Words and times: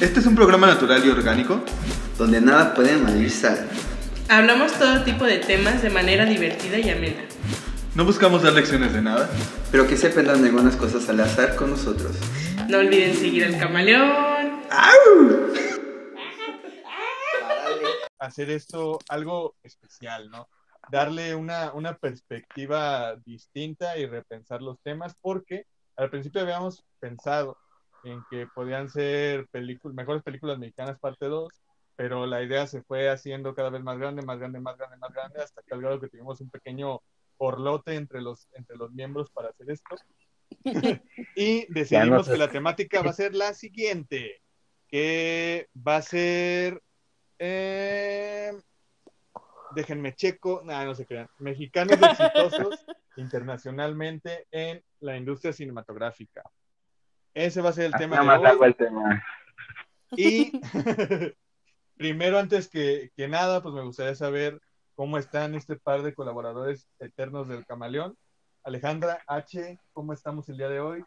Este 0.00 0.20
es 0.20 0.26
un 0.26 0.34
programa 0.34 0.66
natural 0.66 1.02
y 1.06 1.08
orgánico. 1.08 1.64
donde 2.18 2.38
nada 2.40 2.74
puede 2.74 3.30
sal. 3.30 3.66
Hablamos 4.28 4.72
todo 4.72 5.02
tipo 5.04 5.24
de 5.24 5.38
temas 5.38 5.82
de 5.82 5.88
manera 5.88 6.26
divertida 6.26 6.78
y 6.78 6.90
amena. 6.90 7.22
No 7.94 8.04
buscamos 8.04 8.42
dar 8.42 8.52
lecciones 8.52 8.92
de 8.92 9.00
nada. 9.00 9.30
Pero 9.72 9.86
que 9.86 9.96
se 9.96 10.08
aprendan 10.08 10.44
algunas 10.44 10.76
cosas 10.76 11.08
al 11.08 11.20
azar 11.20 11.56
con 11.56 11.70
nosotros. 11.70 12.14
No 12.68 12.78
olviden 12.78 13.14
seguir 13.14 13.44
al 13.46 13.58
camaleón. 13.58 14.60
Hacer 18.18 18.50
esto 18.50 18.98
algo 19.08 19.56
especial, 19.62 20.28
¿no? 20.30 20.48
Darle 20.90 21.34
una, 21.34 21.72
una 21.72 21.96
perspectiva 21.96 23.16
distinta 23.24 23.96
y 23.96 24.04
repensar 24.04 24.60
los 24.60 24.78
temas, 24.82 25.14
porque 25.22 25.64
al 25.96 26.10
principio 26.10 26.42
habíamos 26.42 26.84
pensado 27.00 27.56
en 28.06 28.22
que 28.30 28.46
podían 28.46 28.88
ser 28.88 29.48
películas, 29.48 29.94
mejores 29.94 30.22
películas 30.22 30.58
mexicanas 30.58 30.98
parte 30.98 31.26
2, 31.26 31.52
pero 31.96 32.26
la 32.26 32.42
idea 32.42 32.66
se 32.66 32.82
fue 32.82 33.08
haciendo 33.08 33.54
cada 33.54 33.70
vez 33.70 33.82
más 33.82 33.98
grande, 33.98 34.22
más 34.22 34.38
grande, 34.38 34.60
más 34.60 34.76
grande, 34.76 34.96
más 34.98 35.12
grande, 35.12 35.42
hasta 35.42 35.62
que 35.62 35.74
al 35.74 35.80
grado 35.80 36.00
que 36.00 36.08
tuvimos 36.08 36.40
un 36.40 36.50
pequeño 36.50 37.00
orlote 37.38 37.94
entre 37.94 38.22
los, 38.22 38.48
entre 38.54 38.76
los 38.76 38.92
miembros 38.92 39.30
para 39.30 39.48
hacer 39.48 39.70
esto. 39.70 39.96
y 41.36 41.72
decidimos 41.72 42.26
sé. 42.26 42.32
que 42.32 42.38
la 42.38 42.50
temática 42.50 43.02
va 43.02 43.10
a 43.10 43.14
ser 43.14 43.34
la 43.34 43.54
siguiente, 43.54 44.40
que 44.88 45.68
va 45.76 45.96
a 45.96 46.02
ser... 46.02 46.80
eh, 47.38 48.52
déjenme 49.74 50.14
checo, 50.14 50.62
nada, 50.64 50.84
no 50.84 50.94
se 50.94 51.06
crean, 51.06 51.28
mexicanos 51.38 51.98
exitosos 52.00 52.86
internacionalmente 53.16 54.46
en 54.50 54.82
la 55.00 55.16
industria 55.16 55.52
cinematográfica. 55.52 56.42
Ese 57.36 57.60
va 57.60 57.68
a 57.68 57.72
ser 57.74 57.84
el 57.86 57.92
tema 57.92 58.16
Nada 58.16 58.22
de 58.22 58.26
más 58.26 58.40
hoy. 58.40 58.46
hago 58.46 58.64
el 58.64 58.74
tema. 58.76 59.22
Y 60.12 60.58
primero, 61.98 62.38
antes 62.38 62.68
que, 62.68 63.10
que 63.14 63.28
nada, 63.28 63.62
pues 63.62 63.74
me 63.74 63.82
gustaría 63.82 64.14
saber 64.14 64.58
cómo 64.94 65.18
están 65.18 65.54
este 65.54 65.76
par 65.76 66.02
de 66.02 66.14
colaboradores 66.14 66.88
eternos 66.98 67.46
del 67.48 67.66
Camaleón. 67.66 68.16
Alejandra 68.64 69.22
H, 69.26 69.78
¿cómo 69.92 70.14
estamos 70.14 70.48
el 70.48 70.56
día 70.56 70.70
de 70.70 70.80
hoy? 70.80 71.04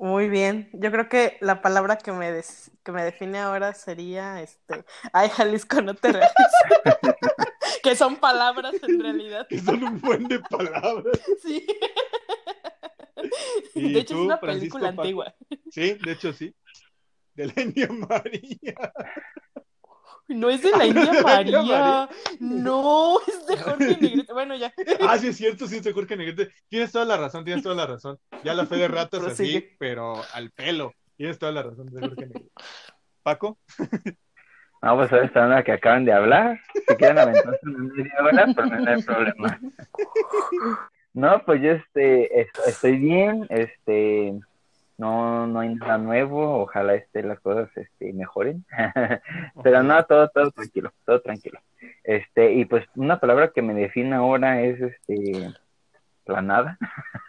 Muy 0.00 0.28
bien. 0.28 0.70
Yo 0.72 0.90
creo 0.90 1.08
que 1.08 1.38
la 1.40 1.62
palabra 1.62 1.96
que 1.96 2.10
me, 2.10 2.32
des- 2.32 2.72
que 2.84 2.90
me 2.90 3.04
define 3.04 3.38
ahora 3.38 3.74
sería, 3.74 4.42
este, 4.42 4.84
ay, 5.12 5.28
Jalisco, 5.30 5.80
no 5.82 5.94
te 5.94 6.12
rías. 6.12 6.32
que 7.82 7.94
son 7.94 8.16
palabras 8.16 8.74
en 8.82 9.00
realidad. 9.00 9.46
Que 9.48 9.60
son 9.60 9.82
un 9.84 10.00
buen 10.00 10.26
de 10.28 10.40
palabras. 10.40 11.20
Sí. 11.42 11.64
¿Y 13.74 13.92
De 13.92 14.00
hecho, 14.00 14.14
tú, 14.14 14.20
es 14.20 14.26
una 14.26 14.38
Francisco 14.38 14.78
película 14.78 14.90
Paco? 14.90 15.02
antigua. 15.02 15.34
Sí, 15.70 15.94
de 16.04 16.12
hecho 16.12 16.32
sí. 16.32 16.54
De 17.34 17.46
la 17.46 17.62
India 17.62 17.88
María. 17.88 18.74
No 20.28 20.50
es 20.50 20.62
de 20.62 20.70
la 20.72 20.84
India 20.86 21.04
La 21.04 21.40
India 21.40 21.62
María. 21.62 21.62
María. 21.62 22.08
No, 22.40 23.18
es 23.26 23.46
de 23.46 23.56
Jorge 23.56 23.96
Negrete. 24.00 24.32
Bueno, 24.32 24.56
ya. 24.56 24.72
Ah, 25.00 25.16
sí, 25.18 25.28
es 25.28 25.36
cierto, 25.36 25.66
sí, 25.66 25.76
es 25.76 25.84
de 25.84 25.92
Jorge 25.92 26.16
Negrete. 26.16 26.52
Tienes 26.68 26.92
toda 26.92 27.04
la 27.04 27.16
razón, 27.16 27.44
tienes 27.44 27.62
toda 27.62 27.74
la 27.74 27.86
razón. 27.86 28.18
Ya 28.44 28.54
la 28.54 28.66
fe 28.66 28.76
de 28.76 28.88
ratas 28.88 29.22
así, 29.24 29.64
pero 29.78 30.22
al 30.34 30.50
pelo. 30.50 30.92
Tienes 31.16 31.38
toda 31.38 31.52
la 31.52 31.62
razón 31.62 31.86
de 31.86 32.00
Jorge 32.00 32.26
Negrete. 32.26 32.50
Paco, 33.22 33.58
No, 34.80 34.96
pues 34.96 35.12
ahora 35.12 35.24
está 35.26 35.46
la 35.48 35.64
que 35.64 35.72
acaban 35.72 36.04
de 36.04 36.12
hablar. 36.12 36.60
Si 36.72 36.94
quieren 36.94 37.18
aventarse 37.18 37.58
una 37.64 37.78
media 37.92 38.12
hora, 38.22 38.46
pues 38.54 38.70
no 38.70 38.90
hay 38.90 39.02
problema. 39.02 39.60
No, 41.18 41.42
pues 41.44 41.60
yo 41.60 41.72
este, 41.72 42.40
est- 42.42 42.58
estoy 42.68 42.96
bien, 42.96 43.44
este, 43.50 44.38
no, 44.98 45.48
no 45.48 45.58
hay 45.58 45.74
nada 45.74 45.98
nuevo, 45.98 46.60
ojalá 46.62 46.94
este, 46.94 47.24
las 47.24 47.40
cosas 47.40 47.68
este, 47.76 48.12
mejoren. 48.12 48.64
Pero 49.64 49.82
no, 49.82 50.04
todo, 50.04 50.28
todo 50.28 50.52
tranquilo, 50.52 50.92
todo 51.04 51.20
tranquilo. 51.20 51.58
Este, 52.04 52.52
y 52.52 52.64
pues 52.66 52.84
una 52.94 53.18
palabra 53.18 53.50
que 53.52 53.62
me 53.62 53.74
define 53.74 54.14
ahora 54.14 54.62
es 54.62 54.80
este, 54.80 55.52
la 56.26 56.40
nada. 56.42 56.78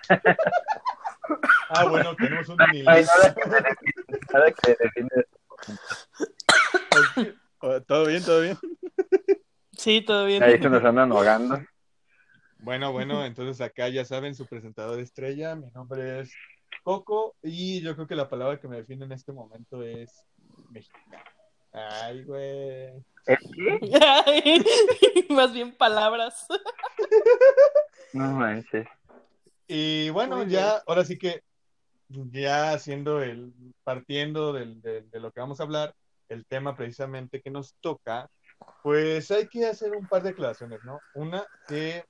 Ah, 1.72 1.86
bueno, 1.88 2.16
tenemos 2.16 2.50
un 2.50 2.58
No 2.58 2.66
hay 2.66 2.80
inglés. 2.80 3.08
nada 3.16 3.36
que 3.36 3.50
me 3.50 3.56
define, 3.56 4.20
nada 4.34 4.52
que 4.52 4.70
me 4.70 4.76
define. 4.80 5.10
Oh, 7.62 7.82
¿Todo 7.82 8.06
bien, 8.08 8.24
todo 8.24 8.42
bien? 8.42 8.58
Sí, 9.78 10.02
todo 10.02 10.26
bien. 10.26 10.42
Ahí 10.42 10.60
se 10.60 10.70
nos 10.70 10.84
andan 10.84 11.12
ahogando. 11.12 11.62
Bueno, 12.60 12.92
bueno, 12.92 13.26
entonces 13.26 13.62
acá 13.62 13.88
ya 13.90 14.04
saben, 14.06 14.36
su 14.36 14.46
presentador 14.46 15.00
estrella, 15.00 15.56
mi 15.56 15.70
nombre 15.72 16.20
es 16.22 16.34
Coco 16.84 17.36
y 17.42 17.82
yo 17.82 17.96
creo 17.96 18.08
que 18.08 18.16
la 18.16 18.30
palabra 18.30 18.60
que 18.60 18.68
me 18.68 18.78
define 18.78 19.06
en 19.06 19.12
este 19.14 19.32
momento 19.32 19.82
es 19.84 20.24
mexicano. 20.70 21.24
Ay, 21.72 22.24
güey. 22.24 22.90
Ay, 24.26 24.64
Más 25.30 25.54
bien 25.54 25.76
palabras. 25.76 26.48
No 28.14 28.32
manches. 28.32 28.88
Y 29.68 30.10
bueno, 30.10 30.38
Muy 30.38 30.50
ya, 30.50 30.82
ahora 30.88 31.06
sí 31.06 31.16
que 31.20 31.44
ya 32.10 32.72
haciendo 32.74 33.22
el, 33.22 33.54
partiendo 33.84 34.52
del- 34.52 34.82
de, 34.82 35.04
de 35.04 35.20
lo 35.20 35.32
que 35.32 35.40
vamos 35.42 35.60
a 35.60 35.64
hablar, 35.64 35.94
el 36.28 36.44
tema 36.48 36.76
precisamente 36.76 37.40
que 37.40 37.52
nos 37.52 37.76
toca, 37.82 38.28
pues 38.82 39.30
hay 39.30 39.48
que 39.48 39.68
hacer 39.68 39.92
un 39.96 40.08
par 40.08 40.24
de 40.24 40.30
aclaraciones, 40.30 40.84
¿no? 40.84 41.00
Una 41.14 41.46
que 41.68 42.04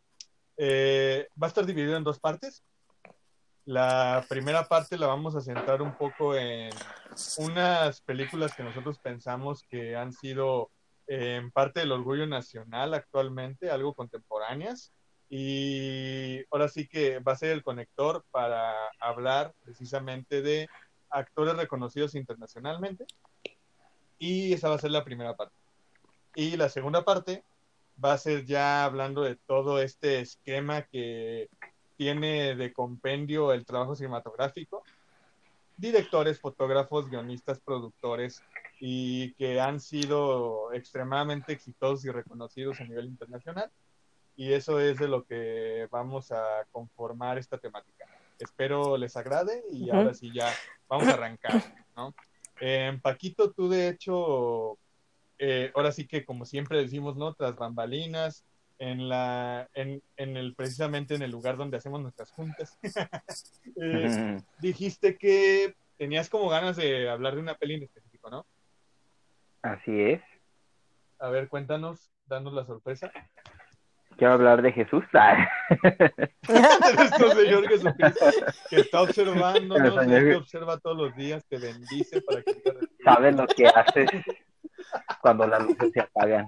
eh, 0.62 1.30
va 1.42 1.48
a 1.48 1.50
estar 1.50 1.66
dividido 1.66 1.96
en 1.96 2.04
dos 2.04 2.20
partes. 2.20 2.66
La 3.64 4.26
primera 4.28 4.68
parte 4.68 4.98
la 4.98 5.08
vamos 5.08 5.34
a 5.34 5.42
centrar 5.42 5.82
un 5.82 5.96
poco 5.96 6.36
en 6.36 6.70
unas 7.38 8.02
películas 8.02 8.54
que 8.54 8.64
nosotros 8.64 9.00
pensamos 9.00 9.64
que 9.70 9.96
han 9.96 10.12
sido 10.12 10.70
eh, 11.08 11.38
en 11.38 11.50
parte 11.52 11.80
del 11.80 11.94
orgullo 11.94 12.28
nacional 12.28 12.94
actualmente, 12.94 13.72
algo 13.72 13.94
contemporáneas. 13.94 14.92
Y 15.30 16.40
ahora 16.52 16.68
sí 16.68 16.90
que 16.90 17.20
va 17.20 17.32
a 17.32 17.38
ser 17.38 17.52
el 17.52 17.64
conector 17.64 18.26
para 18.30 18.74
hablar 19.00 19.54
precisamente 19.64 20.42
de 20.42 20.68
actores 21.10 21.56
reconocidos 21.56 22.16
internacionalmente. 22.16 23.06
Y 24.18 24.52
esa 24.52 24.68
va 24.68 24.76
a 24.76 24.80
ser 24.80 24.92
la 24.92 25.06
primera 25.06 25.38
parte. 25.38 25.56
Y 26.36 26.58
la 26.58 26.68
segunda 26.68 27.06
parte 27.06 27.46
va 28.04 28.14
a 28.14 28.18
ser 28.18 28.46
ya 28.46 28.86
hablando 28.86 29.24
de 29.24 29.36
todo 29.36 29.82
este 29.82 30.20
esquema 30.20 30.84
que 30.84 31.50
tiene 31.98 32.56
de 32.56 32.72
compendio 32.72 33.52
el 33.52 33.66
trabajo 33.66 33.96
cinematográfico. 33.96 34.84
Directores, 35.78 36.40
fotógrafos, 36.40 37.10
guionistas, 37.10 37.60
productores 37.60 38.42
y 38.80 39.34
que 39.34 39.60
han 39.60 39.80
sido 39.80 40.72
extremadamente 40.74 41.54
exitosos 41.54 42.06
y 42.06 42.12
reconocidos 42.12 42.80
a 42.80 42.86
nivel 42.86 43.08
internacional. 43.08 43.70
Y 44.36 44.54
eso 44.54 44.80
es 44.80 44.98
de 44.98 45.08
lo 45.10 45.26
que 45.26 45.88
vamos 45.92 46.32
a 46.32 46.66
conformar 46.72 47.38
esta 47.38 47.58
temática. 47.58 48.06
Espero 48.38 48.98
les 48.98 49.18
agrade 49.18 49.64
y 49.72 49.90
Ujú. 49.90 49.98
ahora 49.98 50.14
sí 50.14 50.32
ya 50.34 50.54
vamos 50.88 51.10
a 51.10 51.14
arrancar, 51.14 51.62
¿no? 51.96 52.16
Eh, 52.62 52.98
Paquito, 53.02 53.52
tú 53.52 53.70
de 53.70 53.90
hecho, 53.90 54.78
eh, 55.40 55.72
ahora 55.76 55.92
sí 55.92 56.06
que 56.08 56.26
como 56.26 56.46
siempre 56.46 56.78
decimos, 56.80 57.16
¿no? 57.18 57.34
Tras 57.34 57.56
bambalinas, 57.56 58.46
en 58.78 59.10
la, 59.10 59.70
en, 59.74 60.02
en 60.16 60.38
el, 60.38 60.56
precisamente 60.56 61.16
en 61.16 61.22
el 61.22 61.32
lugar 61.32 61.58
donde 61.58 61.78
hacemos 61.78 62.02
nuestras 62.02 62.32
juntas, 62.32 62.78
eh, 63.82 64.38
dijiste 64.60 65.18
que 65.18 65.76
tenías 65.98 66.30
como 66.30 66.48
ganas 66.50 66.78
de 66.78 67.10
hablar 67.10 67.36
de 67.36 67.42
una 67.42 67.56
peli 67.56 67.76
en 67.76 67.84
específico, 67.84 68.30
¿no? 68.30 68.46
Así 69.62 70.00
es. 70.02 70.22
A 71.20 71.30
ver, 71.30 71.50
cuéntanos, 71.50 72.10
danos 72.26 72.54
la 72.54 72.66
sorpresa. 72.66 73.12
Quiero 74.18 74.34
hablar 74.34 74.62
de 74.62 74.72
Jesús. 74.72 75.04
Ah. 75.14 75.48
de 76.88 76.94
nuestro 76.96 77.30
Señor 77.32 77.68
Jesucristo, 77.68 78.26
que 78.70 78.76
está 78.78 79.02
observando, 79.04 79.76
El 79.76 79.84
¿no? 79.84 80.02
Señor- 80.02 80.24
te 80.24 80.36
observa 80.36 80.78
todos 80.80 80.98
los 80.98 81.16
días, 81.16 81.46
te 81.48 81.58
bendice 81.60 82.22
para 82.22 82.42
que 82.42 82.54
respirando. 82.54 82.88
Sabes 83.04 83.36
lo 83.36 83.48
que 83.48 83.68
haces 83.68 84.10
cuando 85.22 85.46
las 85.48 85.64
luces 85.64 85.92
se 85.94 86.00
apagan. 86.02 86.48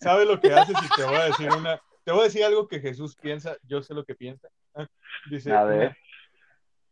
sabe 0.00 0.24
lo 0.26 0.40
que 0.40 0.52
haces 0.52 0.76
y 0.82 0.88
te 0.96 1.04
voy 1.04 1.16
a 1.16 1.24
decir 1.24 1.50
una, 1.52 1.80
te 2.04 2.12
voy 2.12 2.20
a 2.20 2.24
decir 2.24 2.44
algo 2.44 2.68
que 2.68 2.80
Jesús 2.80 3.16
piensa, 3.16 3.56
yo 3.62 3.82
sé 3.82 3.94
lo 3.94 4.04
que 4.04 4.14
piensa. 4.14 4.48
Dice, 5.30 5.52
A 5.52 5.64
ver. 5.64 5.96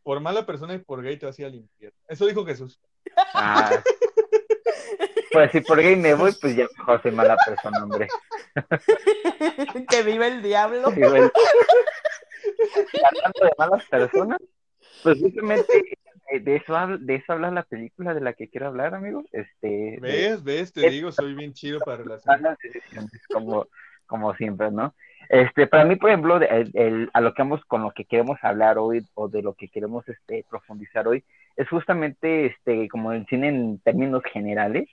por 0.03 0.21
mala 0.21 0.45
persona 0.47 0.75
y 0.75 0.79
por 0.79 1.03
gay 1.03 1.17
te 1.17 1.27
vas 1.27 1.39
a 1.39 1.43
ir 1.43 1.47
al 1.49 1.55
infierno. 1.55 1.99
Eso 2.09 2.27
dijo 2.27 2.45
Jesús. 2.45 2.81
Ah. 3.35 3.83
Pues 5.31 5.51
si 5.53 5.61
por 5.61 5.79
gay 5.81 5.95
me 5.95 6.15
voy, 6.15 6.33
pues 6.41 6.57
ya 6.57 6.67
mejor 6.79 7.03
soy 7.03 7.11
mala 7.13 7.37
persona, 7.45 7.83
hombre. 7.85 8.09
que 9.89 10.03
vive 10.03 10.27
el 10.27 10.43
diablo. 10.43 10.91
Digo, 10.91 11.15
el- 11.15 11.31
Hablando 13.05 13.45
de 13.45 13.51
malas 13.59 13.85
personas, 13.87 14.39
pues 15.03 15.19
eh, 15.23 15.83
de 16.41 16.57
eso, 16.57 16.77
habla- 16.77 16.99
de 16.99 17.15
eso 17.17 17.33
habla 17.33 17.51
la 17.51 17.63
película 17.63 18.15
de 18.15 18.21
la 18.21 18.33
que 18.35 18.49
quiero 18.49 18.67
hablar, 18.69 18.95
amigos. 18.95 19.25
Este, 19.33 19.99
¿Ves? 20.01 20.43
¿Ves? 20.45 20.73
Te 20.73 20.87
Es- 20.87 20.93
digo, 20.93 21.11
soy 21.13 21.35
bien 21.35 21.53
chido 21.53 21.81
para 21.81 21.99
decisiones, 22.03 22.57
como, 23.33 23.67
como 24.07 24.35
siempre, 24.35 24.71
¿no? 24.71 24.95
Este, 25.29 25.67
para 25.67 25.85
mí, 25.85 25.97
por 25.97 26.11
ejemplo, 26.11 26.37
el, 26.41 26.71
el- 26.75 27.11
a 27.13 27.21
lo 27.21 27.35
que 27.35 27.43
vamos 27.43 27.65
con 27.67 27.83
lo 27.83 27.91
que 27.91 28.05
queremos 28.05 28.39
hablar 28.43 28.79
hoy 28.79 29.05
o 29.15 29.29
de 29.29 29.43
lo 29.43 29.55
que 29.55 29.69
queremos 29.69 30.09
este, 30.09 30.45
profundizar 30.49 31.07
hoy 31.09 31.25
es 31.57 31.69
justamente 31.69 32.47
este, 32.47 32.89
como 32.89 33.13
el 33.13 33.27
cine 33.27 33.49
en 33.49 33.79
términos 33.81 34.23
generales. 34.33 34.89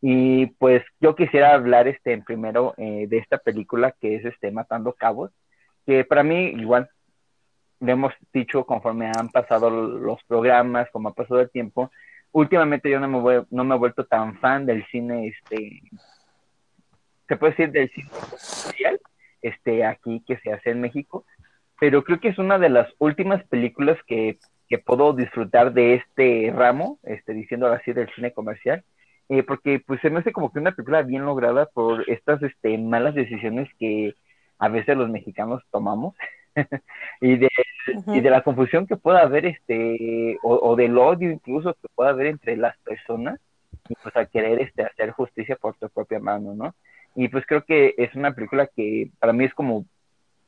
Y 0.00 0.46
pues 0.58 0.82
yo 1.00 1.16
quisiera 1.16 1.54
hablar 1.54 1.88
este, 1.88 2.16
primero 2.22 2.74
eh, 2.76 3.06
de 3.08 3.18
esta 3.18 3.38
película 3.38 3.92
que 4.00 4.16
es 4.16 4.24
este, 4.24 4.50
Matando 4.52 4.92
Cabos, 4.92 5.32
que 5.86 6.04
para 6.04 6.22
mí 6.22 6.46
igual 6.56 6.88
lo 7.80 7.92
hemos 7.92 8.12
dicho 8.32 8.64
conforme 8.64 9.10
han 9.16 9.28
pasado 9.30 9.70
los 9.70 10.22
programas, 10.24 10.88
como 10.90 11.08
ha 11.10 11.14
pasado 11.14 11.40
el 11.40 11.50
tiempo. 11.50 11.90
Últimamente 12.32 12.90
yo 12.90 13.00
no 13.00 13.08
me, 13.08 13.20
voy- 13.20 13.46
no 13.50 13.64
me 13.64 13.74
he 13.74 13.78
vuelto 13.78 14.04
tan 14.04 14.38
fan 14.38 14.66
del 14.66 14.84
cine, 14.86 15.28
este, 15.28 15.80
se 17.28 17.36
puede 17.36 17.52
decir 17.52 17.70
del 17.72 17.90
cine 17.90 18.08
comercial, 18.10 19.00
este, 19.42 19.84
aquí 19.84 20.22
que 20.26 20.36
se 20.38 20.52
hace 20.52 20.70
en 20.70 20.80
México, 20.80 21.24
pero 21.80 22.02
creo 22.04 22.20
que 22.20 22.28
es 22.28 22.38
una 22.38 22.58
de 22.58 22.68
las 22.70 22.88
últimas 22.98 23.42
películas 23.44 23.98
que, 24.06 24.38
que 24.68 24.78
puedo 24.78 25.12
disfrutar 25.12 25.72
de 25.72 25.94
este 25.94 26.52
ramo, 26.54 26.98
este, 27.04 27.32
diciendo 27.32 27.68
así, 27.68 27.92
del 27.92 28.12
cine 28.14 28.32
comercial, 28.32 28.82
eh, 29.28 29.42
porque 29.42 29.80
pues 29.86 30.00
se 30.00 30.10
me 30.10 30.20
hace 30.20 30.32
como 30.32 30.52
que 30.52 30.58
una 30.58 30.72
película 30.72 31.02
bien 31.02 31.24
lograda 31.24 31.66
por 31.66 32.08
estas 32.10 32.42
este, 32.42 32.76
malas 32.78 33.14
decisiones 33.14 33.68
que 33.78 34.14
a 34.58 34.68
veces 34.68 34.96
los 34.96 35.08
mexicanos 35.10 35.62
tomamos 35.70 36.14
y 37.20 37.36
de 37.36 37.48
y 38.06 38.20
de 38.20 38.30
la 38.30 38.42
confusión 38.42 38.86
que 38.86 38.96
pueda 38.96 39.20
haber 39.20 39.46
este 39.46 40.38
o, 40.42 40.54
o 40.56 40.76
del 40.76 40.96
odio 40.98 41.30
incluso 41.30 41.74
que 41.74 41.88
pueda 41.94 42.10
haber 42.10 42.26
entre 42.26 42.56
las 42.56 42.76
personas 42.78 43.40
y 43.88 43.94
pues 44.02 44.16
a 44.16 44.26
querer 44.26 44.60
este 44.60 44.82
hacer 44.82 45.10
justicia 45.12 45.56
por 45.56 45.74
tu 45.76 45.88
propia 45.88 46.20
mano 46.20 46.54
no 46.54 46.74
y 47.14 47.28
pues 47.28 47.44
creo 47.46 47.64
que 47.64 47.94
es 47.96 48.14
una 48.14 48.32
película 48.34 48.66
que 48.66 49.10
para 49.18 49.32
mí 49.32 49.44
es 49.44 49.54
como 49.54 49.86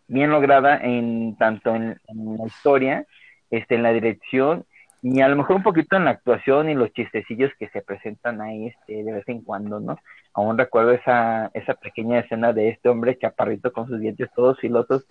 bien 0.09 0.31
lograda 0.31 0.79
en 0.79 1.37
tanto 1.39 1.75
en, 1.75 2.01
en 2.09 2.37
la 2.37 2.47
historia 2.47 3.07
este 3.51 3.77
en 3.77 3.83
la 3.83 3.93
dirección 3.93 4.65
y 5.03 5.21
a 5.23 5.29
lo 5.29 5.37
mejor 5.37 5.57
un 5.57 5.63
poquito 5.63 5.97
en 5.97 6.05
la 6.05 6.11
actuación 6.11 6.69
y 6.69 6.75
los 6.75 6.93
chistecillos 6.93 7.51
que 7.59 7.69
se 7.71 7.81
presentan 7.81 8.41
ahí 8.43 8.67
este 8.67 9.03
de 9.03 9.13
vez 9.13 9.29
en 9.29 9.41
cuando 9.43 9.81
no 9.81 9.99
aún 10.35 10.59
recuerdo 10.59 10.93
esa 10.93 11.51
esa 11.55 11.75
pequeña 11.75 12.19
escena 12.21 12.53
de 12.53 12.69
este 12.69 12.89
hombre 12.91 13.17
chaparrito 13.19 13.73
con 13.73 13.89
sus 13.89 13.99
dientes 13.99 14.29
todos 14.37 14.59
filosos 14.61 15.07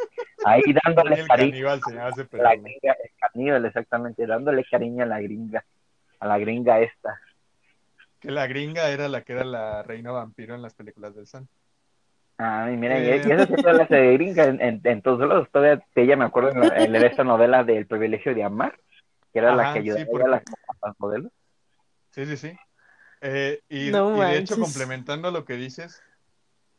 ahí 0.45 0.61
dándole 0.85 1.15
El 1.21 1.27
cariño 1.27 1.51
caníbal 1.51 1.79
a 2.33 2.37
la 2.37 2.55
gringa, 2.55 2.95
el 3.03 3.11
caníbal, 3.19 3.65
exactamente, 3.65 4.25
dándole 4.27 4.63
cariño 4.69 5.03
a 5.03 5.07
la 5.07 5.21
gringa, 5.21 5.65
a 6.19 6.27
la 6.27 6.37
gringa 6.37 6.79
esta. 6.81 7.19
Que 8.19 8.31
la 8.31 8.47
gringa 8.47 8.89
era 8.89 9.07
la 9.07 9.21
que 9.21 9.33
era 9.33 9.43
la 9.43 9.81
reina 9.83 10.11
vampiro 10.11 10.53
en 10.55 10.61
las 10.61 10.73
películas 10.75 11.15
del 11.15 11.25
San. 11.25 11.47
Ay, 12.37 12.77
mira, 12.77 12.97
Eh. 12.99 13.21
y, 13.25 13.27
y 13.27 13.31
eso 13.31 13.45
sí 13.55 13.61
la 13.63 13.85
de 13.85 14.13
gringa 14.13 14.43
en, 14.45 14.61
en, 14.61 14.81
en 14.83 15.01
todos 15.01 15.19
lados, 15.27 15.49
todavía 15.51 15.83
ella 15.95 16.15
me 16.15 16.25
acuerdo 16.25 16.51
en, 16.51 16.59
la- 16.61 16.77
en 16.77 16.95
esta 16.95 17.23
novela 17.23 17.63
del 17.63 17.85
privilegio 17.85 18.33
de 18.35 18.43
amar, 18.43 18.77
que 19.33 19.39
era 19.39 19.55
la 19.55 19.73
que 19.73 19.79
ayudaba 19.79 19.99
sí, 20.03 20.07
a 20.07 20.11
porque- 20.11 20.27
las, 20.29 20.41
a 20.81 20.87
las 20.87 20.99
modelos. 20.99 21.31
Sí, 22.11 22.25
sí, 22.25 22.37
sí. 22.37 22.51
Eh, 23.21 23.61
y, 23.69 23.91
No 23.91 24.15
y 24.15 24.19
de 24.31 24.37
hecho, 24.37 24.57
complementando 24.59 25.29
lo 25.31 25.45
que 25.45 25.53
dices, 25.55 26.01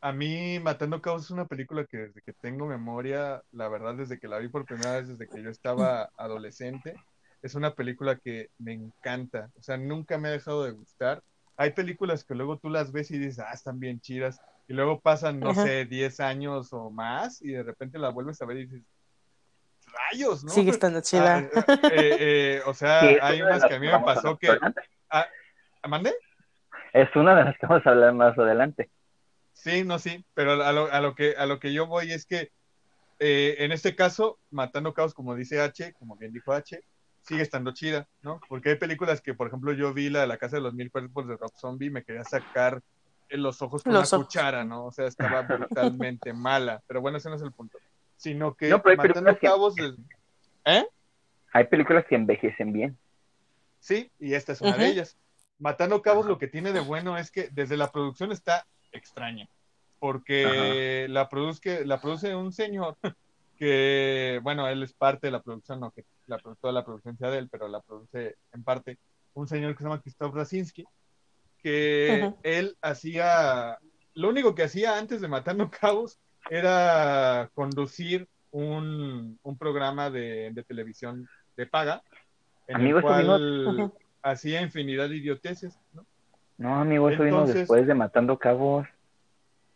a 0.01 0.11
mí 0.11 0.59
Matando 0.59 1.01
Cabos 1.01 1.25
es 1.25 1.31
una 1.31 1.45
película 1.45 1.85
que 1.85 1.97
desde 1.97 2.21
que 2.21 2.33
tengo 2.33 2.65
memoria, 2.65 3.43
la 3.51 3.69
verdad, 3.69 3.95
desde 3.95 4.19
que 4.19 4.27
la 4.27 4.39
vi 4.39 4.47
por 4.49 4.65
primera 4.65 4.93
vez, 4.93 5.07
desde 5.07 5.27
que 5.29 5.43
yo 5.43 5.49
estaba 5.49 6.09
adolescente, 6.17 6.95
es 7.43 7.55
una 7.55 7.73
película 7.75 8.17
que 8.17 8.49
me 8.57 8.73
encanta. 8.73 9.49
O 9.59 9.61
sea, 9.63 9.77
nunca 9.77 10.17
me 10.17 10.29
ha 10.29 10.31
dejado 10.31 10.63
de 10.63 10.71
gustar. 10.71 11.21
Hay 11.57 11.71
películas 11.73 12.23
que 12.23 12.33
luego 12.35 12.57
tú 12.57 12.69
las 12.69 12.91
ves 12.91 13.11
y 13.11 13.19
dices, 13.19 13.39
ah, 13.39 13.51
están 13.53 13.79
bien 13.79 13.99
chidas. 13.99 14.41
Y 14.67 14.73
luego 14.73 14.99
pasan, 14.99 15.39
no 15.39 15.51
Ajá. 15.51 15.63
sé, 15.63 15.85
10 15.85 16.19
años 16.19 16.71
o 16.73 16.89
más 16.89 17.41
y 17.41 17.49
de 17.51 17.63
repente 17.63 17.99
la 17.99 18.09
vuelves 18.09 18.41
a 18.41 18.45
ver 18.45 18.57
y 18.57 18.65
dices, 18.65 18.81
rayos, 19.91 20.43
¿no? 20.43 20.51
Sigue 20.51 20.71
estando 20.71 21.01
chida. 21.01 21.49
Ah, 21.55 21.65
eh, 21.91 22.17
eh, 22.19 22.61
o 22.65 22.73
sea, 22.73 23.01
Sí, 23.01 23.17
hay 23.21 23.41
unas 23.41 23.63
que 23.65 23.75
a 23.75 23.79
mí 23.79 23.87
me 23.87 23.99
pasó 23.99 24.37
que... 24.37 24.49
adelante. 24.49 24.81
¿Mande? 25.87 26.13
Es 26.93 27.13
una 27.15 27.35
de 27.35 27.45
las 27.45 27.57
que 27.57 27.65
vamos 27.67 27.85
a 27.85 27.89
hablar 27.89 28.13
más 28.13 28.37
adelante. 28.37 28.89
Sí, 29.53 29.83
no, 29.83 29.99
sí, 29.99 30.25
pero 30.33 30.53
a 30.63 30.71
lo, 30.71 30.91
a 30.91 31.01
lo 31.01 31.15
que, 31.15 31.35
a 31.37 31.45
lo 31.45 31.59
que 31.59 31.73
yo 31.73 31.87
voy 31.87 32.11
es 32.11 32.25
que 32.25 32.51
eh, 33.19 33.63
en 33.63 33.71
este 33.71 33.95
caso, 33.95 34.39
Matando 34.49 34.93
Caos, 34.93 35.13
como 35.13 35.35
dice 35.35 35.61
H, 35.61 35.93
como 35.93 36.15
bien 36.15 36.33
dijo 36.33 36.53
H, 36.53 36.83
sigue 37.21 37.43
estando 37.43 37.71
chida, 37.71 38.07
¿no? 38.23 38.39
Porque 38.49 38.69
hay 38.69 38.75
películas 38.75 39.21
que, 39.21 39.35
por 39.35 39.47
ejemplo, 39.47 39.71
yo 39.73 39.93
vi 39.93 40.09
la 40.09 40.21
de 40.21 40.27
la 40.27 40.37
Casa 40.37 40.55
de 40.55 40.63
los 40.63 40.73
Mil 40.73 40.91
Cuerpos 40.91 41.27
de 41.27 41.37
Rob 41.37 41.51
Zombie 41.55 41.87
y 41.87 41.91
me 41.91 42.03
quería 42.03 42.23
sacar 42.23 42.81
en 43.29 43.43
los 43.43 43.61
ojos 43.61 43.83
con 43.83 43.93
Los 43.93 44.11
una 44.11 44.17
ojos. 44.17 44.27
cuchara, 44.27 44.65
¿no? 44.65 44.85
O 44.85 44.91
sea, 44.91 45.05
estaba 45.05 45.43
brutalmente 45.43 46.33
mala, 46.33 46.81
pero 46.87 46.99
bueno, 47.01 47.17
ese 47.17 47.29
no 47.29 47.35
es 47.35 47.41
el 47.43 47.51
punto. 47.51 47.77
Sino 48.21 48.53
que 48.53 48.69
No, 48.69 48.83
pero 48.83 48.91
hay 48.91 48.97
Matando 48.97 49.13
películas 49.15 49.39
que- 49.39 49.47
Cabos, 49.47 49.75
¿eh? 50.65 50.85
Hay 51.53 51.63
películas 51.65 52.05
que 52.07 52.13
envejecen 52.13 52.71
bien. 52.71 52.95
Sí, 53.79 54.11
y 54.19 54.35
esta 54.35 54.51
es 54.51 54.61
una 54.61 54.77
de 54.77 54.89
ellas. 54.89 55.17
Matando 55.57 56.03
Cabos 56.03 56.27
lo 56.27 56.37
que 56.37 56.47
tiene 56.47 56.71
de 56.71 56.81
bueno 56.81 57.17
es 57.17 57.31
que 57.31 57.49
desde 57.51 57.77
la 57.77 57.91
producción 57.91 58.31
está 58.31 58.67
extraña, 58.91 59.49
porque 59.97 61.07
la, 61.09 61.29
produzque, 61.29 61.83
la 61.83 61.99
produce 61.99 62.35
un 62.35 62.53
señor 62.53 62.95
que, 63.57 64.39
bueno, 64.43 64.67
él 64.67 64.83
es 64.83 64.93
parte 64.93 65.25
de 65.25 65.31
la 65.31 65.41
producción, 65.41 65.79
no 65.79 65.89
que 65.89 66.05
la, 66.27 66.37
toda 66.37 66.73
la 66.73 66.85
producción 66.85 67.17
sea 67.17 67.31
de 67.31 67.39
él, 67.39 67.49
pero 67.49 67.67
la 67.69 67.81
produce 67.81 68.35
en 68.53 68.63
parte 68.63 68.99
un 69.33 69.47
señor 69.47 69.71
que 69.73 69.79
se 69.79 69.85
llama 69.85 70.01
Christoph 70.01 70.35
Rasinski, 70.35 70.85
que 71.57 72.31
él 72.43 72.77
hacía, 72.83 73.79
lo 74.13 74.29
único 74.29 74.53
que 74.53 74.61
hacía 74.61 74.99
antes 74.99 75.21
de 75.21 75.27
Matando 75.27 75.71
Cabos 75.81 76.19
era 76.49 77.49
conducir 77.53 78.27
un, 78.51 79.39
un 79.43 79.57
programa 79.57 80.09
de, 80.09 80.51
de 80.51 80.63
televisión 80.63 81.27
de 81.55 81.65
paga, 81.67 82.01
en 82.67 82.75
Amigo, 82.77 82.97
el 82.99 83.03
cual 83.03 83.91
hacía 84.23 84.61
infinidad 84.61 85.09
de 85.09 85.17
idioteces, 85.17 85.79
¿no? 85.93 86.05
No, 86.57 86.75
amigo, 86.79 87.09
eso 87.09 87.23
vino 87.23 87.45
después 87.47 87.87
de 87.87 87.93
Matando 87.95 88.37
Cabos. 88.37 88.87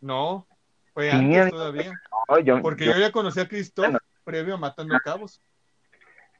No, 0.00 0.46
fue 0.94 1.10
Sí, 1.10 1.16
antes 1.16 1.40
amigo. 1.42 1.56
todavía, 1.56 1.92
No, 2.28 2.38
yo, 2.38 2.62
porque 2.62 2.84
yo- 2.84 2.92
yo 2.92 2.98
ya 3.00 3.10
conocí 3.10 3.40
a 3.40 3.48
Bueno. 3.76 3.98
previo 4.24 4.54
a 4.54 4.58
Matando 4.58 4.96
Cabos. 5.02 5.40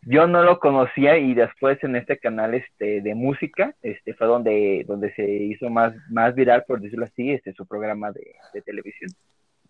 yo 0.03 0.27
no 0.29 0.43
lo 0.45 0.61
conocía 0.61 1.19
y 1.19 1.35
después 1.35 1.83
en 1.83 1.97
este 1.97 2.17
canal 2.19 2.55
este 2.55 3.01
de 3.01 3.15
música 3.15 3.75
este 3.83 4.15
fue 4.15 4.29
donde 4.29 4.85
donde 4.87 5.13
se 5.15 5.29
hizo 5.29 5.69
más 5.69 5.95
más 6.11 6.35
viral 6.37 6.65
por 6.67 6.81
decirlo 6.81 7.07
así 7.07 7.33
este 7.33 7.53
su 7.55 7.67
programa 7.67 8.13
de, 8.13 8.37
de 8.55 8.63
televisión 8.63 9.11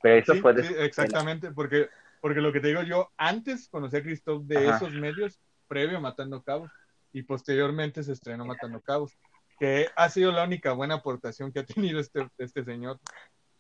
pero 0.03 0.17
eso 0.17 0.35
Sí, 0.35 0.41
fue 0.41 0.53
de 0.55 0.85
exactamente, 0.85 1.51
porque, 1.53 1.89
porque 2.21 2.41
lo 2.41 2.53
que 2.53 2.61
te 2.61 2.69
digo, 2.69 2.83
yo 2.83 3.11
antes 3.17 3.69
conocí 3.69 3.97
a 3.97 4.03
Christoph 4.03 4.43
de 4.45 4.69
Ajá. 4.69 4.77
esos 4.77 4.93
medios, 4.95 5.39
previo 5.69 5.99
a 5.99 6.01
Matando 6.01 6.43
Cabos, 6.43 6.71
y 7.13 7.23
posteriormente 7.23 8.03
se 8.03 8.13
estrenó 8.13 8.45
Matando 8.45 8.81
Cabos, 8.81 9.17
que 9.59 9.89
ha 9.97 10.09
sido 10.11 10.33
la 10.33 10.45
única 10.45 10.73
buena 10.73 10.97
aportación 10.97 11.51
que 11.53 11.61
ha 11.61 11.65
tenido 11.95 12.01
este, 12.01 12.29
este 12.39 12.65
señor. 12.65 13.01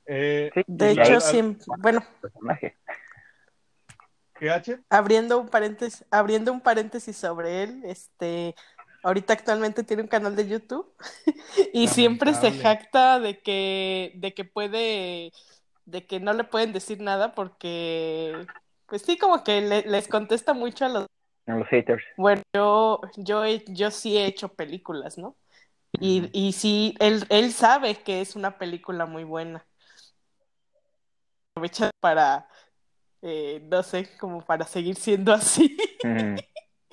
Eh, 0.06 0.50
Sí, 0.54 0.62
De 0.66 0.90
hecho, 0.92 1.14
ahí- 1.14 1.18
sí, 1.20 1.42
bueno. 1.78 2.04
¿qué 4.38 4.50
H? 4.50 4.78
abriendo 4.90 5.38
un 5.38 5.48
paréntesis, 5.48 6.04
abriendo 6.10 6.52
un 6.52 6.60
paréntesis 6.60 7.16
sobre 7.16 7.62
él, 7.62 7.82
este, 7.84 8.54
ahorita 9.02 9.32
actualmente 9.32 9.82
tiene 9.82 10.02
un 10.02 10.08
canal 10.08 10.36
de 10.36 10.46
YouTube 10.48 10.92
y 11.72 11.88
siempre 11.88 12.34
se 12.34 12.52
jacta 12.52 13.18
de 13.18 13.40
que, 13.40 14.12
de 14.16 14.34
que 14.34 14.44
puede, 14.44 15.32
de 15.86 16.06
que 16.06 16.20
no 16.20 16.32
le 16.34 16.44
pueden 16.44 16.72
decir 16.72 17.00
nada 17.00 17.34
porque, 17.34 18.46
pues 18.86 19.02
sí, 19.02 19.16
como 19.18 19.42
que 19.44 19.60
le- 19.62 19.82
les 19.82 20.08
contesta 20.08 20.52
mucho 20.52 20.84
a 20.84 20.88
los, 20.88 21.06
a 21.46 21.54
los 21.54 21.68
haters 21.68 22.04
bueno, 22.16 22.42
yo, 22.54 23.00
yo, 23.16 23.44
he- 23.44 23.64
yo 23.68 23.90
sí 23.90 24.16
he 24.18 24.26
hecho 24.26 24.48
películas, 24.48 25.16
¿no? 25.18 25.36
Y, 25.98 26.28
y 26.32 26.52
sí, 26.52 26.94
él, 27.00 27.24
él 27.30 27.52
sabe 27.52 27.96
que 27.96 28.20
es 28.20 28.36
una 28.36 28.58
película 28.58 29.06
muy 29.06 29.24
buena. 29.24 29.64
Aprovecha 31.52 31.90
para, 32.00 32.48
eh, 33.22 33.60
no 33.70 33.82
sé, 33.82 34.10
como 34.18 34.42
para 34.44 34.66
seguir 34.66 34.96
siendo 34.96 35.32
así. 35.32 35.76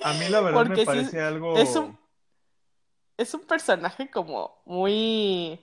A 0.02 0.12
mí 0.14 0.28
la 0.30 0.40
verdad 0.40 0.64
Porque 0.64 0.70
me 0.70 0.78
sí, 0.78 0.84
parece 0.86 1.20
algo... 1.20 1.58
es 1.58 1.76
un- 1.76 1.98
Es 3.16 3.32
un 3.34 3.42
personaje 3.42 4.10
como 4.10 4.60
muy 4.64 5.60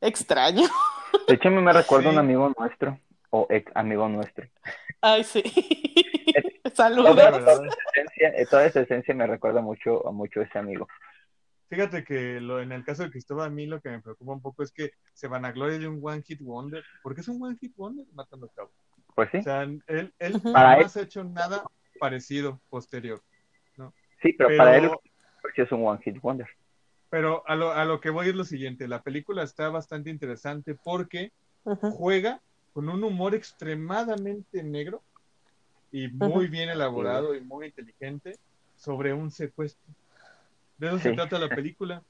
extraño. 0.00 0.68
De 1.28 1.34
hecho 1.34 1.48
a 1.48 1.50
mí 1.50 1.62
me 1.62 1.72
recuerda 1.72 2.08
a 2.08 2.12
Sí. 2.12 2.16
un 2.18 2.24
amigo 2.24 2.52
nuestro 2.58 2.98
o 3.30 3.46
ex 3.50 3.70
amigo 3.74 4.08
nuestro 4.08 4.46
Ay, 5.00 5.24
sí. 5.24 5.42
toda 6.62 6.74
Saludos. 6.74 7.18
esa 7.18 8.28
eh, 8.28 8.46
toda 8.48 8.66
esa 8.66 8.80
esencia 8.80 9.14
me 9.14 9.26
recuerda 9.26 9.60
mucho 9.60 10.06
a 10.06 10.12
mucho 10.12 10.40
a 10.40 10.44
ese 10.44 10.58
amigo 10.58 10.86
Fíjate 11.68 12.04
que 12.04 12.38
lo, 12.38 12.60
en 12.60 12.70
el 12.70 12.84
caso 12.84 13.02
de 13.02 13.10
Cristóbal, 13.10 13.46
a 13.46 13.50
mí 13.50 13.64
lo 13.64 13.80
que 13.80 13.88
me 13.88 13.98
preocupa 14.02 14.32
un 14.32 14.42
poco 14.42 14.62
es 14.62 14.70
que 14.72 14.90
se 15.14 15.26
vanagloria 15.26 15.78
de 15.78 15.88
un 15.88 16.00
One 16.02 16.20
Hit 16.20 16.42
Wonder. 16.42 16.84
¿Por 17.02 17.14
qué 17.14 17.22
es 17.22 17.28
un 17.28 17.42
One 17.42 17.56
Hit 17.58 17.74
Wonder? 17.78 18.04
Matando 18.12 18.46
Cabos. 18.48 18.72
pues 19.14 19.30
sí 19.32 19.38
O 19.38 19.42
sea, 19.42 19.62
él, 19.62 20.12
él 20.18 20.34
Ujú. 20.36 20.52
Para 20.52 20.74
jamás 20.76 20.96
ha 20.98 21.00
hecho 21.00 21.24
nada 21.24 21.64
parecido 21.98 22.60
posterior. 22.68 23.22
sí 24.20 24.34
pero, 24.34 24.48
pero- 24.50 24.58
para 24.58 24.76
él 24.76 24.90
pues, 25.40 25.54
sí 25.56 25.62
es 25.62 25.72
un 25.72 25.86
one 25.86 25.98
hit 26.04 26.20
wonder 26.20 26.46
Pero 27.12 27.46
a 27.46 27.56
lo, 27.56 27.72
a 27.72 27.84
lo 27.84 28.00
que 28.00 28.08
voy 28.08 28.30
es 28.30 28.34
lo 28.34 28.42
siguiente, 28.42 28.88
la 28.88 29.02
película 29.02 29.42
está 29.42 29.68
bastante 29.68 30.08
interesante 30.08 30.74
porque 30.74 31.30
juega 31.62 32.40
con 32.72 32.88
un 32.88 33.04
humor 33.04 33.34
extremadamente 33.34 34.62
negro 34.62 35.02
y 35.90 36.08
muy 36.08 36.46
bien 36.46 36.70
elaborado 36.70 37.34
y 37.34 37.42
muy 37.42 37.66
inteligente 37.66 38.38
sobre 38.78 39.12
un 39.12 39.30
secuestro. 39.30 39.84
De 40.78 40.86
eso 40.86 41.00
se 41.00 41.12
trata 41.12 41.38
la 41.38 41.50
película. 41.54 42.02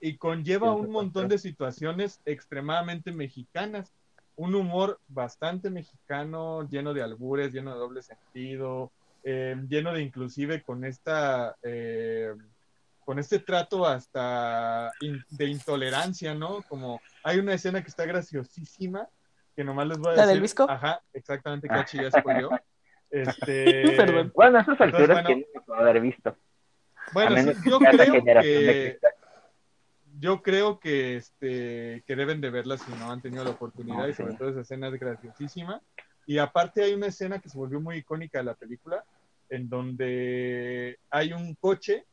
Y 0.00 0.16
conlleva 0.16 0.72
un 0.72 0.92
montón 0.92 1.26
de 1.26 1.38
situaciones 1.38 2.20
extremadamente 2.24 3.10
mexicanas. 3.10 3.90
Un 4.36 4.54
humor 4.54 5.00
bastante 5.08 5.70
mexicano, 5.70 6.68
lleno 6.68 6.94
de 6.94 7.02
albures, 7.02 7.52
lleno 7.52 7.72
de 7.72 7.80
doble 7.80 8.00
sentido, 8.00 8.92
eh, 9.24 9.56
lleno 9.68 9.92
de 9.92 10.02
inclusive 10.02 10.62
con 10.62 10.84
esta 10.84 11.56
eh, 11.64 12.32
con 13.06 13.20
este 13.20 13.38
trato 13.38 13.86
hasta 13.86 14.90
in- 15.00 15.24
de 15.30 15.46
intolerancia, 15.46 16.34
¿no? 16.34 16.62
Como 16.62 17.00
hay 17.22 17.38
una 17.38 17.54
escena 17.54 17.80
que 17.80 17.88
está 17.88 18.04
graciosísima, 18.04 19.08
que 19.54 19.62
nomás 19.62 19.86
les 19.86 19.98
voy 19.98 20.08
a 20.08 20.16
¿La 20.16 20.22
decir. 20.22 20.32
del 20.34 20.42
visco? 20.42 20.66
Ajá, 20.68 21.00
exactamente, 21.14 21.68
Cachi 21.68 21.98
ya 22.02 22.10
spoileó. 22.10 22.50
Este, 23.08 23.94
Perdón. 23.96 24.32
Bueno, 24.34 24.58
a 24.58 24.62
esas 24.62 24.80
alturas, 24.80 25.08
bueno. 25.08 25.26
¿quién 25.28 25.46
lo 25.54 25.62
puede 25.64 25.80
haber 25.80 26.00
visto? 26.00 26.36
Bueno, 27.12 27.36
sí, 27.36 27.52
yo 27.64 27.78
la 27.78 27.90
creo 27.92 28.24
que 28.24 28.98
yo 30.18 30.42
creo 30.42 30.80
que 30.80 31.16
este 31.16 32.02
que 32.04 32.16
deben 32.16 32.40
de 32.40 32.50
verla 32.50 32.76
si 32.76 32.90
no 32.90 33.12
han 33.12 33.22
tenido 33.22 33.44
la 33.44 33.50
oportunidad 33.50 34.08
y 34.08 34.12
sobre 34.14 34.32
sí. 34.32 34.38
todo 34.38 34.48
esa 34.50 34.62
escena 34.62 34.88
es 34.88 34.98
graciosísima 34.98 35.80
y 36.26 36.38
aparte 36.38 36.82
hay 36.82 36.94
una 36.94 37.06
escena 37.06 37.38
que 37.38 37.48
se 37.48 37.56
volvió 37.56 37.80
muy 37.80 37.98
icónica 37.98 38.38
de 38.38 38.44
la 38.44 38.54
película 38.54 39.04
en 39.50 39.68
donde 39.68 40.98
hay 41.10 41.32
un 41.32 41.54
coche 41.54 42.06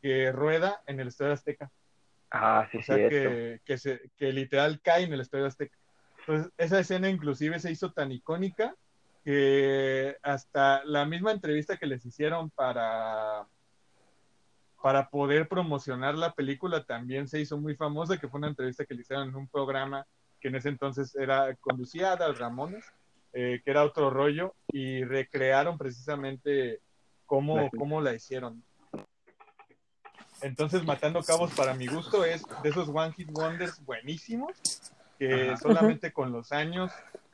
que 0.00 0.32
rueda 0.32 0.82
en 0.86 1.00
el 1.00 1.08
Estadio 1.08 1.32
Azteca. 1.32 1.70
Ah, 2.30 2.68
sí, 2.70 2.78
o 2.78 2.82
sea 2.82 2.96
que, 3.08 3.60
que, 3.64 3.78
se, 3.78 4.10
que 4.16 4.32
literal 4.32 4.80
cae 4.80 5.04
en 5.04 5.12
el 5.12 5.20
Estadio 5.20 5.46
Azteca. 5.46 5.76
Entonces 6.20 6.52
esa 6.58 6.80
escena 6.80 7.08
inclusive 7.08 7.58
se 7.58 7.70
hizo 7.70 7.92
tan 7.92 8.10
icónica 8.12 8.74
que 9.24 10.16
hasta 10.22 10.84
la 10.84 11.04
misma 11.04 11.32
entrevista 11.32 11.76
que 11.76 11.86
les 11.86 12.04
hicieron 12.04 12.50
para 12.50 13.46
para 14.82 15.08
poder 15.08 15.48
promocionar 15.48 16.14
la 16.14 16.32
película 16.32 16.84
también 16.84 17.26
se 17.26 17.40
hizo 17.40 17.58
muy 17.58 17.74
famosa, 17.74 18.18
que 18.18 18.28
fue 18.28 18.38
una 18.38 18.46
entrevista 18.46 18.84
que 18.84 18.94
le 18.94 19.00
hicieron 19.00 19.28
en 19.28 19.34
un 19.34 19.48
programa 19.48 20.06
que 20.40 20.46
en 20.46 20.54
ese 20.54 20.68
entonces 20.68 21.16
era 21.16 21.56
conducida 21.56 22.12
a 22.12 22.32
Ramones, 22.32 22.84
eh, 23.32 23.60
que 23.64 23.70
era 23.72 23.82
otro 23.82 24.10
rollo, 24.10 24.54
y 24.68 25.02
recrearon 25.02 25.76
precisamente 25.76 26.80
cómo, 27.24 27.68
cómo 27.76 28.00
la 28.00 28.14
hicieron. 28.14 28.62
Entonces, 30.42 30.84
Matando 30.84 31.22
Cabos, 31.22 31.52
para 31.54 31.74
mi 31.74 31.86
gusto, 31.88 32.24
es 32.24 32.44
de 32.62 32.68
esos 32.68 32.88
One 32.88 33.12
Hit 33.14 33.28
Wonders 33.30 33.84
buenísimos, 33.84 34.52
que 35.18 35.52
Ajá. 35.52 35.56
solamente 35.56 36.12
con 36.12 36.32
los 36.32 36.52
años 36.52 36.92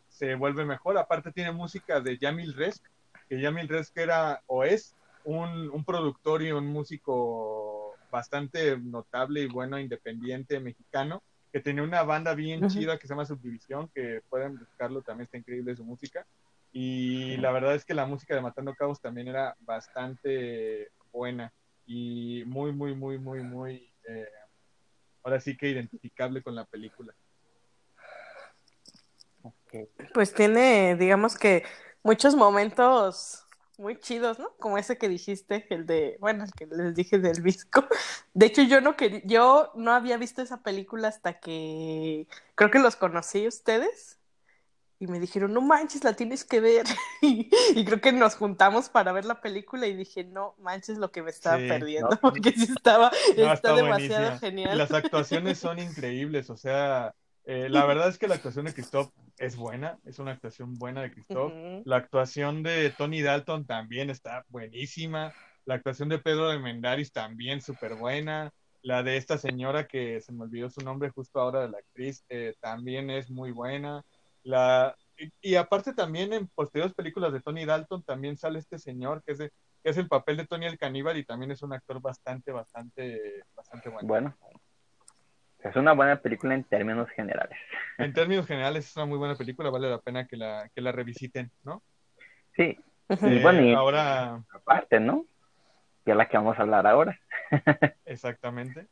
se 0.09 0.35
vuelve 0.35 0.65
mejor. 0.65 0.99
Aparte 0.99 1.33
tiene 1.33 1.53
música 1.53 2.01
de 2.01 2.19
Yamil 2.19 2.55
Resk, 2.55 2.85
que 3.29 3.41
Yamil 3.41 3.69
Resk 3.69 3.97
era 3.97 4.43
o 4.47 4.65
es 4.65 4.95
un, 5.25 5.71
un 5.71 5.85
productor 5.85 6.43
y 6.43 6.53
un 6.53 6.67
músico 6.67 7.97
bastante 8.11 8.79
notable 8.79 9.41
y 9.41 9.47
bueno, 9.47 9.79
independiente, 9.79 10.61
mexicano, 10.61 11.23
que 11.53 11.61
tenía 11.61 11.83
una 11.83 12.03
banda 12.03 12.35
bien 12.35 12.69
chida 12.69 12.99
que 12.99 13.07
se 13.07 13.15
llama 13.15 13.27
Subdivisión, 13.27 13.89
que 13.95 14.21
pueden 14.29 14.59
buscarlo, 14.59 15.03
también 15.03 15.25
está 15.25 15.39
increíble 15.39 15.75
su 15.75 15.85
música. 15.85 16.27
Y 16.73 17.37
la 17.39 17.51
verdad 17.53 17.75
es 17.75 17.85
que 17.85 17.95
la 17.95 18.07
música 18.07 18.35
de 18.35 18.41
Matando 18.41 18.75
Cabos 18.75 19.01
también 19.01 19.29
era 19.29 19.55
bastante 19.61 20.91
buena 21.13 21.53
y 21.87 22.45
muy, 22.47 22.73
muy, 22.73 22.95
muy, 22.95 23.19
muy, 23.19 23.43
muy, 23.43 23.93
eh, 24.09 24.29
ahora 25.23 25.41
sí 25.41 25.57
que 25.57 25.69
identificable 25.69 26.43
con 26.43 26.55
la 26.55 26.65
película. 26.65 27.15
Pues 30.13 30.35
tiene, 30.35 30.97
digamos 30.97 31.37
que 31.37 31.65
muchos 32.03 32.35
momentos 32.35 33.47
muy 33.79 33.99
chidos, 33.99 34.39
¿no? 34.39 34.55
Como 34.59 34.79
ese 34.79 34.99
que 34.99 35.09
dijiste, 35.09 35.67
el 35.71 35.87
de, 35.87 36.17
bueno, 36.21 36.45
el 36.45 36.53
que 36.53 36.67
les 36.67 36.95
dije 36.95 37.19
del 37.19 37.43
visco. 37.43 37.87
De 38.35 38.47
hecho, 38.47 38.63
yo 38.63 38.81
no 38.81 38.97
quería, 38.97 39.23
yo 39.25 39.73
no 39.75 39.93
había 39.93 40.17
visto 40.17 40.43
esa 40.43 40.63
película 40.63 41.09
hasta 41.09 41.41
que 41.41 42.29
creo 42.55 42.71
que 42.71 42.79
los 42.79 42.97
conocí 42.97 43.47
ustedes 43.49 44.22
y 45.03 45.09
me 45.09 45.19
dijeron, 45.19 45.53
no 45.53 45.61
manches, 45.61 46.05
la 46.05 46.13
tienes 46.13 46.45
que 46.45 46.61
ver. 46.61 46.87
Y, 47.23 47.49
y 47.75 47.85
creo 47.85 48.01
que 48.01 48.13
nos 48.13 48.37
juntamos 48.37 48.89
para 48.89 49.11
ver 49.13 49.25
la 49.25 49.41
película 49.41 49.87
y 49.89 49.95
dije, 49.95 50.23
no 50.23 50.55
manches 50.59 50.97
lo 50.99 51.11
que 51.11 51.23
me 51.23 51.31
estaba 51.31 51.59
Sí, 51.59 51.67
perdiendo, 51.69 52.11
no. 52.11 52.17
porque 52.21 52.53
sí 52.53 52.73
estaba, 52.77 53.11
No, 53.37 53.53
está, 53.53 53.75
demasiado 53.75 54.39
genial. 54.39 54.79
las 54.79 54.93
actuaciones 54.93 55.59
son 55.59 55.81
increíbles, 55.81 56.51
o 56.51 56.57
sea, 56.57 57.15
eh, 57.45 57.69
la 57.69 57.85
verdad 57.85 58.09
es 58.09 58.19
que 58.19 58.29
la 58.29 58.37
actuación 58.37 58.67
de 58.67 58.75
Christoph 58.75 59.11
es 59.39 59.57
buena, 59.57 59.99
es 60.05 60.21
una 60.21 60.31
actuación 60.33 60.75
buena 60.75 61.03
de 61.03 61.11
Christoph. 61.11 61.53
La 61.85 61.97
actuación 61.97 62.63
de 62.63 62.91
Tony 62.91 63.23
Dalton 63.23 63.67
también 63.67 64.09
está 64.09 64.45
buenísima. 64.51 65.33
La 65.65 65.75
actuación 65.75 66.09
de 66.11 66.21
Pedro 66.21 66.49
de 66.49 66.61
Mendaris 66.61 67.11
también 67.13 67.61
súper 67.61 67.97
buena. 67.97 68.53
La 68.83 69.03
de 69.03 69.17
esta 69.17 69.37
señora 69.39 69.87
que 69.89 70.21
se 70.21 70.33
me 70.33 70.43
olvidó 70.45 70.71
su 70.71 70.81
nombre 70.81 71.11
justo 71.11 71.41
ahora 71.41 71.63
de 71.63 71.71
la 71.71 71.79
actriz 71.79 72.25
eh, 72.29 72.55
también 72.61 73.11
es 73.11 73.31
muy 73.31 73.51
buena. 73.51 74.05
La, 74.45 74.97
y, 75.17 75.31
y 75.41 75.55
aparte 75.57 75.95
también 75.95 76.33
en 76.33 76.49
posteriores 76.49 76.95
películas 76.95 77.33
de 77.33 77.41
Tony 77.41 77.65
Dalton 77.65 78.03
también 78.03 78.37
sale 78.37 78.59
este 78.59 78.79
señor 78.79 79.23
que 79.25 79.33
es, 79.33 79.39
de- 79.39 79.51
que 79.83 79.91
es 79.91 79.97
el 79.97 80.09
papel 80.09 80.37
de 80.37 80.47
Tony 80.47 80.67
el 80.67 80.79
Caníbal 80.79 81.17
y 81.17 81.25
también 81.25 81.51
es 81.53 81.63
un 81.63 81.73
actor 81.73 82.01
bastante, 82.01 82.51
bastante, 82.53 83.45
bastante 83.55 83.89
bueno. 83.89 84.09
Bueno, 84.09 84.37
es 85.63 85.77
una 85.77 85.93
buena 85.93 86.21
película 86.21 86.55
en 86.55 86.65
términos 86.65 87.09
generales. 87.11 87.57
En 87.99 88.13
términos 88.13 88.47
generales 88.47 88.87
es 88.89 88.97
una 88.97 89.07
muy 89.07 89.19
buena 89.19 89.37
película, 89.37 89.71
vale 89.71 89.89
la 89.89 89.99
pena 90.01 90.27
que 90.27 90.37
la, 90.37 90.69
que 90.75 90.81
la 90.81 90.91
revisiten, 90.93 91.51
¿no? 91.63 91.83
Sí, 92.57 92.77
Eh, 93.09 93.39
bueno, 93.43 93.63
y- 93.63 93.75
ahora, 93.75 94.43
aparte, 94.53 94.99
¿no? 94.99 95.25
Que 96.05 96.11
es 96.13 96.17
la 96.17 96.29
que 96.29 96.37
vamos 96.37 96.59
a 96.59 96.63
hablar 96.63 96.87
ahora. 96.87 97.19
exactamente. 98.05 98.89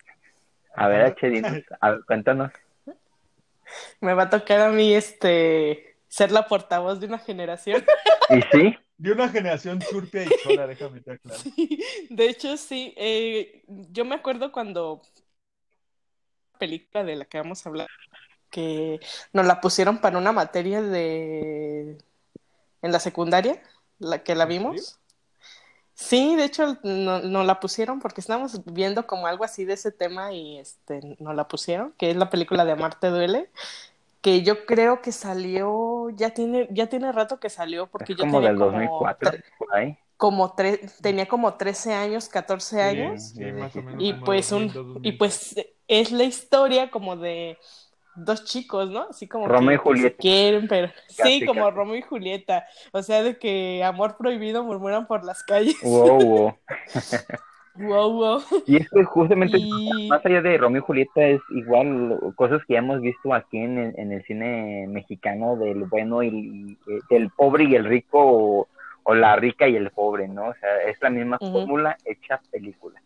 A 0.76 0.86
ver. 0.88 1.02
H, 1.06 1.28
dinos, 1.28 1.52
a 1.80 1.90
ver, 1.90 2.00
cuéntanos. 2.06 2.52
Me 4.00 4.14
va 4.14 4.24
a 4.24 4.30
tocar 4.30 4.60
a 4.60 4.70
mí 4.70 4.94
este 4.94 5.96
ser 6.08 6.32
la 6.32 6.48
portavoz 6.48 7.00
de 7.00 7.06
una 7.06 7.18
generación. 7.18 7.84
Y 8.28 8.42
sí, 8.52 8.76
De 8.96 9.12
una 9.12 9.28
generación 9.28 9.82
surpia 9.82 10.24
y 10.24 10.32
sola, 10.32 10.66
déjame 10.66 11.00
te 11.00 11.12
aclaro. 11.12 11.44
De 12.10 12.28
hecho, 12.28 12.56
sí. 12.56 12.94
eh, 12.96 13.64
yo 13.68 14.04
me 14.04 14.14
acuerdo 14.16 14.52
cuando 14.52 15.02
película 16.58 17.04
de 17.04 17.16
la 17.16 17.24
que 17.24 17.38
vamos 17.38 17.64
a 17.64 17.68
hablar, 17.68 17.88
que 18.50 19.00
nos 19.32 19.46
la 19.46 19.60
pusieron 19.60 20.00
para 20.00 20.18
una 20.18 20.32
materia 20.32 20.82
de 20.82 21.98
en 22.82 22.92
la 22.92 23.00
secundaria, 23.00 23.62
la 23.98 24.22
que 24.24 24.34
la 24.34 24.44
¿En 24.44 24.50
vimos. 24.50 24.99
Sí, 26.00 26.34
de 26.34 26.44
hecho 26.44 26.78
no- 26.82 27.20
nos 27.20 27.44
la 27.46 27.60
pusieron 27.60 28.00
porque 28.00 28.20
estábamos 28.22 28.64
viendo 28.64 29.06
como 29.06 29.26
algo 29.26 29.44
así 29.44 29.64
de 29.66 29.74
ese 29.74 29.92
tema 29.92 30.32
y 30.32 30.58
este 30.58 31.00
nos 31.18 31.34
la 31.34 31.46
pusieron, 31.46 31.92
que 31.98 32.10
es 32.10 32.16
la 32.16 32.30
película 32.30 32.64
de 32.64 32.72
Amarte 32.72 33.08
duele, 33.08 33.50
que 34.22 34.42
yo 34.42 34.64
creo 34.66 35.02
que 35.02 35.12
salió, 35.12 36.08
ya 36.10 36.30
tiene, 36.30 36.68
ya 36.70 36.88
tiene 36.88 37.12
rato 37.12 37.38
que 37.38 37.50
salió 37.50 37.86
porque 37.86 38.14
es 38.14 38.18
yo 38.18 38.24
como 38.24 38.32
tenía 38.40 38.48
del 38.50 38.58
como 38.58 38.70
2004, 38.72 39.30
tre- 39.30 39.44
por 39.58 39.74
ahí. 39.74 39.98
como 40.16 40.56
tre- 40.56 40.90
tenía 41.02 41.26
como 41.28 41.54
13 41.54 41.92
años, 41.94 42.28
14 42.28 42.82
años. 42.82 43.22
Sí, 43.34 43.44
más 43.44 43.76
o 43.76 43.82
menos. 43.82 44.02
Y 44.02 44.14
pues 44.14 44.52
un 44.52 44.68
2002, 44.68 45.00
y 45.04 45.12
pues 45.12 45.54
es 45.86 46.12
la 46.12 46.24
historia 46.24 46.90
como 46.90 47.16
de 47.16 47.58
dos 48.24 48.44
chicos, 48.44 48.90
¿no? 48.90 49.06
Así 49.10 49.26
como 49.28 49.48
Romeo 49.48 49.74
y 49.74 49.76
Julieta. 49.78 50.10
se 50.10 50.16
quieren, 50.16 50.68
pero 50.68 50.88
Casi, 51.16 51.38
sí, 51.40 51.46
como 51.46 51.64
casi. 51.64 51.76
Romeo 51.76 51.96
y 51.96 52.02
Julieta, 52.02 52.66
o 52.92 53.02
sea, 53.02 53.22
de 53.22 53.38
que 53.38 53.82
amor 53.84 54.16
prohibido 54.16 54.62
murmuran 54.64 55.06
por 55.06 55.24
las 55.24 55.42
calles. 55.42 55.76
Wow, 55.82 56.20
wow. 56.22 56.54
Wow, 57.76 58.12
wow. 58.12 58.42
Y 58.66 58.76
es 58.76 58.90
que 58.90 59.04
justamente, 59.04 59.58
Y 59.58 60.08
más 60.10 60.24
allá 60.26 60.42
de 60.42 60.58
Romeo 60.58 60.82
y 60.82 60.84
Julieta, 60.84 61.24
es 61.26 61.40
igual 61.50 62.18
cosas 62.36 62.60
que 62.66 62.74
ya 62.74 62.80
hemos 62.80 63.00
visto 63.00 63.32
aquí 63.32 63.56
en, 63.58 63.78
el- 63.78 63.98
en 63.98 64.12
el 64.12 64.22
cine 64.24 64.86
mexicano 64.86 65.56
del 65.56 65.84
bueno 65.84 66.22
y, 66.22 66.28
y- 66.28 66.98
del 67.08 67.30
pobre 67.30 67.64
y 67.64 67.74
el 67.76 67.84
rico 67.86 68.18
o, 68.20 68.68
o 69.04 69.14
la 69.14 69.36
rica 69.36 69.66
y 69.66 69.76
el 69.76 69.90
pobre, 69.90 70.28
¿no? 70.28 70.48
O 70.48 70.54
sea, 70.60 70.82
es 70.82 71.00
la 71.00 71.08
misma 71.10 71.38
fórmula 71.38 71.96
hecha 72.04 72.40
película. 72.50 73.00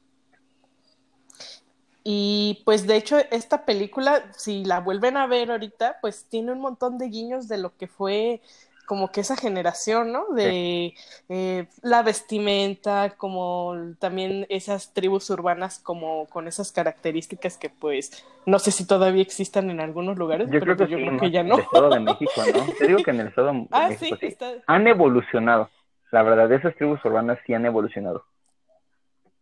Y 2.03 2.34
pues 2.65 2.87
de 2.87 2.97
hecho 2.97 3.17
esta 3.31 3.65
película, 3.65 4.25
si 4.37 4.65
la 4.65 4.81
vuelven 4.81 5.17
a 5.17 5.27
ver 5.27 5.51
ahorita, 5.51 5.99
pues 6.01 6.27
tiene 6.29 6.53
un 6.53 6.61
montón 6.61 6.99
de 6.99 7.09
guiños 7.09 7.49
de 7.49 7.59
lo 7.59 7.77
que 7.77 7.87
fue 7.89 8.41
como 8.87 9.11
que 9.13 9.21
esa 9.23 9.37
generación, 9.37 10.13
¿no? 10.13 10.27
De 10.35 10.95
eh, 11.29 11.67
la 11.83 12.03
vestimenta, 12.03 13.15
como 13.17 13.75
también 13.99 14.47
esas 14.51 14.93
tribus 14.93 15.31
urbanas 15.31 15.79
como 15.79 16.27
con 16.29 16.47
esas 16.49 16.71
características 16.73 17.57
que 17.57 17.71
pues 17.71 18.13
no 18.45 18.59
sé 18.59 18.71
si 18.73 18.87
todavía 18.87 19.23
existan 19.23 19.71
en 19.71 19.81
algunos 19.81 20.19
lugares, 20.19 20.51
Yo 20.51 20.59
pero 20.59 20.77
creo 20.77 20.77
que 20.77 20.87
yo 20.87 20.99
sí, 20.99 21.03
creo 21.03 21.17
que 21.17 21.31
ya 21.31 21.41
en 21.41 21.49
no. 21.49 21.57
el 21.57 21.61
Estado 21.61 21.91
de 21.91 22.01
México, 22.01 22.47
¿no? 22.47 22.75
Te 22.79 22.87
digo 22.87 23.03
que 23.03 23.11
en 23.11 23.21
el 23.21 23.29
Estado 23.29 23.49
de 23.53 23.69
Ah, 23.71 23.89
México 23.89 24.17
sí, 24.21 24.27
está, 24.27 24.55
Han 24.67 24.87
evolucionado. 24.87 25.71
La 26.11 26.23
verdad, 26.23 26.53
esas 26.53 26.75
tribus 26.77 27.05
urbanas 27.05 27.39
sí 27.47 27.55
han 27.55 27.67
evolucionado. 27.67 28.25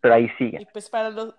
Pero 0.01 0.15
ahí 0.15 0.31
Y 0.57 0.65
siguen. 0.65 0.67
pues 0.73 0.89
para 0.91 1.11
los, 1.11 1.35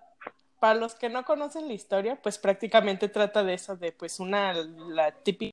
para 0.60 0.74
los 0.74 0.94
que 0.94 1.08
no 1.08 1.24
conocen 1.24 1.68
la 1.68 1.74
historia, 1.74 2.16
pues 2.22 2.38
prácticamente 2.38 3.08
trata 3.08 3.44
de 3.44 3.54
eso, 3.54 3.76
de 3.76 3.92
pues 3.92 4.20
una, 4.20 4.52
la 4.54 5.12
típica 5.12 5.52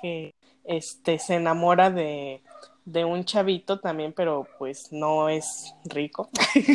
que 0.00 0.34
este, 0.64 1.18
se 1.18 1.34
enamora 1.36 1.90
de, 1.90 2.42
de 2.84 3.04
un 3.04 3.24
chavito 3.24 3.80
también, 3.80 4.12
pero 4.12 4.46
pues 4.58 4.92
no 4.92 5.28
es 5.28 5.74
rico. 5.84 6.30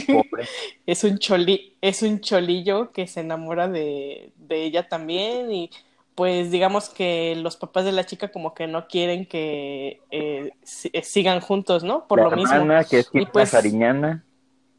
Pobre. 0.08 0.48
es 0.86 1.04
un 1.04 1.18
choli, 1.18 1.78
es 1.82 2.02
un 2.02 2.20
cholillo 2.20 2.92
que 2.92 3.08
se 3.08 3.22
enamora 3.22 3.68
de, 3.68 4.34
de 4.36 4.64
ella 4.64 4.88
también 4.88 5.52
y 5.52 5.70
pues 6.16 6.52
digamos 6.52 6.90
que 6.90 7.36
los 7.38 7.56
papás 7.56 7.86
de 7.86 7.92
la 7.92 8.06
chica 8.06 8.32
como 8.32 8.54
que 8.54 8.68
no 8.68 8.88
quieren 8.88 9.26
que 9.26 10.02
eh, 10.12 10.52
eh, 10.94 11.04
sigan 11.04 11.40
juntos, 11.40 11.84
¿no? 11.84 12.08
Por 12.08 12.20
la 12.20 12.26
lo 12.26 12.36
mismo. 12.36 12.54
hermana, 12.54 12.84
que 12.84 13.00
es 13.00 13.10
Y 13.14 13.26
pues- 13.26 13.52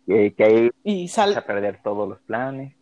Que, 0.07 0.35
que 0.35 0.45
ahí 0.45 0.71
Y 0.85 1.11
vas 1.17 1.37
a 1.37 1.45
perder 1.47 1.81
todos 1.83 2.09
los 2.09 2.21
planes. 2.23 2.75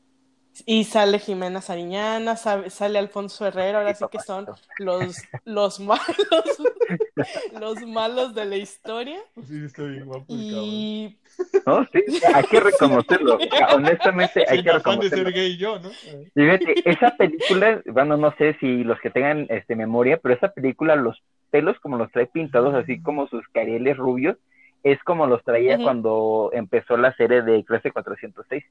y 0.66 0.84
sale 0.84 1.18
Jimena 1.18 1.60
Sariñana, 1.62 2.36
sale 2.36 2.98
Alfonso 2.98 3.46
Herrera, 3.46 3.78
ahora 3.78 3.94
sí 3.94 4.06
que 4.10 4.18
son 4.20 4.50
los, 4.78 5.16
los 5.44 5.80
malos, 5.80 6.62
los 7.52 7.82
malos 7.86 8.34
de 8.34 8.44
la 8.44 8.56
historia. 8.56 9.18
Sí, 9.46 9.64
está 9.64 9.84
bien 9.84 10.06
guapo. 10.06 10.26
Y 10.28 11.18
No, 11.66 11.84
sí, 11.92 12.02
hay 12.34 12.44
que 12.44 12.60
reconocerlo. 12.60 13.44
Honestamente, 13.74 14.44
hay 14.48 14.60
que 14.62 14.72
reconocerlo. 14.72 15.30
ser 15.30 15.32
gay 15.32 15.56
yo, 15.56 15.78
¿no? 15.78 15.98
Y 16.02 16.30
Fíjate, 16.34 16.80
esa 16.90 17.16
película, 17.16 17.82
bueno, 17.86 18.16
no 18.16 18.34
sé 18.36 18.56
si 18.60 18.84
los 18.84 19.00
que 19.00 19.10
tengan 19.10 19.46
este 19.50 19.76
memoria, 19.76 20.18
pero 20.18 20.34
esa 20.34 20.52
película, 20.52 20.96
los 20.96 21.22
pelos 21.50 21.78
como 21.80 21.98
los 21.98 22.10
trae 22.12 22.26
pintados, 22.26 22.74
así 22.74 23.00
como 23.02 23.28
sus 23.28 23.46
carieles 23.48 23.96
rubios, 23.96 24.36
es 24.82 25.02
como 25.04 25.26
los 25.26 25.42
traía 25.44 25.78
cuando 25.78 26.50
empezó 26.52 26.96
la 26.96 27.14
serie 27.14 27.42
de 27.42 27.64
Clase 27.64 27.90
406, 27.90 28.64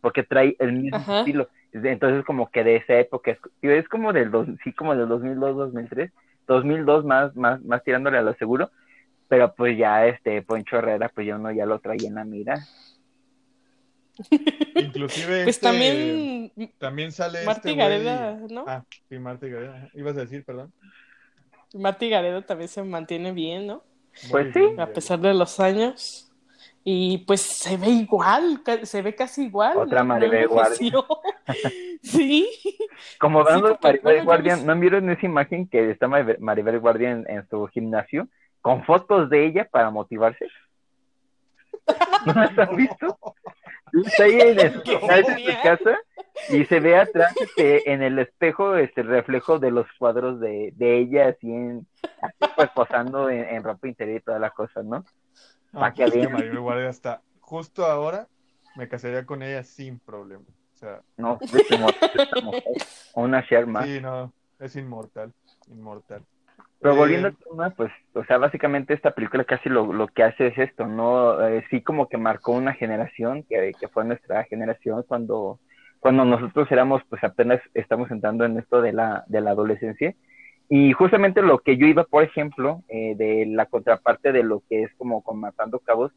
porque 0.00 0.22
trae 0.22 0.56
el 0.58 0.72
mismo 0.72 0.96
Ajá. 0.96 1.20
estilo. 1.20 1.48
Entonces, 1.72 2.24
como 2.24 2.50
que 2.50 2.64
de 2.64 2.76
esa 2.76 2.98
época, 2.98 3.32
es, 3.32 3.38
es 3.62 3.88
como 3.88 4.12
del, 4.12 4.30
dos, 4.30 4.48
sí, 4.64 4.72
como 4.72 4.94
del 4.94 5.08
2002, 5.08 5.56
2003, 5.56 6.10
2002 6.46 7.04
más, 7.04 7.36
más, 7.36 7.62
más 7.62 7.84
tirándole 7.84 8.18
a 8.18 8.22
lo 8.22 8.34
seguro, 8.34 8.70
pero 9.28 9.54
pues 9.54 9.76
ya 9.76 10.06
este 10.06 10.42
Poncho 10.42 10.78
Herrera, 10.78 11.10
pues 11.10 11.26
ya 11.26 11.36
uno 11.36 11.52
ya 11.52 11.66
lo 11.66 11.78
traía 11.78 12.08
en 12.08 12.14
la 12.14 12.24
mira. 12.24 12.66
Inclusive 14.74 15.44
pues 15.44 15.56
este, 15.56 15.66
también 15.66 16.52
también 16.78 17.12
sale 17.12 17.44
Martí 17.44 17.68
este 17.68 17.78
Gareda, 17.78 18.38
¿no? 18.50 18.64
Ah, 18.66 18.84
sí, 19.08 19.18
Marta 19.18 19.46
Gareda. 19.46 19.88
Ibas 19.94 20.16
a 20.16 20.20
decir, 20.20 20.44
perdón. 20.44 20.72
Martí 21.74 22.08
Gareda 22.08 22.42
también 22.42 22.68
se 22.68 22.82
mantiene 22.82 23.32
bien, 23.32 23.66
¿no? 23.66 23.84
Pues 24.30 24.52
sí. 24.54 24.74
A 24.78 24.86
pesar 24.86 25.18
de 25.20 25.34
los 25.34 25.58
años. 25.60 26.24
Y 26.84 27.18
pues 27.18 27.42
se 27.42 27.76
ve 27.76 27.88
igual, 27.88 28.62
se 28.84 29.02
ve 29.02 29.14
casi 29.14 29.44
igual. 29.44 29.76
Otra 29.76 29.98
no- 30.02 30.14
no 30.14 30.14
Maribel 30.14 30.44
envejeció. 30.50 31.06
sí. 32.02 32.48
Como 33.20 33.40
Sí, 33.42 33.46
hablando 33.46 33.68
de 33.68 33.74
porque, 33.74 33.86
Maribel 33.88 34.02
bueno, 34.14 34.24
Guardia, 34.24 34.56
¿no 34.56 34.80
vieron 34.80 35.10
esa 35.10 35.26
imagen 35.26 35.68
que 35.68 35.90
está 35.90 36.08
Maribel 36.08 36.78
Guardia 36.80 37.10
en, 37.10 37.26
en 37.28 37.46
su 37.48 37.66
gimnasio 37.66 38.28
con 38.62 38.84
fotos 38.84 39.28
de 39.28 39.44
ella 39.46 39.68
para 39.70 39.90
motivarse? 39.90 40.46
¿No 42.26 42.32
las 42.32 42.58
has 42.58 42.74
visto? 42.76 43.18
Está 44.04 44.24
ahí 44.24 44.40
en, 44.40 44.60
en 44.60 44.74
su 44.84 45.62
casa 45.62 45.98
y 46.50 46.64
se 46.66 46.80
ve 46.80 46.96
atrás 46.96 47.34
este, 47.40 47.92
en 47.92 48.02
el 48.02 48.18
espejo 48.18 48.76
este 48.76 49.02
el 49.02 49.08
reflejo 49.08 49.58
de 49.58 49.70
los 49.70 49.86
cuadros 49.98 50.40
de, 50.40 50.72
de 50.76 50.98
ella 50.98 51.28
así 51.28 51.50
en 51.52 51.86
así, 52.22 52.52
pues 52.56 52.70
posando 52.70 53.30
en, 53.30 53.44
en 53.44 53.62
ropa 53.62 53.88
interior 53.88 54.18
y 54.18 54.22
todas 54.22 54.40
las 54.40 54.52
cosas, 54.52 54.84
¿no? 54.84 55.04
Pa' 55.72 55.92
que 55.92 56.04
que. 56.10 56.28
Maribel 56.28 56.60
Guardia 56.60 56.88
está 56.88 57.22
justo 57.40 57.84
ahora 57.86 58.28
me 58.76 58.88
casaría 58.88 59.26
con 59.26 59.42
ella 59.42 59.64
sin 59.64 59.98
problema. 59.98 60.44
O 60.74 60.76
sea, 60.76 61.02
No, 61.16 61.38
es 61.40 61.70
inmortal 61.70 62.28
una 63.14 63.40
share 63.42 63.66
más. 63.66 63.86
sí, 63.86 64.00
no, 64.00 64.32
es 64.60 64.76
inmortal, 64.76 65.32
inmortal. 65.68 66.24
Pero 66.80 66.94
Eh, 66.94 66.96
volviendo 66.96 67.28
al 67.28 67.36
tema, 67.36 67.70
pues, 67.70 67.90
o 68.14 68.24
sea, 68.24 68.38
básicamente 68.38 68.94
esta 68.94 69.10
película 69.12 69.44
casi 69.44 69.68
lo, 69.68 69.92
lo 69.92 70.06
que 70.08 70.22
hace 70.22 70.48
es 70.48 70.58
esto, 70.58 70.86
¿no? 70.86 71.44
Eh, 71.48 71.64
sí 71.70 71.82
como 71.82 72.08
que 72.08 72.18
marcó 72.18 72.52
una 72.52 72.72
generación, 72.74 73.42
que, 73.48 73.72
que 73.80 73.88
fue 73.88 74.04
nuestra 74.04 74.44
generación 74.44 75.02
cuando, 75.08 75.58
cuando 76.00 76.24
nosotros 76.24 76.70
éramos, 76.70 77.02
pues 77.08 77.22
apenas 77.24 77.60
estamos 77.74 78.10
entrando 78.10 78.44
en 78.44 78.58
esto 78.58 78.80
de 78.80 78.92
la, 78.92 79.24
de 79.26 79.40
la 79.40 79.50
adolescencia. 79.50 80.14
Y 80.68 80.92
justamente 80.92 81.42
lo 81.42 81.58
que 81.60 81.76
yo 81.76 81.86
iba, 81.86 82.04
por 82.04 82.22
ejemplo, 82.22 82.82
eh, 82.88 83.14
de 83.16 83.46
la 83.46 83.66
contraparte 83.66 84.32
de 84.32 84.42
lo 84.42 84.62
que 84.68 84.82
es 84.84 84.94
como 84.94 85.22
con 85.22 85.40
Matando 85.40 85.78
Cabos, 85.78 86.12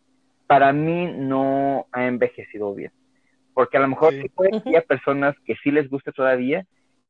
para 0.45 0.73
mí 0.73 1.11
no 1.17 1.85
ha 1.93 2.05
envejecido 2.05 2.73
bien. 2.75 2.91
Porque 3.53 3.77
a 3.77 3.79
lo 3.79 3.87
mejor 3.87 4.13
Sí. 4.13 4.21
sí 4.23 4.29
puede 4.29 4.51
que 4.51 4.57
Ujú. 4.57 4.69
haya 4.69 4.81
personas 4.81 5.35
que 5.45 5.55
sí 5.63 5.71
les 5.71 5.89
guste 5.89 6.11
todavía, 6.11 6.65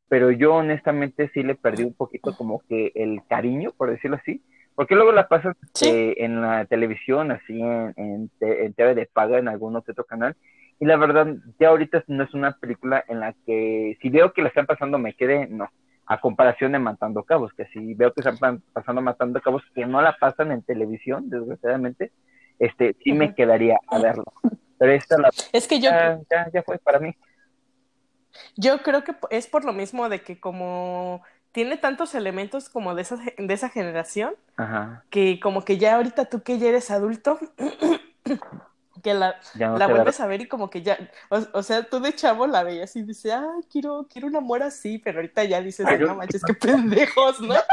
pero 0.07 0.29
yo 0.31 0.55
honestamente 0.55 1.29
sí 1.33 1.41
le 1.41 1.55
perdí 1.55 1.83
un 1.83 1.93
poquito 1.93 2.35
como 2.35 2.61
que 2.69 2.91
el 2.95 3.21
cariño, 3.27 3.71
por 3.75 3.89
decirlo 3.89 4.17
así, 4.17 4.41
porque 4.75 4.95
luego 4.95 5.11
la 5.11 5.27
pasas 5.27 5.55
Sí. 5.73 5.87
eh, 5.87 6.15
en 6.17 6.41
la 6.41 6.65
televisión, 6.65 7.31
así 7.31 7.59
en, 7.59 7.93
en, 7.97 8.31
en 8.39 8.73
TV 8.73 8.93
de 8.95 9.05
paga, 9.07 9.39
en 9.39 9.47
algún 9.47 9.75
otro 9.75 10.03
canal, 10.05 10.35
y 10.81 10.85
la 10.87 10.97
verdad, 10.97 11.27
ya 11.59 11.69
ahorita 11.69 12.03
no 12.09 12.25
es 12.25 12.35
una 12.35 12.57
película 12.59 13.05
en 13.09 13.21
la 13.21 13.35
que 13.47 13.97
si 14.01 14.09
veo 14.09 14.33
que 14.33 14.43
la 14.43 14.49
están 14.49 14.67
pasando 14.67 14.99
me 14.99 15.15
quede, 15.15 15.47
no, 15.47 15.69
a 16.07 16.21
comparación 16.21 16.73
de 16.73 16.79
Matando 16.79 17.23
Cabos, 17.23 17.53
que 17.55 17.67
si 17.67 17.95
veo 17.95 18.13
que 18.13 18.21
están 18.21 18.39
pa- 18.39 18.59
pasando 18.73 19.01
Matando 19.01 19.41
Cabos, 19.41 19.63
que 19.75 19.87
no 19.87 20.01
la 20.03 20.17
pasan 20.19 20.51
en 20.51 20.63
televisión, 20.63 21.29
desgraciadamente, 21.31 22.13
este, 22.59 22.95
sí 23.03 23.13
me 23.13 23.35
quedaría 23.35 23.79
a 23.87 23.99
verlo. 23.99 24.25
Pero 24.79 24.93
esta 24.93 25.17
la, 25.19 25.31
Es 25.53 25.67
que 25.67 25.79
yo, 25.79 25.89
ya, 25.89 26.19
ya, 26.31 26.49
ya 26.53 26.63
fue 26.63 26.79
para 26.79 26.99
mí. 26.99 27.15
yo 28.55 28.81
creo 28.83 29.03
que 29.03 29.15
es 29.29 29.47
por 29.47 29.65
lo 29.65 29.73
mismo 29.73 30.09
de 30.09 30.21
que 30.23 30.39
como 30.39 31.23
tiene 31.51 31.77
tantos 31.77 32.15
elementos 32.15 32.69
como 32.69 32.95
de 32.95 33.01
esa, 33.03 33.17
de 33.37 33.53
esa 33.53 33.69
generación, 33.69 34.35
Ajá, 34.57 35.03
que 35.11 35.39
como 35.41 35.63
que 35.65 35.77
ya 35.79 35.95
ahorita 35.97 36.25
tú 36.27 36.43
que 36.43 36.59
ya 36.59 36.69
eres 36.69 36.91
adulto, 36.91 37.39
que 39.01 39.13
la, 39.13 39.35
no 39.55 39.77
la 39.77 39.85
te 39.87 39.91
da- 39.93 39.97
vuelves 39.97 40.19
a 40.19 40.27
ver 40.27 40.41
y 40.41 40.47
como 40.47 40.69
que 40.69 40.81
ya, 40.81 40.97
o, 41.29 41.39
o 41.53 41.63
sea, 41.63 41.83
tú 41.83 41.99
de 41.99 42.13
chavo 42.13 42.47
la 42.47 42.63
veías 42.63 42.95
y 42.95 43.03
dices, 43.03 43.33
ah, 43.33 43.55
quiero, 43.71 44.07
quiero 44.11 44.27
un 44.27 44.35
amor 44.35 44.63
así, 44.63 44.97
pero 44.99 45.17
ahorita 45.19 45.43
ya 45.43 45.61
dices, 45.61 45.85
Ay, 45.85 45.95
"Ay, 45.95 46.01
yo- 46.01 46.07
no 46.07 46.15
manches, 46.15 46.43
qué 46.43 46.53
pendejos, 46.53 47.41
¿no? 47.41 47.55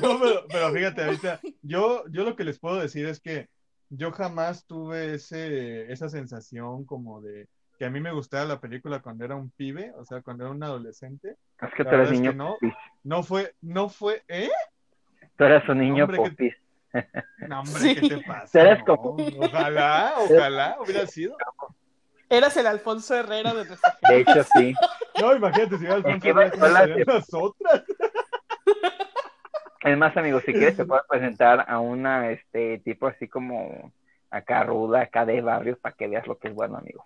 No, 0.00 0.18
pero, 0.18 0.44
pero 0.48 0.72
fíjate, 0.72 1.04
ahorita, 1.04 1.40
yo, 1.62 2.04
yo 2.08 2.24
lo 2.24 2.34
que 2.34 2.44
les 2.44 2.58
puedo 2.58 2.80
decir 2.80 3.06
es 3.06 3.20
que 3.20 3.48
yo 3.90 4.10
jamás 4.10 4.64
tuve 4.66 5.14
ese, 5.14 5.92
esa 5.92 6.08
sensación 6.08 6.84
como 6.84 7.20
de 7.20 7.46
que 7.78 7.84
a 7.84 7.90
mí 7.90 8.00
me 8.00 8.12
gustaba 8.12 8.44
la 8.44 8.60
película 8.60 9.00
cuando 9.00 9.24
era 9.24 9.36
un 9.36 9.50
pibe, 9.50 9.92
o 9.96 10.04
sea, 10.04 10.20
cuando 10.22 10.44
era 10.44 10.52
un 10.52 10.62
adolescente. 10.62 11.36
Es 11.60 11.70
que 11.76 11.84
La 11.84 11.90
tú 11.90 11.96
eres 11.96 12.10
es 12.10 12.18
niño 12.20 12.30
que 12.32 12.36
no. 12.36 12.56
No 13.04 13.22
fue, 13.22 13.54
no 13.60 13.88
fue, 13.88 14.22
¿eh? 14.28 14.50
Tú 15.36 15.44
eres 15.44 15.68
un 15.68 15.78
niño 15.78 16.04
Hombre, 16.04 16.16
que- 16.22 16.30
popis. 16.30 16.54
No, 17.48 17.60
hombre, 17.60 17.80
Sí. 17.80 17.94
¿qué 17.96 18.08
te 18.08 18.18
pasa? 18.24 18.76
No, 18.76 18.84
como- 18.84 19.16
Ojalá, 19.40 20.14
ojalá 20.18 20.76
hubiera 20.80 21.06
sido. 21.06 21.36
Eras 22.28 22.56
el 22.56 22.66
Alfonso 22.66 23.14
Herrera 23.14 23.52
de 23.54 23.64
nuestra 23.66 23.98
De 24.08 24.20
hecho, 24.20 24.44
sí. 24.56 24.74
No, 25.20 25.34
imagínate 25.34 25.78
si 25.78 25.86
Alfonso 25.86 26.20
que 26.20 26.28
iba 26.30 26.44
Herrera, 26.46 26.54
¿cómo 26.58 26.66
sola, 26.66 26.80
serían 26.80 27.04
las 27.06 27.34
otras? 27.34 27.82
Es 29.84 29.98
más, 29.98 30.16
amigos, 30.16 30.42
si 30.46 30.52
quieres 30.52 30.76
te 30.76 30.84
puedo 30.86 31.02
presentar 31.08 31.64
a 31.68 31.80
una, 31.80 32.30
este, 32.30 32.78
tipo 32.78 33.06
así 33.08 33.28
como 33.28 33.92
acá 34.30 34.62
ruda, 34.64 35.00
acá 35.02 35.26
de 35.26 35.40
barrio, 35.40 35.76
para 35.78 35.94
que 35.94 36.06
veas 36.08 36.26
lo 36.26 36.38
que 36.38 36.48
es 36.48 36.54
bueno, 36.54 36.78
amigo. 36.78 37.04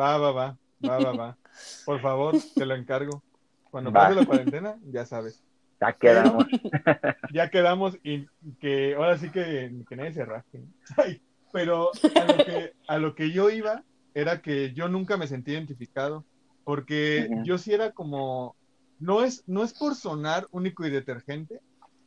Va, 0.00 0.16
va, 0.16 0.32
va, 0.32 0.56
va, 0.88 0.98
va, 0.98 1.12
va. 1.12 1.36
Por 1.84 2.00
favor, 2.00 2.34
te 2.54 2.64
lo 2.66 2.74
encargo. 2.74 3.22
Cuando 3.70 3.92
Va. 3.92 4.04
pase 4.08 4.14
la 4.14 4.26
cuarentena, 4.26 4.76
ya 4.86 5.04
sabes. 5.04 5.44
Ya 5.80 5.92
quedamos. 5.96 6.46
Ya 7.30 7.50
quedamos 7.50 7.98
y 8.02 8.26
que 8.58 8.94
ahora 8.94 9.18
sí 9.18 9.30
que, 9.30 9.70
que 9.88 9.96
nadie 9.96 10.12
se 10.12 10.24
rasque. 10.24 10.62
Ay, 10.96 11.22
pero 11.52 11.90
a 12.16 12.24
lo, 12.24 12.42
que, 12.42 12.72
a 12.86 12.98
lo 12.98 13.14
que 13.14 13.30
yo 13.32 13.50
iba 13.50 13.84
era 14.14 14.40
que 14.40 14.72
yo 14.74 14.88
nunca 14.88 15.16
me 15.18 15.26
sentí 15.26 15.52
identificado, 15.52 16.26
porque 16.64 17.28
yo 17.44 17.58
sí 17.58 17.72
era 17.74 17.92
como, 17.92 18.56
no 18.98 19.22
es, 19.24 19.42
no 19.46 19.62
es 19.62 19.74
por 19.74 19.94
sonar 19.94 20.46
único 20.52 20.86
y 20.86 20.90
detergente, 20.90 21.60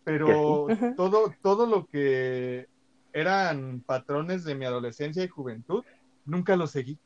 pero 0.03 0.67
sí. 0.79 0.85
Todo, 0.95 1.33
todo 1.41 1.67
lo 1.67 1.85
que 1.87 2.67
eran 3.13 3.83
patrones 3.85 4.43
de 4.43 4.55
mi 4.55 4.65
adolescencia 4.65 5.23
y 5.23 5.27
juventud, 5.27 5.83
nunca 6.25 6.55
los 6.55 6.71
seguí. 6.71 6.99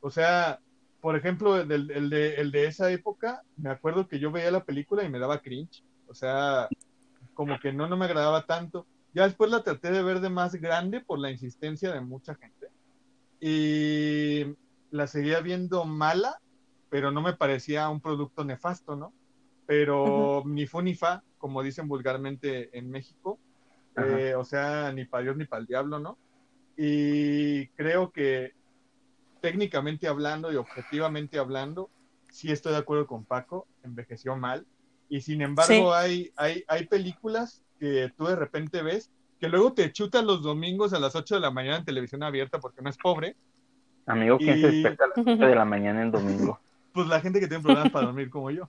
O 0.00 0.10
sea, 0.10 0.60
por 1.00 1.16
ejemplo, 1.16 1.60
el, 1.60 1.68
del- 1.68 1.90
el 1.90 2.10
de, 2.10 2.34
el 2.36 2.50
de 2.52 2.66
esa 2.66 2.90
época, 2.90 3.42
me 3.56 3.70
acuerdo 3.70 4.08
que 4.08 4.18
yo 4.20 4.30
veía 4.32 4.50
la 4.50 4.64
película 4.64 5.04
y 5.04 5.10
me 5.10 5.18
daba 5.18 5.40
cringe. 5.40 5.82
O 6.10 6.14
sea, 6.14 6.68
como 7.34 7.58
que 7.60 7.72
no, 7.72 7.88
no 7.88 7.96
me 7.96 8.04
agradaba 8.04 8.44
tanto. 8.46 8.86
Ya 9.14 9.24
después 9.24 9.50
la 9.50 9.62
traté 9.62 9.90
de 9.90 10.02
ver 10.02 10.20
de 10.20 10.28
más 10.28 10.54
grande 10.56 11.00
por 11.00 11.18
la 11.18 11.30
insistencia 11.30 11.92
de 11.92 12.00
mucha 12.00 12.34
gente. 12.34 12.68
Y 13.40 14.56
la 14.90 15.06
seguía 15.06 15.40
viendo 15.40 15.84
mala, 15.84 16.40
pero 16.90 17.10
no 17.10 17.22
me 17.22 17.34
parecía 17.34 17.88
un 17.88 18.00
producto 18.00 18.44
nefasto, 18.44 18.96
¿no? 18.96 19.12
Pero 19.66 20.42
ni 20.46 20.66
fu 20.66 20.82
ni 20.82 20.94
fa, 20.94 21.22
como 21.38 21.62
dicen 21.62 21.88
vulgarmente 21.88 22.76
en 22.76 22.90
México. 22.90 23.38
Eh, 23.96 24.34
o 24.36 24.44
sea, 24.44 24.92
ni 24.92 25.04
para 25.04 25.24
Dios 25.24 25.36
ni 25.36 25.44
para 25.44 25.60
el 25.60 25.66
diablo, 25.66 25.98
¿no? 25.98 26.18
Y 26.76 27.68
creo 27.68 28.10
que 28.10 28.52
técnicamente 29.40 30.08
hablando 30.08 30.52
y 30.52 30.56
objetivamente 30.56 31.38
hablando, 31.38 31.90
sí 32.30 32.50
estoy 32.50 32.72
de 32.72 32.78
acuerdo 32.78 33.06
con 33.06 33.24
Paco, 33.24 33.66
envejeció 33.82 34.36
mal. 34.36 34.66
Y 35.10 35.20
sin 35.20 35.42
embargo, 35.42 35.92
hay, 35.92 36.30
hay, 36.36 36.64
hay 36.68 36.86
películas 36.86 37.62
que 37.78 38.10
tú 38.16 38.24
de 38.26 38.36
repente 38.36 38.80
ves 38.82 39.10
que 39.38 39.48
luego 39.48 39.72
te 39.72 39.90
chutan 39.92 40.26
los 40.26 40.42
domingos 40.42 40.92
a 40.92 40.98
las 41.00 41.14
8 41.16 41.34
de 41.34 41.40
la 41.40 41.50
mañana 41.50 41.78
en 41.78 41.84
televisión 41.84 42.22
abierta 42.22 42.60
porque 42.60 42.80
no 42.80 42.88
es 42.90 42.96
pobre. 42.96 43.36
Amigo, 44.06 44.38
¿quién 44.38 44.58
Y- 44.58 44.60
se 44.60 44.66
despierta 44.70 45.04
a 45.04 45.08
las 45.08 45.18
8 45.18 45.46
de 45.46 45.54
la 45.54 45.64
mañana 45.66 46.00
en 46.02 46.10
domingo? 46.10 46.58
Pues 46.92 47.06
la 47.06 47.20
gente 47.20 47.38
que 47.38 47.46
tiene 47.46 47.62
problemas 47.62 47.92
para 47.92 48.06
dormir 48.06 48.30
como 48.30 48.50
yo. 48.50 48.68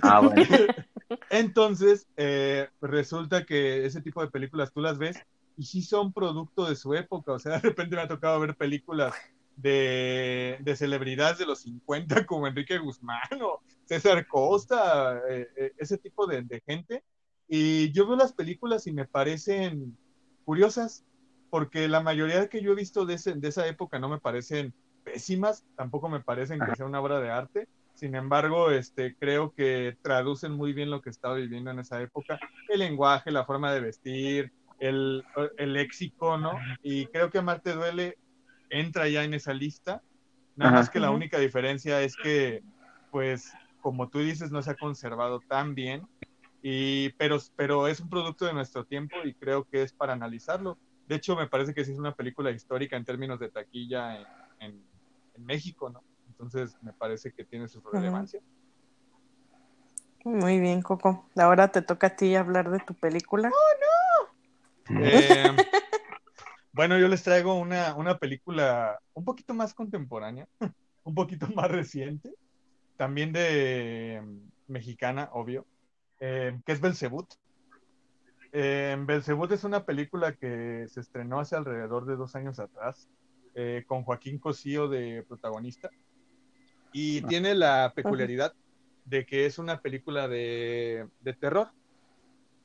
Ah, 0.00 0.20
bueno. 0.20 0.42
Entonces, 1.30 2.06
eh, 2.16 2.68
resulta 2.80 3.44
que 3.44 3.84
ese 3.84 4.00
tipo 4.00 4.22
de 4.22 4.30
películas 4.30 4.72
tú 4.72 4.80
las 4.80 4.96
ves 4.96 5.22
y 5.58 5.64
sí 5.64 5.82
son 5.82 6.10
producto 6.12 6.66
de 6.66 6.74
su 6.74 6.94
época. 6.94 7.32
O 7.32 7.38
sea, 7.38 7.52
de 7.52 7.58
repente 7.60 7.96
me 7.96 8.02
ha 8.02 8.08
tocado 8.08 8.40
ver 8.40 8.56
películas 8.56 9.12
de, 9.56 10.56
de 10.60 10.74
celebridades 10.76 11.36
de 11.38 11.44
los 11.46 11.60
50 11.60 12.24
como 12.24 12.46
Enrique 12.46 12.78
Guzmán 12.78 13.20
o 13.42 13.60
César 13.90 14.24
Costa, 14.28 15.18
eh, 15.28 15.48
eh, 15.56 15.72
ese 15.76 15.98
tipo 15.98 16.24
de, 16.28 16.42
de 16.42 16.62
gente. 16.64 17.02
Y 17.48 17.90
yo 17.90 18.06
veo 18.06 18.14
las 18.16 18.32
películas 18.32 18.86
y 18.86 18.92
me 18.92 19.04
parecen 19.06 19.98
curiosas, 20.44 21.04
porque 21.50 21.88
la 21.88 22.00
mayoría 22.00 22.48
que 22.48 22.62
yo 22.62 22.70
he 22.70 22.76
visto 22.76 23.04
de, 23.04 23.14
ese- 23.14 23.34
de 23.34 23.48
esa 23.48 23.66
época 23.66 23.98
no 23.98 24.08
me 24.08 24.20
parecen 24.20 24.72
pésimas, 25.02 25.64
tampoco 25.76 26.08
me 26.08 26.20
parecen 26.22 26.60
que 26.60 26.76
sea 26.76 26.86
una 26.86 27.00
obra 27.00 27.18
de 27.20 27.30
arte. 27.30 27.66
Sin 27.94 28.14
embargo, 28.14 28.70
este, 28.70 29.16
creo 29.18 29.52
que 29.56 29.96
traducen 30.02 30.52
muy 30.52 30.72
bien 30.72 30.88
lo 30.90 31.00
que 31.00 31.10
estaba 31.10 31.34
viviendo 31.34 31.72
en 31.72 31.80
esa 31.80 32.00
época, 32.00 32.38
el 32.68 32.78
lenguaje, 32.78 33.32
la 33.32 33.44
forma 33.44 33.72
de 33.72 33.80
vestir, 33.80 34.52
el, 34.78 35.24
el 35.58 35.72
léxico, 35.72 36.38
¿no? 36.38 36.52
Y 36.84 37.06
creo 37.06 37.28
que 37.28 37.38
Amarte 37.38 37.72
Duele 37.72 38.16
entra 38.70 39.08
ya 39.08 39.24
en 39.24 39.34
esa 39.34 39.52
lista, 39.52 40.00
nada 40.54 40.70
Ajá. 40.70 40.78
más 40.80 40.90
que 40.90 41.00
la 41.00 41.10
única 41.10 41.38
diferencia 41.38 42.00
es 42.02 42.14
que, 42.22 42.62
pues, 43.10 43.50
como 43.80 44.08
tú 44.08 44.18
dices, 44.20 44.50
no 44.50 44.62
se 44.62 44.70
ha 44.70 44.76
conservado 44.76 45.40
tan 45.48 45.74
bien, 45.74 46.06
y, 46.62 47.10
pero, 47.14 47.38
pero 47.56 47.88
es 47.88 48.00
un 48.00 48.10
producto 48.10 48.44
de 48.44 48.52
nuestro 48.52 48.84
tiempo 48.84 49.16
y 49.24 49.34
creo 49.34 49.64
que 49.64 49.82
es 49.82 49.92
para 49.92 50.12
analizarlo. 50.12 50.78
De 51.06 51.16
hecho, 51.16 51.34
me 51.36 51.48
parece 51.48 51.74
que 51.74 51.84
sí 51.84 51.92
es 51.92 51.98
una 51.98 52.14
película 52.14 52.50
histórica 52.50 52.96
en 52.96 53.04
términos 53.04 53.40
de 53.40 53.50
taquilla 53.50 54.16
en, 54.20 54.26
en- 54.60 54.84
en 55.34 55.44
México, 55.44 55.88
¿no? 55.90 56.02
Entonces, 56.28 56.76
me 56.82 56.92
parece 56.92 57.32
que 57.32 57.44
tiene 57.44 57.66
su 57.68 57.80
relevancia. 57.80 58.40
Muy 60.24 60.60
bien, 60.60 60.82
Coco. 60.82 61.26
Ahora 61.36 61.68
te 61.68 61.80
toca 61.82 62.08
a 62.08 62.16
ti 62.16 62.34
hablar 62.36 62.70
de 62.70 62.78
tu 62.80 62.94
película. 62.94 63.50
Eh, 65.00 65.50
bueno, 66.72 66.98
yo 66.98 67.08
les 67.08 67.22
traigo 67.22 67.54
una, 67.54 67.94
una 67.94 68.18
película 68.18 68.98
un 69.14 69.24
poquito 69.24 69.54
más 69.54 69.72
contemporánea, 69.74 70.46
un 71.04 71.14
poquito 71.14 71.46
más 71.54 71.70
reciente, 71.70 72.34
también 73.00 73.32
de 73.32 74.22
mexicana, 74.66 75.30
obvio, 75.32 75.64
eh, 76.20 76.60
que 76.66 76.72
es 76.72 76.82
Belzebut. 76.82 77.26
Eh, 78.52 78.94
Belzebut 79.06 79.50
es 79.52 79.64
una 79.64 79.86
película 79.86 80.34
que 80.34 80.84
se 80.86 81.00
estrenó 81.00 81.40
hace 81.40 81.56
alrededor 81.56 82.04
de 82.04 82.16
dos 82.16 82.36
años 82.36 82.58
atrás, 82.58 83.08
eh, 83.54 83.84
con 83.86 84.02
Joaquín 84.02 84.38
Cosío 84.38 84.86
de 84.86 85.24
protagonista, 85.26 85.88
y 86.92 87.22
tiene 87.22 87.54
la 87.54 87.90
peculiaridad 87.96 88.52
de 89.06 89.24
que 89.24 89.46
es 89.46 89.58
una 89.58 89.80
película 89.80 90.28
de, 90.28 91.08
de 91.20 91.32
terror. 91.32 91.68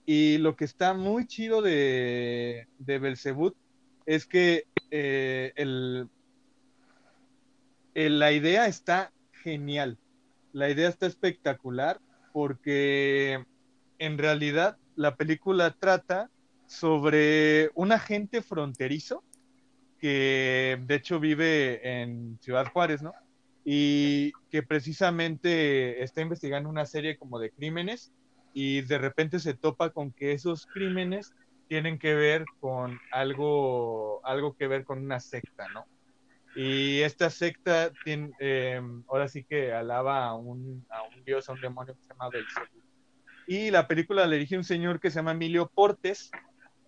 Y 0.05 0.37
lo 0.39 0.57
que 0.57 0.65
está 0.65 0.93
muy 0.93 1.27
chido 1.27 1.61
de, 1.61 2.67
de 2.77 2.99
Belzebut 2.99 3.55
es 4.05 4.27
que 4.27 4.65
eh, 4.91 5.53
el, 5.55 6.09
el- 7.93 8.19
la 8.19 8.33
idea 8.33 8.67
está 8.67 9.13
genial. 9.41 9.97
La 10.55 10.69
idea 10.69 10.87
está 10.87 11.05
espectacular 11.05 11.99
porque 12.31 13.43
en 13.99 14.17
realidad 14.17 14.77
la 14.95 15.17
película 15.17 15.75
trata 15.77 16.31
sobre 16.65 17.71
un 17.75 17.91
agente 17.91 18.41
fronterizo 18.41 19.21
que 19.99 20.81
de 20.87 20.95
hecho 20.95 21.19
vive 21.19 22.01
en 22.01 22.39
Ciudad 22.39 22.71
Juárez, 22.71 23.03
¿no? 23.03 23.11
Y 23.65 24.31
que 24.49 24.63
precisamente 24.63 26.01
está 26.01 26.21
investigando 26.21 26.69
una 26.69 26.85
serie 26.85 27.17
como 27.17 27.37
de 27.37 27.51
crímenes 27.51 28.13
y 28.53 28.79
de 28.79 28.97
repente 28.97 29.39
se 29.39 29.55
topa 29.55 29.89
con 29.89 30.13
que 30.13 30.31
esos 30.31 30.67
crímenes 30.67 31.33
tienen 31.67 31.99
que 31.99 32.13
ver 32.13 32.45
con 32.61 32.97
algo, 33.11 34.25
algo 34.25 34.55
que 34.55 34.69
ver 34.69 34.85
con 34.85 34.99
una 34.99 35.19
secta, 35.19 35.67
¿no? 35.73 35.85
Y 36.55 37.01
esta 37.01 37.29
secta 37.29 37.91
tiene, 38.03 38.31
eh, 38.39 38.81
ahora 39.07 39.27
sí 39.27 39.43
que 39.43 39.73
alaba 39.73 40.25
a 40.25 40.35
un, 40.35 40.85
a 40.89 41.03
un 41.03 41.23
dios, 41.25 41.49
a 41.49 41.53
un 41.53 41.61
demonio 41.61 41.95
que 41.95 42.01
se 42.01 42.09
llama 42.09 42.29
Belzebú. 42.29 42.81
Y 43.47 43.71
la 43.71 43.87
película 43.87 44.25
la 44.25 44.33
dirige 44.33 44.57
un 44.57 44.63
señor 44.63 44.99
que 44.99 45.11
se 45.11 45.17
llama 45.17 45.33
Emilio 45.33 45.69
Portes, 45.73 46.31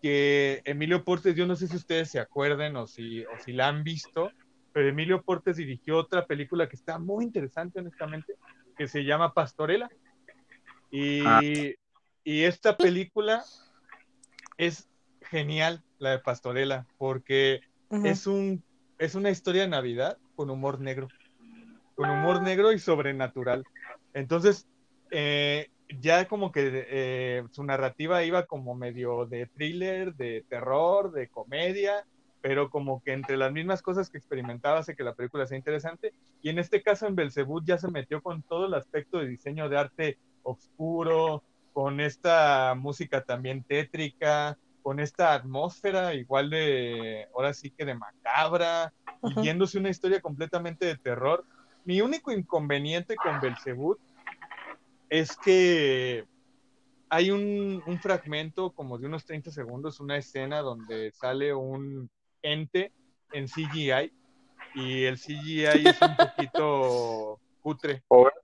que 0.02 0.62
Emilio 0.64 1.04
Portes, 1.04 1.36
yo 1.36 1.46
no 1.46 1.56
sé 1.56 1.68
si 1.68 1.76
ustedes 1.76 2.10
se 2.10 2.20
acuerden 2.20 2.76
o 2.78 2.88
si, 2.88 3.26
o 3.26 3.38
si 3.44 3.52
la 3.52 3.68
han 3.68 3.84
visto, 3.84 4.32
pero 4.74 4.88
Emilio 4.88 5.22
Portes 5.22 5.58
dirigió 5.58 5.98
otra 5.98 6.26
película 6.26 6.70
que 6.70 6.76
está 6.76 6.98
muy 6.98 7.26
interesante, 7.26 7.80
honestamente, 7.80 8.36
que 8.78 8.88
se 8.88 9.04
llama 9.04 9.34
Pastorela. 9.34 9.90
Y, 10.90 11.22
Ah. 11.26 11.42
y 12.24 12.44
esta 12.44 12.78
película 12.78 13.44
es 14.58 14.88
genial, 15.22 15.84
la 16.00 16.12
de 16.12 16.20
Pastorela, 16.20 16.88
porque 16.98 17.62
es, 17.90 18.28
un, 18.28 18.64
es 18.98 19.16
una 19.16 19.30
historia 19.30 19.64
de 19.64 19.68
Navidad 19.68 20.18
con 20.36 20.50
humor 20.50 20.80
negro, 20.80 21.08
con 21.96 22.10
humor 22.10 22.42
negro 22.42 22.72
y 22.72 22.80
sobrenatural. 22.80 23.64
Entonces, 24.14 24.68
eh, 25.12 25.70
ya 26.02 26.28
como 26.28 26.52
que 26.52 26.86
eh, 26.90 27.44
su 27.52 27.64
narrativa 27.64 28.24
iba 28.24 28.46
como 28.46 28.76
medio 28.76 29.26
de 29.26 29.48
thriller, 29.48 30.16
de 30.16 30.44
terror, 30.50 31.12
de 31.12 31.28
comedia, 31.28 32.06
pero 32.42 32.70
como 32.70 33.02
que 33.04 33.14
entre 33.14 33.38
las 33.38 33.52
mismas 33.52 33.82
cosas 33.82 34.10
que 34.10 34.18
experimentaba 34.18 34.80
hace 34.80 34.96
que 34.96 35.04
la 35.04 35.16
película 35.16 35.46
sea 35.46 35.58
interesante. 35.58 36.14
Y 36.42 36.50
en 36.50 36.60
este 36.60 36.82
caso 36.82 37.08
en 37.08 37.16
Belzebut 37.16 37.66
ya 37.66 37.78
se 37.78 37.90
metió 37.90 38.22
con 38.22 38.42
todo 38.44 38.68
el 38.68 38.74
aspecto 38.74 39.20
de 39.20 39.28
diseño 39.28 39.70
de 39.70 39.78
arte 39.78 40.18
oscuro, 40.44 41.44
con 41.74 42.00
esta 42.00 42.74
música 42.76 43.24
también 43.24 43.64
tétrica, 43.64 44.58
con 44.88 45.02
esta 45.02 45.34
atmósfera 45.34 46.13
igual 46.13 46.50
de, 46.50 47.28
ahora 47.36 47.54
sí 47.54 47.71
que 47.71 47.84
de 47.84 47.93
macabra, 47.93 48.93
y 49.21 49.41
yéndose 49.41 49.78
una 49.78 49.89
historia 49.89 50.21
completamente 50.21 50.86
de 50.86 50.95
terror. 50.95 51.43
Mi 51.84 52.00
único 52.00 52.32
inconveniente 52.32 53.17
con 53.17 53.41
Belzebut 53.41 54.00
es 55.10 55.36
que 55.36 56.23
hay 57.10 57.32
un, 57.32 57.84
un 57.86 58.00
fragmento 58.00 58.71
como 58.71 58.97
de 58.97 59.08
unos 59.08 59.26
30 59.26 59.52
segundos, 59.52 60.00
una 60.00 60.15
escena 60.15 60.62
donde 60.62 61.12
sale 61.12 61.54
un 61.54 62.10
ente 62.41 62.93
en 63.34 63.47
CGI 63.47 64.13
y 64.73 65.04
el 65.04 65.17
CGI 65.17 65.65
es 65.86 66.02
un 66.02 66.15
poquito 66.15 67.41
cutre, 67.62 68.04
Pobre. 68.08 68.36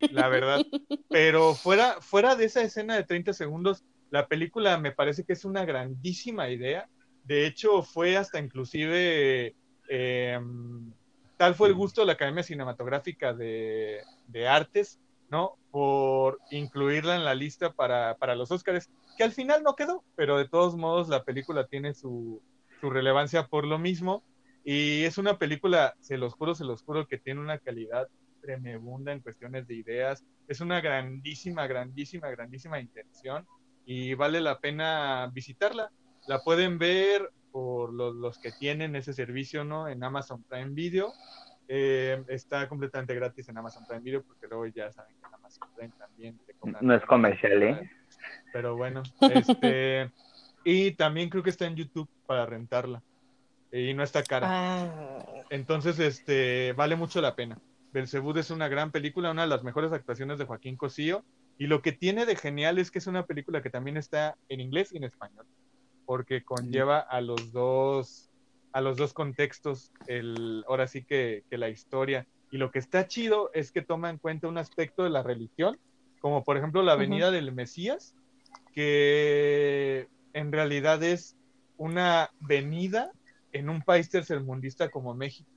la 0.00 0.28
verdad. 0.28 0.64
Pero 1.10 1.52
fuera, 1.52 2.00
fuera 2.00 2.36
de 2.36 2.46
esa 2.46 2.62
escena 2.62 2.96
de 2.96 3.04
30 3.04 3.34
segundos, 3.34 3.84
la 4.10 4.28
película 4.28 4.78
me 4.78 4.92
parece 4.92 5.24
que 5.24 5.32
es 5.32 5.44
una 5.44 5.64
grandísima 5.64 6.48
idea. 6.48 6.88
De 7.24 7.46
hecho, 7.46 7.82
fue 7.82 8.16
hasta 8.16 8.38
inclusive 8.38 9.54
eh, 9.88 10.40
tal 11.36 11.54
fue 11.54 11.68
el 11.68 11.74
gusto 11.74 12.00
de 12.00 12.06
la 12.06 12.14
Academia 12.14 12.42
Cinematográfica 12.42 13.34
de, 13.34 14.00
de 14.28 14.48
Artes, 14.48 15.00
¿no? 15.30 15.56
Por 15.70 16.38
incluirla 16.50 17.16
en 17.16 17.24
la 17.24 17.34
lista 17.34 17.72
para, 17.72 18.16
para 18.16 18.34
los 18.36 18.50
Óscares, 18.50 18.90
que 19.16 19.24
al 19.24 19.32
final 19.32 19.62
no 19.62 19.74
quedó, 19.74 20.04
pero 20.14 20.38
de 20.38 20.48
todos 20.48 20.76
modos 20.76 21.08
la 21.08 21.24
película 21.24 21.66
tiene 21.66 21.94
su, 21.94 22.42
su 22.80 22.90
relevancia 22.90 23.46
por 23.46 23.66
lo 23.66 23.78
mismo. 23.78 24.22
Y 24.64 25.04
es 25.04 25.18
una 25.18 25.38
película, 25.38 25.94
se 26.00 26.18
los 26.18 26.34
juro, 26.34 26.54
se 26.54 26.64
los 26.64 26.82
juro, 26.82 27.06
que 27.06 27.18
tiene 27.18 27.40
una 27.40 27.58
calidad 27.58 28.08
tremenda 28.40 29.12
en 29.12 29.20
cuestiones 29.20 29.66
de 29.68 29.76
ideas. 29.76 30.24
Es 30.48 30.60
una 30.60 30.80
grandísima, 30.80 31.66
grandísima, 31.66 32.30
grandísima 32.30 32.80
intención 32.80 33.46
y 33.86 34.14
vale 34.14 34.40
la 34.40 34.58
pena 34.58 35.30
visitarla. 35.32 35.90
La 36.26 36.40
pueden 36.40 36.78
ver 36.78 37.30
por 37.52 37.94
los, 37.94 38.14
los 38.14 38.38
que 38.38 38.52
tienen 38.52 38.96
ese 38.96 39.14
servicio, 39.14 39.64
¿no? 39.64 39.88
En 39.88 40.04
Amazon 40.04 40.42
Prime 40.42 40.72
Video. 40.72 41.12
Eh, 41.68 42.22
está 42.28 42.68
completamente 42.68 43.14
gratis 43.14 43.48
en 43.48 43.58
Amazon 43.58 43.84
Prime 43.86 44.02
Video 44.02 44.22
porque 44.22 44.46
luego 44.46 44.66
ya 44.66 44.92
saben 44.92 45.16
que 45.16 45.26
en 45.26 45.34
Amazon 45.34 45.68
Prime 45.74 45.92
también 45.98 46.38
te. 46.46 46.54
No 46.82 46.94
es 46.94 47.04
comercial, 47.04 47.62
¿eh? 47.62 47.90
Pero 48.52 48.76
bueno, 48.76 49.02
este. 49.20 50.10
y 50.64 50.92
también 50.92 51.30
creo 51.30 51.42
que 51.42 51.50
está 51.50 51.66
en 51.66 51.76
YouTube 51.76 52.08
para 52.26 52.44
rentarla. 52.44 53.02
Y 53.72 53.94
no 53.94 54.02
está 54.02 54.22
cara. 54.22 54.46
Ah, 54.50 55.24
Entonces, 55.50 55.98
este, 55.98 56.72
vale 56.74 56.96
mucho 56.96 57.20
la 57.20 57.34
pena. 57.34 57.58
Belzebud 57.92 58.36
es 58.38 58.50
una 58.50 58.68
gran 58.68 58.90
película, 58.90 59.30
una 59.30 59.42
de 59.42 59.48
las 59.48 59.64
mejores 59.64 59.92
actuaciones 59.92 60.38
de 60.38 60.44
Joaquín 60.44 60.76
Cosío. 60.76 61.24
Y 61.58 61.66
lo 61.66 61.82
que 61.82 61.92
tiene 61.92 62.26
de 62.26 62.36
genial 62.36 62.78
es 62.78 62.90
que 62.90 62.98
es 62.98 63.06
una 63.06 63.26
película 63.26 63.62
que 63.62 63.70
también 63.70 63.96
está 63.96 64.36
en 64.48 64.60
inglés 64.60 64.92
y 64.92 64.98
en 64.98 65.04
español, 65.04 65.46
porque 66.04 66.42
conlleva 66.42 66.98
a 66.98 67.20
los 67.20 67.52
dos, 67.52 68.30
a 68.72 68.80
los 68.80 68.96
dos 68.96 69.12
contextos, 69.12 69.92
el, 70.06 70.64
ahora 70.68 70.86
sí 70.86 71.02
que, 71.02 71.44
que 71.48 71.58
la 71.58 71.68
historia. 71.68 72.26
Y 72.50 72.58
lo 72.58 72.70
que 72.70 72.78
está 72.78 73.06
chido 73.08 73.50
es 73.54 73.72
que 73.72 73.82
toma 73.82 74.10
en 74.10 74.18
cuenta 74.18 74.48
un 74.48 74.58
aspecto 74.58 75.04
de 75.04 75.10
la 75.10 75.22
religión 75.22 75.78
como 76.26 76.42
por 76.42 76.56
ejemplo 76.56 76.82
la 76.82 76.92
Avenida 76.92 77.30
del 77.30 77.52
Mesías, 77.52 78.14
que 78.74 80.08
en 80.32 80.50
realidad 80.50 81.00
es 81.04 81.36
una 81.76 82.30
venida 82.40 83.12
en 83.52 83.68
un 83.68 83.80
país 83.80 84.10
tercermundista 84.10 84.88
como 84.88 85.14
México. 85.14 85.48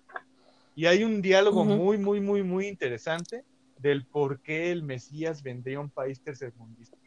Y 0.76 0.86
hay 0.86 1.04
un 1.04 1.24
diálogo 1.24 1.66
muy, 1.66 1.98
muy, 1.98 2.22
muy, 2.22 2.44
muy 2.44 2.68
interesante 2.68 3.44
del 3.80 4.06
por 4.06 4.42
qué 4.42 4.72
el 4.72 4.84
Mesías 4.84 5.42
vendría 5.42 5.78
a 5.78 5.82
un 5.82 5.90
país 5.90 6.22
tercermundista. 6.22 6.98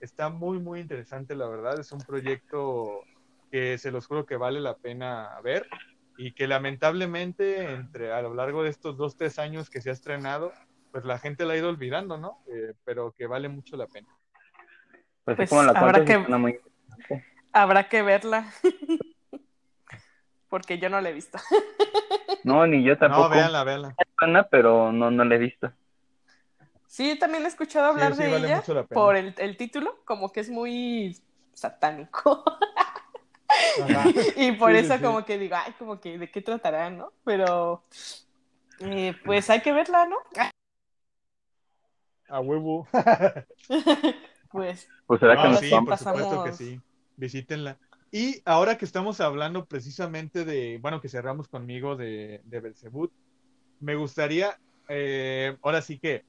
Está 0.00 0.28
muy, 0.28 0.58
muy 0.58 0.80
interesante, 0.80 1.34
la 1.34 1.48
verdad. 1.48 1.78
Es 1.80 1.92
un 1.92 2.00
proyecto 2.00 3.00
que 3.50 3.78
se 3.78 3.90
los 3.90 4.06
juro 4.06 4.26
que 4.26 4.36
vale 4.36 4.60
la 4.60 4.76
pena 4.76 5.40
ver 5.42 5.66
y 6.18 6.32
que 6.32 6.46
lamentablemente 6.46 7.72
entre 7.72 8.12
a 8.12 8.20
lo 8.22 8.34
largo 8.34 8.62
de 8.62 8.70
estos 8.70 8.96
dos, 8.96 9.16
tres 9.16 9.38
años 9.38 9.70
que 9.70 9.80
se 9.80 9.90
ha 9.90 9.92
estrenado, 9.92 10.52
pues 10.92 11.04
la 11.04 11.18
gente 11.18 11.44
la 11.44 11.54
ha 11.54 11.56
ido 11.56 11.68
olvidando, 11.68 12.18
¿no? 12.18 12.38
Eh, 12.48 12.74
pero 12.84 13.12
que 13.12 13.26
vale 13.26 13.48
mucho 13.48 13.76
la 13.76 13.86
pena. 13.86 14.08
Pues, 15.24 15.36
Pues 15.36 15.48
como 15.48 15.62
la 15.62 15.72
habrá 15.72 16.04
que- 16.04 16.18
muy- 16.18 16.58
Habrá 17.52 17.88
que 17.88 18.02
verla. 18.02 18.52
Porque 20.48 20.78
yo 20.78 20.88
no 20.88 21.00
la 21.00 21.10
he 21.10 21.12
visto. 21.12 21.38
No, 22.44 22.66
ni 22.66 22.84
yo 22.84 22.92
No, 22.94 22.98
tampoco. 22.98 23.30
véanla, 23.30 23.64
véanla. 23.64 23.96
Suena, 24.18 24.48
pero 24.48 24.92
no, 24.92 25.10
no 25.10 25.24
la 25.24 25.34
he 25.34 25.38
visto. 25.38 25.72
Sí, 26.96 27.18
también 27.18 27.44
he 27.44 27.48
escuchado 27.48 27.88
hablar 27.88 28.14
sí, 28.14 28.22
de 28.22 28.30
vale 28.30 28.46
ella 28.46 28.62
por 28.90 29.16
el, 29.16 29.34
el 29.36 29.58
título, 29.58 29.98
como 30.06 30.32
que 30.32 30.40
es 30.40 30.48
muy 30.48 31.14
satánico. 31.52 32.42
Ajá. 33.76 34.04
y 34.36 34.52
por 34.52 34.72
Sí, 34.72 34.76
eso 34.76 35.00
como 35.02 35.24
que 35.26 35.38
digo, 35.38 35.56
ay, 35.56 35.72
como 35.78 36.00
que 36.00 36.16
de 36.18 36.30
qué 36.30 36.40
tratará, 36.40 36.88
¿no? 36.90 37.12
Pero 37.24 37.84
eh, 38.80 39.14
pues 39.24 39.50
hay 39.50 39.60
que 39.62 39.72
verla, 39.72 40.06
¿no? 40.06 40.16
A 42.28 42.40
huevo. 42.40 42.86
pues 44.50 44.88
Pues 45.06 45.20
será 45.20 45.34
No, 45.34 45.42
que 45.42 45.48
nos 45.48 45.60
sí, 45.60 45.70
vamos. 45.70 45.88
por 45.88 45.98
supuesto 45.98 46.42
que 46.44 46.52
sí. 46.52 46.80
Visítenla. 47.16 47.78
Y 48.10 48.42
ahora 48.44 48.78
que 48.78 48.84
estamos 48.84 49.20
hablando 49.20 49.66
precisamente 49.66 50.44
de, 50.44 50.78
bueno, 50.80 51.00
que 51.00 51.08
cerramos 51.08 51.48
conmigo 51.48 51.96
de, 51.96 52.40
de 52.44 52.60
Belzebut, 52.60 53.12
me 53.80 53.94
gustaría, 53.96 54.58
eh, 54.88 55.56
ahora 55.62 55.82
sí 55.82 55.98
que, 55.98 56.24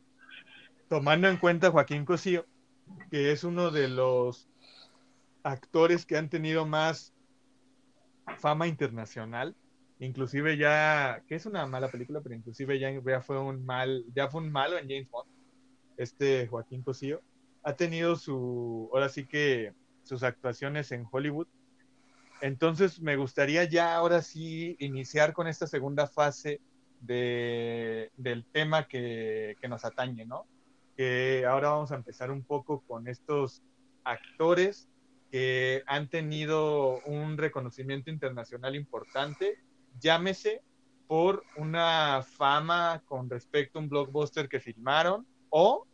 tomando 0.90 1.28
en 1.28 1.38
cuenta 1.38 1.72
Joaquín 1.72 2.06
Cosío, 2.06 2.46
que 3.12 3.32
es 3.32 3.44
uno 3.44 3.72
de 3.72 3.88
los 3.88 4.48
actores 5.44 6.06
que 6.06 6.18
han 6.18 6.30
tenido 6.30 6.66
más 6.66 7.14
fama 8.38 8.68
internacional, 8.68 9.56
inclusive 10.00 10.58
ya, 10.58 11.24
que 11.28 11.36
es 11.36 11.46
una 11.46 11.66
mala 11.66 11.90
película, 11.90 12.22
pero 12.22 12.36
inclusive 12.36 12.80
ya, 12.80 12.92
ya 12.92 13.22
fue 13.22 13.40
un 13.40 13.66
mal, 13.66 14.06
ya 14.14 14.28
fue 14.30 14.42
un 14.42 14.52
malo 14.52 14.78
en 14.78 14.88
James 14.88 15.10
Bond, 15.10 15.30
este 15.98 16.48
Joaquín 16.48 16.84
Cosío, 16.84 17.22
ha 17.64 17.74
tenido 17.74 18.16
su, 18.16 18.90
ahora 18.94 19.10
sí 19.10 19.26
que 19.26 19.74
sus 20.04 20.24
actuaciones 20.24 20.92
en 20.92 21.06
Hollywood. 21.10 21.48
Entonces 22.42 23.02
me 23.02 23.16
gustaría 23.16 23.64
ya 23.64 23.96
ahora 23.96 24.22
sí 24.22 24.76
iniciar 24.80 25.34
con 25.34 25.48
esta 25.48 25.66
segunda 25.66 26.08
fase 26.08 26.62
de, 27.02 28.12
del 28.16 28.46
tema 28.46 28.88
que, 28.88 29.56
que 29.60 29.68
nos 29.68 29.84
atañe, 29.86 30.26
¿no? 30.26 30.46
Que 30.98 31.46
ahora 31.46 31.70
vamos 31.70 31.92
a 31.92 31.96
empezar 31.96 32.32
un 32.32 32.44
poco 32.44 32.82
con 32.82 33.08
estos 33.08 33.64
actores 34.04 34.90
que 35.32 35.84
han 35.86 36.10
tenido 36.10 37.00
un 37.06 37.38
reconocimiento 37.38 38.10
internacional 38.10 38.76
importante, 38.76 39.60
llámese 40.00 40.62
por 41.08 41.44
una 41.56 42.24
fama 42.24 43.02
con 43.06 43.30
respecto 43.30 43.80
a 43.80 43.82
un 43.82 43.90
blockbuster 43.90 44.50
que 44.50 44.60
filmaron 44.60 45.26
o, 45.50 45.88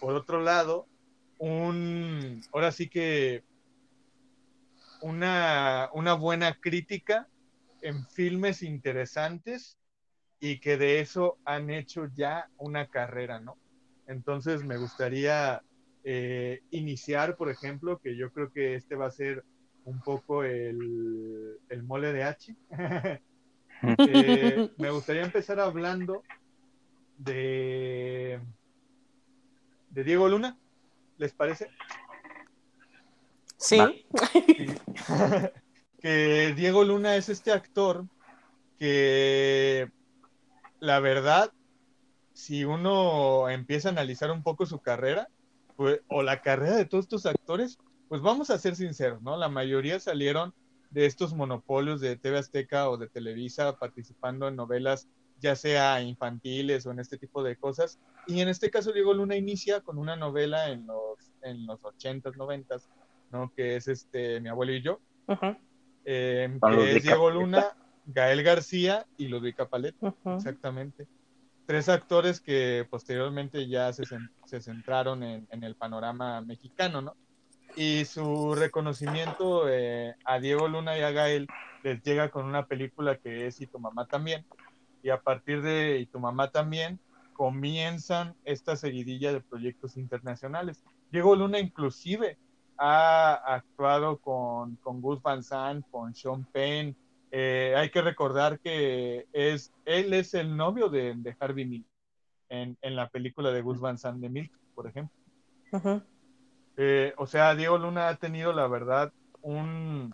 por 0.00 0.14
otro 0.14 0.40
lado, 0.40 0.86
un, 1.38 2.40
ahora 2.52 2.70
sí 2.70 2.88
que 2.88 3.44
una, 5.00 5.90
una 5.92 6.14
buena 6.14 6.54
crítica 6.54 7.28
en 7.80 8.06
filmes 8.06 8.62
interesantes 8.62 9.78
y 10.38 10.60
que 10.60 10.76
de 10.76 11.00
eso 11.00 11.38
han 11.44 11.70
hecho 11.70 12.06
ya 12.14 12.48
una 12.58 12.88
carrera, 12.88 13.40
¿no? 13.40 13.56
Entonces 14.12 14.64
me 14.64 14.76
gustaría 14.76 15.62
eh, 16.04 16.60
iniciar, 16.70 17.36
por 17.36 17.50
ejemplo, 17.50 17.98
que 17.98 18.16
yo 18.16 18.30
creo 18.30 18.52
que 18.52 18.74
este 18.74 18.94
va 18.94 19.06
a 19.06 19.10
ser 19.10 19.44
un 19.84 20.00
poco 20.00 20.44
el, 20.44 21.58
el 21.68 21.82
mole 21.82 22.12
de 22.12 22.24
H. 22.24 22.56
Eh, 23.98 24.70
me 24.78 24.90
gustaría 24.90 25.24
empezar 25.24 25.58
hablando 25.58 26.22
de, 27.18 28.40
de 29.90 30.04
Diego 30.04 30.28
Luna, 30.28 30.56
¿les 31.18 31.32
parece? 31.32 31.68
sí, 33.56 34.06
Sí. 34.36 34.66
que 36.00 36.54
Diego 36.54 36.84
Luna 36.84 37.16
es 37.16 37.28
este 37.28 37.50
actor 37.50 38.06
que 38.78 39.90
la 40.78 41.00
verdad, 41.00 41.52
si 42.32 42.64
uno 42.64 43.48
empieza 43.48 43.88
a 43.88 43.92
analizar 43.92 44.30
un 44.30 44.42
poco 44.42 44.66
su 44.66 44.80
carrera, 44.80 45.28
pues, 45.76 46.00
o 46.08 46.22
la 46.22 46.40
carrera 46.40 46.76
de 46.76 46.84
todos 46.84 47.04
estos 47.04 47.26
actores, 47.26 47.78
pues 48.08 48.20
vamos 48.20 48.50
a 48.50 48.58
ser 48.58 48.76
sinceros, 48.76 49.22
¿no? 49.22 49.36
La 49.36 49.48
mayoría 49.48 49.98
salieron 49.98 50.54
de 50.90 51.06
estos 51.06 51.34
monopolios 51.34 52.00
de 52.00 52.16
TV 52.16 52.38
Azteca 52.38 52.90
o 52.90 52.96
de 52.96 53.08
Televisa 53.08 53.76
participando 53.76 54.48
en 54.48 54.56
novelas, 54.56 55.08
ya 55.40 55.56
sea 55.56 56.00
infantiles 56.02 56.86
o 56.86 56.90
en 56.90 57.00
este 57.00 57.16
tipo 57.16 57.42
de 57.42 57.56
cosas. 57.56 57.98
Y 58.26 58.40
en 58.40 58.48
este 58.48 58.70
caso, 58.70 58.92
Diego 58.92 59.14
Luna 59.14 59.36
inicia 59.36 59.80
con 59.80 59.98
una 59.98 60.16
novela 60.16 60.68
en 60.68 60.86
los, 60.86 61.32
en 61.42 61.66
los 61.66 61.80
80s, 61.80 62.34
90s, 62.34 62.88
¿no? 63.30 63.52
Que 63.56 63.76
es 63.76 63.88
este 63.88 64.40
Mi 64.40 64.50
abuelo 64.50 64.72
y 64.72 64.82
yo, 64.82 65.00
eh, 66.04 66.56
Con 66.60 66.76
que 66.76 66.96
es 66.96 67.02
Diego. 67.02 67.30
Luna, 67.30 67.64
Gael 68.06 68.42
García 68.42 69.06
y 69.16 69.28
Ludwika 69.28 69.68
Paleta. 69.68 70.14
Exactamente. 70.36 71.06
Tres 71.66 71.88
actores 71.88 72.40
que 72.40 72.86
posteriormente 72.90 73.68
ya 73.68 73.92
se, 73.92 74.04
se 74.44 74.60
centraron 74.60 75.22
en, 75.22 75.46
en 75.50 75.64
el 75.64 75.74
panorama 75.76 76.40
mexicano, 76.40 77.00
¿no? 77.00 77.14
Y 77.76 78.04
su 78.04 78.54
reconocimiento 78.54 79.68
eh, 79.68 80.14
a 80.24 80.38
Diego 80.38 80.68
Luna 80.68 80.98
y 80.98 81.02
a 81.02 81.10
Gael 81.10 81.46
les 81.82 82.02
llega 82.02 82.30
con 82.30 82.44
una 82.44 82.66
película 82.66 83.16
que 83.16 83.46
es 83.46 83.60
Y 83.60 83.66
tu 83.66 83.78
mamá 83.78 84.06
también. 84.06 84.44
Y 85.02 85.10
a 85.10 85.20
partir 85.20 85.62
de 85.62 85.98
Y 85.98 86.06
tu 86.06 86.18
mamá 86.20 86.50
también 86.50 87.00
comienzan 87.32 88.34
esta 88.44 88.76
seguidilla 88.76 89.32
de 89.32 89.40
proyectos 89.40 89.96
internacionales. 89.96 90.84
Diego 91.10 91.34
Luna 91.34 91.58
inclusive 91.58 92.38
ha 92.78 93.34
actuado 93.54 94.18
con, 94.18 94.76
con 94.76 95.00
Gus 95.00 95.22
Van 95.22 95.42
Sant, 95.42 95.84
con 95.90 96.14
Sean 96.14 96.44
Penn, 96.44 96.96
eh, 97.34 97.74
hay 97.76 97.90
que 97.90 98.02
recordar 98.02 98.60
que 98.60 99.26
es, 99.32 99.72
él 99.86 100.12
es 100.12 100.34
el 100.34 100.54
novio 100.56 100.88
de, 100.90 101.14
de 101.16 101.34
Harvey 101.40 101.64
Milk 101.64 101.86
en, 102.50 102.76
en, 102.82 102.94
la 102.94 103.08
película 103.08 103.50
de 103.50 103.62
Gus 103.62 103.80
Van 103.80 103.96
Sant 103.98 104.20
de 104.20 104.28
Milk, 104.28 104.52
por 104.74 104.86
ejemplo. 104.86 105.16
Eh, 106.76 107.14
o 107.16 107.26
sea, 107.26 107.54
Diego 107.54 107.78
Luna 107.78 108.08
ha 108.08 108.16
tenido, 108.16 108.52
la 108.52 108.66
verdad, 108.66 109.12
un, 109.40 110.12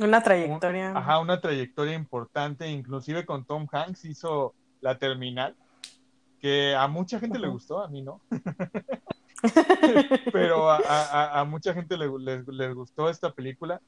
Una 0.00 0.22
trayectoria. 0.22 0.90
un- 0.90 0.96
ajá, 0.96 1.20
una 1.20 1.40
trayectoria 1.40 1.94
importante, 1.94 2.68
inclusive 2.68 3.24
con 3.24 3.44
Tom 3.44 3.66
Hanks 3.70 4.04
hizo 4.04 4.54
La 4.80 4.98
Terminal, 4.98 5.54
que 6.40 6.74
a 6.74 6.86
mucha 6.88 7.18
gente 7.20 7.38
le 7.38 7.46
gustó, 7.48 7.82
a 7.82 7.88
mí 7.88 8.02
no, 8.02 8.20
pero 10.32 10.70
a, 10.70 10.78
a- 10.78 11.40
a 11.40 11.44
mucha 11.44 11.72
gente 11.72 11.96
le- 11.96 12.10
les, 12.18 12.46
les 12.48 12.74
gustó 12.74 13.08
esta 13.08 13.32
película 13.32 13.80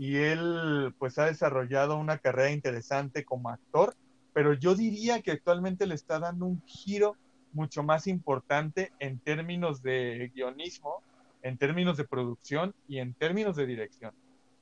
y 0.00 0.16
él 0.16 0.94
pues 0.98 1.18
ha 1.18 1.26
desarrollado 1.26 1.98
una 1.98 2.16
carrera 2.16 2.50
interesante 2.52 3.22
como 3.22 3.50
actor, 3.50 3.94
pero 4.32 4.54
yo 4.54 4.74
diría 4.74 5.20
que 5.20 5.30
actualmente 5.30 5.86
le 5.86 5.94
está 5.94 6.18
dando 6.18 6.46
un 6.46 6.62
giro 6.64 7.18
mucho 7.52 7.82
más 7.82 8.06
importante 8.06 8.92
en 8.98 9.18
términos 9.18 9.82
de 9.82 10.32
guionismo, 10.34 11.02
en 11.42 11.58
términos 11.58 11.98
de 11.98 12.04
producción 12.04 12.74
y 12.88 13.00
en 13.00 13.12
términos 13.12 13.56
de 13.56 13.66
dirección. 13.66 14.14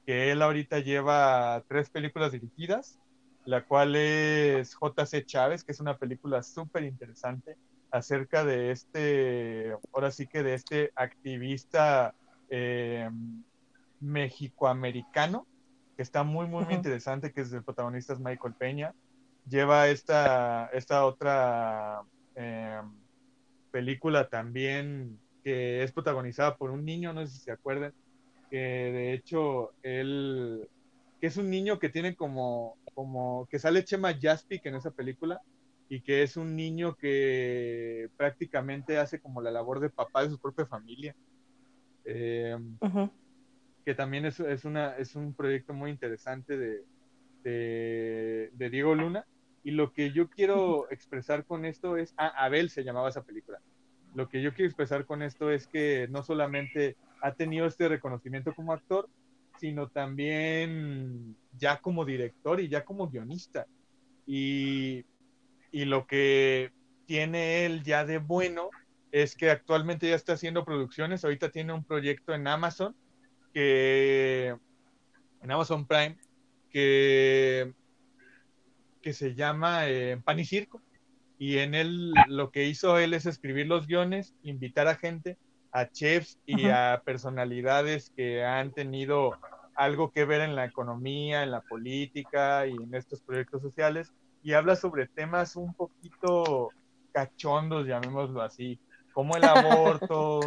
Que 0.05 0.33
él 0.33 0.43
ahorita 0.43 0.81
lleva 0.81 1.63
tres 1.69 1.89
películas 1.89 2.33
dirigidas, 2.33 2.99
la 3.45 3.65
cual 3.65 3.95
es 3.95 4.75
JC 4.75 5.25
Chávez, 5.25 5.63
que 5.63 5.71
es 5.71 5.79
una 5.79 5.99
película 5.99 6.43
súper 6.43 6.83
interesante 6.83 7.57
acerca 7.93 8.45
de 8.45 8.73
este, 8.73 9.73
ahora 9.93 10.11
sí 10.11 10.27
que 10.27 10.43
de 10.43 10.55
este 10.55 10.91
activista 10.97 12.13
eh, 12.51 13.09
mexicoamericano, 14.01 15.47
que 15.97 16.03
está 16.03 16.23
muy, 16.23 16.47
muy, 16.47 16.65
muy 16.65 16.75
interesante, 16.75 17.33
que 17.33 17.41
es 17.41 17.53
el 17.53 17.65
protagonista 17.65 18.13
es 18.13 18.21
Michael 18.21 18.55
Peña. 18.55 18.93
Lleva 19.45 19.89
esta, 19.89 20.67
esta 20.73 21.05
otra 21.05 22.03
eh, 22.35 22.81
película 23.71 24.29
también 24.29 25.21
que 25.43 25.83
es 25.83 25.93
protagonizada 25.93 26.57
por 26.57 26.71
un 26.71 26.85
niño, 26.85 27.13
no 27.13 27.27
sé 27.27 27.33
si 27.33 27.39
se 27.41 27.53
acuerdan, 27.53 27.93
que 28.51 28.57
de 28.57 29.13
hecho 29.13 29.73
él, 29.83 30.69
que 31.21 31.27
es 31.27 31.37
un 31.37 31.51
niño 31.51 31.79
que 31.79 31.89
tiene 31.89 32.15
como, 32.15 32.77
como, 32.95 33.47
que 33.51 33.59
sale 33.59 33.85
Chema 33.85 34.15
Jaspic 34.21 34.67
en 34.67 34.75
esa 34.75 34.91
película, 34.91 35.41
y 35.89 36.03
que 36.03 36.23
es 36.23 36.37
un 36.37 36.55
niño 36.55 36.95
que 36.97 38.09
prácticamente 38.17 38.99
hace 38.99 39.21
como 39.21 39.41
la 39.41 39.51
labor 39.51 39.81
de 39.81 39.91
papá 39.91 40.23
de 40.23 40.31
su 40.31 40.39
propia 40.39 40.67
familia. 40.67 41.15
Eh, 42.05 42.57
Ujú. 42.81 43.11
Que 43.89 43.95
también 43.95 44.27
es, 44.27 44.39
es, 44.39 44.67
una, 44.67 44.99
es 44.99 45.17
un 45.17 45.33
proyecto 45.33 45.73
muy 45.73 45.91
interesante 45.91 46.59
de, 46.59 46.85
de, 47.43 48.51
de 48.53 48.69
Diego 48.69 48.95
Luna. 48.95 49.25
Y 49.65 49.71
lo 49.71 49.95
que 49.95 50.13
yo 50.13 50.29
quiero 50.29 50.87
expresar 50.91 51.47
con 51.47 51.65
esto 51.65 51.97
es, 51.97 52.13
ah, 52.19 52.35
Abel 52.37 52.69
se 52.69 52.85
llamaba 52.85 53.09
esa 53.09 53.25
película. 53.25 53.63
Lo 54.15 54.29
que 54.29 54.43
yo 54.43 54.53
quiero 54.53 54.67
expresar 54.67 55.07
con 55.07 55.23
esto 55.23 55.51
es 55.51 55.67
que 55.67 56.07
no 56.11 56.23
solamente 56.23 56.99
ha 57.23 57.33
tenido 57.33 57.65
este 57.65 57.89
reconocimiento 57.89 58.55
como 58.55 58.75
actor, 58.75 59.09
sino 59.59 59.89
también 59.89 61.35
ya 61.57 61.81
como 61.81 62.05
director 62.05 62.61
y 62.61 62.69
ya 62.69 62.85
como 62.85 63.09
guionista. 63.09 63.67
Y, 64.27 65.07
y 65.73 65.87
lo 65.87 66.07
que 66.07 66.73
tiene 67.07 67.65
él 67.65 67.85
ya 67.85 68.05
de 68.05 68.19
bueno 68.19 68.69
es 69.13 69.35
que 69.35 69.51
actualmente 69.51 70.11
ya 70.11 70.15
está 70.15 70.35
haciendo 70.35 70.67
producciones. 70.67 71.25
Ahorita 71.25 71.49
tiene 71.49 71.73
un 71.73 71.85
proyecto 71.85 72.35
en 72.35 72.47
Amazon 72.49 72.95
que 73.53 74.57
en 75.43 75.51
Amazon 75.51 75.87
Prime 75.87 76.17
que, 76.71 77.73
que 79.03 79.13
se 79.13 79.35
llama 79.35 79.89
eh, 79.89 80.21
Pan 80.25 80.39
y 80.39 80.45
Circo. 80.45 80.81
Y 81.39 81.59
en 81.59 81.75
él 81.75 82.13
lo 82.27 82.51
que 82.51 82.65
hizo 82.65 82.99
él 82.99 83.15
es 83.15 83.27
escribir 83.27 83.69
los 83.69 83.87
guiones, 83.87 84.35
invitar 84.43 84.89
a 84.89 84.97
gente, 84.97 85.39
a 85.71 85.89
chefs 85.89 86.39
y 86.47 86.67
a 86.69 87.03
personalidades 87.05 88.13
que 88.17 88.45
han 88.45 88.73
tenido 88.73 89.39
algo 89.77 90.11
que 90.11 90.25
ver 90.25 90.41
en 90.41 90.57
la 90.57 90.65
economía, 90.65 91.45
en 91.45 91.53
la 91.53 91.61
política 91.61 92.67
y 92.67 92.73
en 92.73 92.93
estos 92.95 93.23
proyectos 93.23 93.63
sociales. 93.63 94.13
Y 94.43 94.55
habla 94.55 94.75
sobre 94.75 95.07
temas 95.07 95.55
un 95.55 95.73
poquito 95.75 96.71
cachondos, 97.13 97.87
llamémoslo 97.87 98.43
así, 98.43 98.81
como 99.13 99.37
el 99.37 99.45
aborto, 99.45 100.41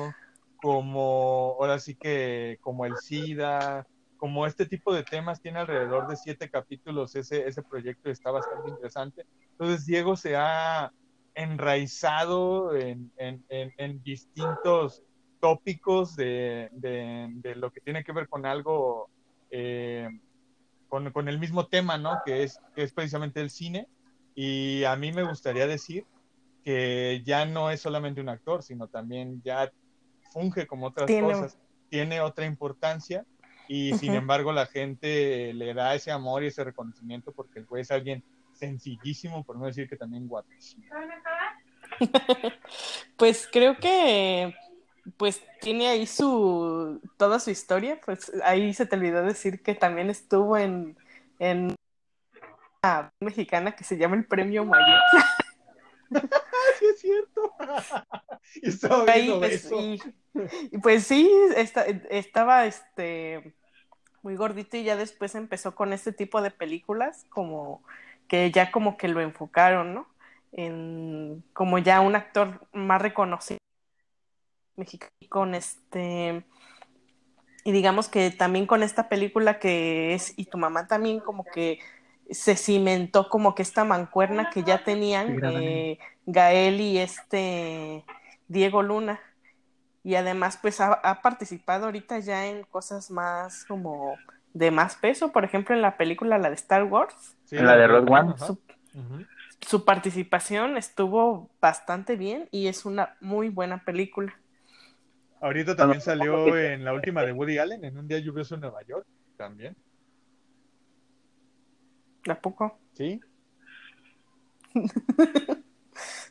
como 0.61 1.57
ahora 1.59 1.79
sí 1.79 1.95
que 1.95 2.57
como 2.61 2.85
el 2.85 2.95
SIDA, 2.97 3.87
como 4.17 4.45
este 4.45 4.65
tipo 4.65 4.93
de 4.93 5.03
temas, 5.03 5.41
tiene 5.41 5.59
alrededor 5.59 6.07
de 6.07 6.15
siete 6.15 6.49
capítulos 6.49 7.15
ese, 7.15 7.47
ese 7.47 7.63
proyecto 7.63 8.09
está 8.09 8.31
bastante 8.31 8.69
interesante. 8.69 9.25
Entonces 9.51 9.85
Diego 9.85 10.15
se 10.15 10.35
ha 10.35 10.91
enraizado 11.33 12.75
en, 12.75 13.11
en, 13.17 13.43
en, 13.49 13.73
en 13.77 14.03
distintos 14.03 15.03
tópicos 15.39 16.15
de, 16.15 16.69
de, 16.73 17.29
de, 17.31 17.55
lo 17.55 17.71
que 17.71 17.81
tiene 17.81 18.03
que 18.03 18.11
ver 18.11 18.27
con 18.27 18.45
algo, 18.45 19.09
eh, 19.49 20.07
con, 20.87 21.11
con, 21.11 21.27
el 21.27 21.39
mismo 21.39 21.65
tema, 21.65 21.97
¿no? 21.97 22.21
Que 22.23 22.43
es, 22.43 22.59
que 22.75 22.83
es 22.83 22.93
precisamente 22.93 23.41
el 23.41 23.49
cine. 23.49 23.87
Y 24.35 24.83
a 24.83 24.95
mí 24.95 25.11
me 25.11 25.23
gustaría 25.23 25.65
decir 25.65 26.05
que 26.63 27.23
ya 27.25 27.45
no 27.45 27.71
es 27.71 27.81
solamente 27.81 28.21
un 28.21 28.29
actor, 28.29 28.61
sino 28.61 28.87
también 28.87 29.41
ya 29.43 29.71
funge 30.31 30.65
como 30.67 30.87
otras 30.87 31.07
Tiene- 31.07 31.33
cosas, 31.33 31.57
tiene 31.89 32.21
otra 32.21 32.45
importancia 32.45 33.25
y 33.67 33.93
sin 33.97 34.13
embargo 34.15 34.51
la 34.51 34.65
gente 34.65 35.53
le 35.53 35.73
da 35.73 35.93
ese 35.95 36.11
amor 36.11 36.43
y 36.43 36.47
ese 36.47 36.63
reconocimiento 36.63 37.31
porque 37.31 37.59
el 37.59 37.65
güey 37.65 37.81
es 37.83 37.91
alguien 37.91 38.23
sencillísimo, 38.53 39.43
por 39.43 39.57
no 39.57 39.65
decir 39.65 39.87
que 39.89 39.95
también 39.97 40.27
guapísimo. 40.27 40.83
Pues 43.17 43.47
creo 43.51 43.77
que 43.77 44.55
pues 45.17 45.43
tiene 45.59 45.87
ahí 45.87 46.05
su 46.07 46.99
toda 47.17 47.39
su 47.39 47.49
historia, 47.51 47.99
pues 48.03 48.31
ahí 48.43 48.73
se 48.73 48.85
te 48.85 48.95
olvidó 48.95 49.23
decir 49.23 49.61
que 49.61 49.75
también 49.75 50.09
estuvo 50.09 50.57
en, 50.57 50.97
en 51.39 51.75
una 52.83 53.11
mexicana 53.19 53.75
que 53.75 53.83
se 53.83 53.97
llama 53.97 54.15
el 54.15 54.25
Premio 54.25 54.65
Mayor. 54.65 54.99
Sí, 56.79 56.85
es 56.93 56.99
cierto. 56.99 57.53
y 58.61 58.69
estaba 58.69 59.03
Ahí, 59.03 59.25
viendo 59.27 59.39
pues, 59.39 59.65
eso. 59.65 59.79
y, 59.81 60.01
y, 60.71 60.77
pues 60.79 61.05
sí, 61.05 61.29
esta- 61.55 61.85
estaba 61.85 62.65
este 62.65 63.53
muy 64.23 64.35
gordito 64.35 64.77
y 64.77 64.83
ya 64.83 64.95
después 64.95 65.33
empezó 65.35 65.73
con 65.73 65.93
este 65.93 66.11
tipo 66.11 66.41
de 66.41 66.51
películas 66.51 67.25
como 67.29 67.83
que 68.27 68.51
ya 68.51 68.71
como 68.71 68.95
que 68.97 69.07
lo 69.07 69.19
enfocaron, 69.19 69.93
¿no? 69.93 70.07
En 70.51 71.43
como 71.53 71.79
ya 71.79 72.01
un 72.01 72.15
actor 72.15 72.67
más 72.71 73.01
reconocido 73.01 73.57
mexicano 74.75 75.11
con 75.29 75.55
este 75.55 76.43
y 77.63 77.71
digamos 77.71 78.09
que 78.09 78.31
también 78.31 78.65
con 78.65 78.83
esta 78.83 79.07
película 79.09 79.59
que 79.59 80.13
es 80.13 80.33
y 80.37 80.45
tu 80.45 80.57
mamá 80.57 80.87
también 80.87 81.19
como 81.19 81.43
que 81.43 81.79
se 82.29 82.55
cimentó 82.55 83.29
como 83.29 83.53
que 83.55 83.61
esta 83.61 83.83
mancuerna 83.83 84.49
que 84.49 84.63
ya 84.63 84.83
tenían 84.83 85.39
eh, 85.43 85.99
Gael 86.25 86.79
y 86.81 86.97
este 86.97 88.03
Diego 88.51 88.83
Luna. 88.83 89.19
Y 90.03 90.15
además, 90.15 90.57
pues 90.61 90.81
ha, 90.81 90.93
ha 90.93 91.21
participado 91.21 91.85
ahorita 91.85 92.19
ya 92.19 92.47
en 92.47 92.63
cosas 92.63 93.11
más 93.11 93.65
como 93.65 94.17
de 94.53 94.71
más 94.71 94.95
peso, 94.95 95.31
por 95.31 95.45
ejemplo, 95.45 95.75
en 95.75 95.81
la 95.81 95.95
película, 95.95 96.37
la 96.37 96.49
de 96.49 96.55
Star 96.55 96.83
Wars, 96.83 97.37
Sí, 97.45 97.57
En 97.57 97.65
la 97.65 97.77
de 97.77 97.87
Rogue 97.87 98.11
One. 98.11 98.33
su 99.61 99.85
participación 99.85 100.75
estuvo 100.77 101.49
bastante 101.61 102.15
bien 102.15 102.47
y 102.51 102.67
es 102.67 102.85
una 102.85 103.15
muy 103.21 103.49
buena 103.49 103.83
película. 103.85 104.33
Ahorita 105.39 105.75
también 105.75 106.01
salió 106.01 106.57
en 106.57 106.83
la 106.83 106.93
última 106.93 107.23
de 107.23 107.31
Woody 107.31 107.57
Allen, 107.57 107.83
en 107.85 107.97
un 107.97 108.07
día 108.07 108.19
lluvioso 108.19 108.55
en 108.55 108.61
Nueva 108.61 108.81
York, 108.83 109.05
también. 109.37 109.75
¿A 112.27 112.35
poco? 112.35 112.77
Sí, 112.93 113.19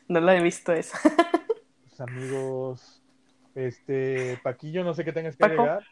No 0.07 0.19
la 0.19 0.35
he 0.35 0.41
visto 0.41 0.73
esa. 0.73 0.99
Amigos, 2.01 3.01
este, 3.55 4.37
Paquillo, 4.43 4.83
no 4.83 4.93
sé 4.93 5.05
qué 5.05 5.13
tengas 5.13 5.35
que 5.37 5.43
Paco. 5.43 5.53
agregar. 5.53 5.83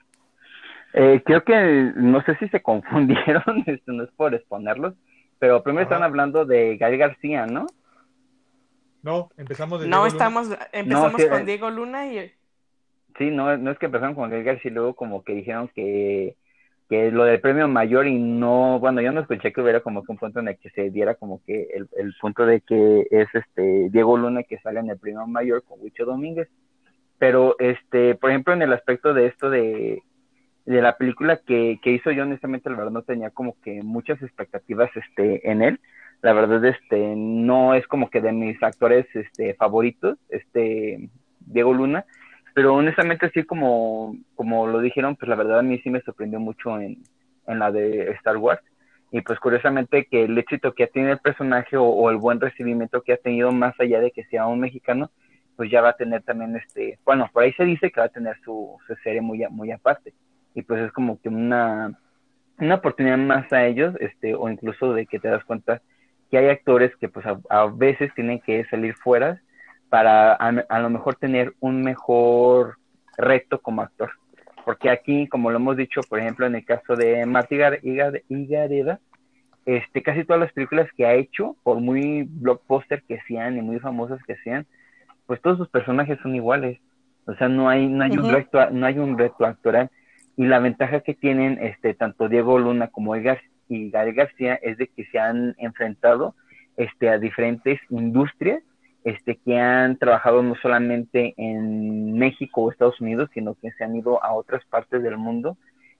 Eh, 0.94 1.22
creo 1.26 1.44
que 1.44 1.92
no 1.96 2.22
sé 2.24 2.36
si 2.38 2.50
se 2.50 2.62
confundieron, 2.64 3.64
esto 3.68 3.92
no 3.92 4.04
es 4.04 4.12
por 4.12 4.34
exponerlos, 4.34 4.96
pero 5.40 5.64
primero 5.64 5.84
Ajá. 5.86 5.96
están 5.96 6.04
hablando 6.04 6.46
de 6.46 6.78
Gael 6.78 6.98
García, 6.98 7.46
¿no? 7.46 7.66
No, 9.02 9.30
empezamos 9.38 9.80
de 9.82 9.88
No, 9.88 10.06
Diego 10.06 10.08
Luna. 10.08 10.08
estamos, 10.08 10.48
empezamos 10.74 11.22
sí, 11.22 11.28
con 11.28 11.42
eh. 11.42 11.46
Diego 11.46 11.70
Luna 11.70 12.08
y 12.08 12.32
Sí, 13.18 13.32
no, 13.32 13.58
no 13.58 13.72
es 13.72 13.78
que 13.80 13.88
empezaron 13.88 14.16
con 14.16 14.30
Gael 14.30 14.44
García 14.44 14.72
y 14.72 14.74
luego 14.74 14.96
como 14.96 15.24
que 15.24 15.34
dijeron 15.34 15.70
que, 15.76 16.36
que 16.90 17.12
lo 17.12 17.24
del 17.24 17.40
premio 17.40 17.68
mayor 17.68 18.08
y 18.08 18.18
no, 18.18 18.80
bueno, 18.80 19.00
yo 19.02 19.12
no 19.12 19.22
escuché 19.22 19.54
que 19.54 19.62
hubiera 19.62 19.82
como 19.82 20.04
que 20.04 20.12
un 20.12 20.18
punto 20.18 20.40
en 20.40 20.48
el 20.48 20.58
que 20.58 20.72
se 20.72 20.90
diera 20.90 21.14
como 21.16 21.42
que 21.46 21.68
el, 21.74 21.88
el 21.98 22.16
punto 22.20 22.46
de 22.46 22.62
que 22.62 23.08
es 23.12 23.28
este 23.34 23.90
Diego 23.92 24.18
Luna 24.18 24.44
que 24.44 24.58
sale 24.60 24.80
en 24.80 24.90
el 24.90 24.98
premio 24.98 25.26
mayor 25.28 25.64
con 25.64 25.80
Huicho 25.80 26.06
Domínguez. 26.06 26.50
Pero 27.20 27.56
este, 27.60 28.16
por 28.16 28.32
ejemplo, 28.32 28.54
en 28.54 28.64
el 28.64 28.74
aspecto 28.74 29.14
de 29.14 29.28
esto 29.28 29.50
de, 29.50 30.02
de 30.66 30.82
la 30.82 30.98
película 30.98 31.38
que, 31.38 31.80
que 31.82 31.92
hizo 31.92 32.12
yo 32.12 32.24
honestamente 32.24 32.70
la 32.70 32.78
verdad 32.78 32.92
no 32.92 33.02
tenía 33.02 33.32
como 33.32 33.60
que 33.62 33.82
muchas 33.82 34.22
expectativas 34.22 34.90
este 34.96 35.50
en 35.50 35.64
él 35.64 35.80
la 36.22 36.34
verdad 36.34 36.64
este 36.66 37.16
no 37.16 37.74
es 37.74 37.88
como 37.88 38.12
que 38.12 38.22
de 38.22 38.32
mis 38.34 38.62
actores 38.62 39.08
este 39.16 39.56
favoritos 39.56 40.20
este 40.30 41.10
Diego 41.40 41.74
Luna 41.74 42.06
pero 42.54 42.76
honestamente 42.76 43.30
sí 43.34 43.44
como 43.44 44.16
como 44.36 44.68
lo 44.68 44.80
dijeron 44.80 45.16
pues 45.16 45.30
la 45.30 45.36
verdad 45.36 45.60
a 45.60 45.64
mí 45.64 45.80
sí 45.80 45.90
me 45.90 46.02
sorprendió 46.02 46.40
mucho 46.40 46.80
en, 46.80 47.04
en 47.48 47.60
la 47.60 47.72
de 47.72 48.12
Star 48.12 48.38
Wars. 48.38 48.62
Y 49.12 49.22
pues 49.22 49.40
curiosamente 49.40 50.06
que 50.06 50.26
el 50.26 50.38
éxito 50.38 50.74
que 50.74 50.84
ha 50.84 50.88
tenido 50.88 51.14
el 51.14 51.20
personaje 51.20 51.78
o, 51.78 52.12
el 52.12 52.18
buen 52.18 52.40
recibimiento 52.40 53.02
que 53.02 53.14
ha 53.14 53.18
tenido 53.18 53.52
más 53.52 53.74
allá 53.80 54.00
de 54.00 54.12
que 54.12 54.24
sea 54.26 54.46
un 54.46 54.60
mexicano 54.60 55.10
pues 55.56 55.72
ya 55.72 55.82
va 55.82 55.90
a 55.90 55.98
tener 55.98 56.22
también 56.22 56.56
este 56.56 57.00
bueno 57.04 57.30
por 57.34 57.44
ahí 57.44 57.52
se 57.54 57.66
dice 57.66 57.92
que 57.92 58.00
va 58.00 58.06
a 58.06 58.10
tener 58.10 58.38
su, 58.46 58.78
su 58.88 58.96
serie 59.04 59.22
muy 59.22 59.46
muy 59.50 59.72
aparte. 59.72 60.14
Y 60.56 60.64
pues 60.64 60.82
es 60.82 60.92
como 60.92 61.20
que 61.22 61.30
una, 61.30 61.98
una 62.58 62.76
oportunidad 62.76 63.18
más 63.18 63.52
a 63.54 63.66
ellos, 63.66 63.96
este, 64.00 64.36
o 64.36 64.50
incluso 64.50 64.94
de 64.94 65.06
que 65.06 65.20
te 65.20 65.28
das 65.28 65.44
cuenta 65.46 65.82
que 66.30 66.38
hay 66.38 66.50
actores 66.50 66.96
que 66.98 67.08
pues 67.08 67.26
a 67.26 67.66
veces 67.68 68.14
tienen 68.16 68.40
que 68.40 68.66
salir 68.66 68.96
fuera 68.96 69.42
para 69.90 70.34
a, 70.34 70.48
a 70.70 70.80
lo 70.80 70.90
mejor 70.90 71.16
tener 71.16 71.54
un 71.60 71.82
mejor 71.82 72.78
reto 73.18 73.60
como 73.60 73.82
actor. 73.82 74.12
Porque 74.66 74.90
aquí, 74.90 75.28
como 75.28 75.50
lo 75.50 75.58
hemos 75.58 75.78
dicho, 75.78 76.02
por 76.08 76.20
ejemplo, 76.20 76.46
en 76.46 76.56
el 76.56 76.66
caso 76.66 76.96
de 76.96 77.26
Higar- 77.26 78.22
Higareda, 78.30 79.00
este, 79.66 80.02
casi 80.04 80.24
todas 80.24 80.42
las 80.42 80.54
películas 80.54 80.88
que 80.96 81.06
ha 81.06 81.14
hecho, 81.14 81.56
por 81.64 81.80
muy 81.80 82.24
blockbuster 82.24 83.04
que 83.04 83.20
sean 83.28 83.58
y 83.58 83.62
muy 83.62 83.80
famosas 83.80 84.22
que 84.24 84.36
sean, 84.38 84.66
pues 85.26 85.42
todos 85.42 85.58
sus 85.58 85.70
personajes 85.70 86.20
son 86.22 86.36
iguales. 86.36 86.80
O 87.26 87.36
sea, 87.36 87.48
no 87.48 87.70
hay, 87.70 87.88
no 87.88 88.04
hay, 88.04 88.12
un, 88.12 88.32
reto, 88.32 88.70
no 88.72 88.86
hay 88.86 88.98
un 88.98 89.18
reto 89.18 89.46
actoral. 89.46 89.90
Y 90.38 90.46
la 90.46 90.60
ventaja 90.60 91.02
que 91.02 91.14
tienen 91.14 91.60
este, 91.62 91.94
tanto 91.94 92.30
Diego 92.30 92.58
Luna 92.58 92.88
como 92.88 93.16
Edgar 93.16 93.40
y 93.68 93.92
Gael 93.92 94.14
García 94.14 94.56
es 94.56 94.78
de 94.78 94.88
que 94.88 95.06
se 95.06 95.20
han 95.20 95.56
enfrentado 95.60 96.34
este, 96.78 97.10
a 97.10 97.20
diferentes 97.20 97.80
industrias 97.90 98.62
este, 99.04 99.38
que 99.38 99.58
han 99.60 99.98
trabajado 99.98 100.42
no 100.44 100.56
solamente 100.56 101.34
en 101.38 102.18
México 102.18 102.62
o 102.62 102.72
Estados 102.72 103.00
Unidos, 103.02 103.30
sino 103.34 103.56
que 103.56 103.72
se 103.72 103.84
han 103.84 103.96
ido 103.96 104.24
a 104.24 104.34
otras 104.34 104.64
partes 104.66 105.02
del 105.04 105.18
mundo 105.18 105.58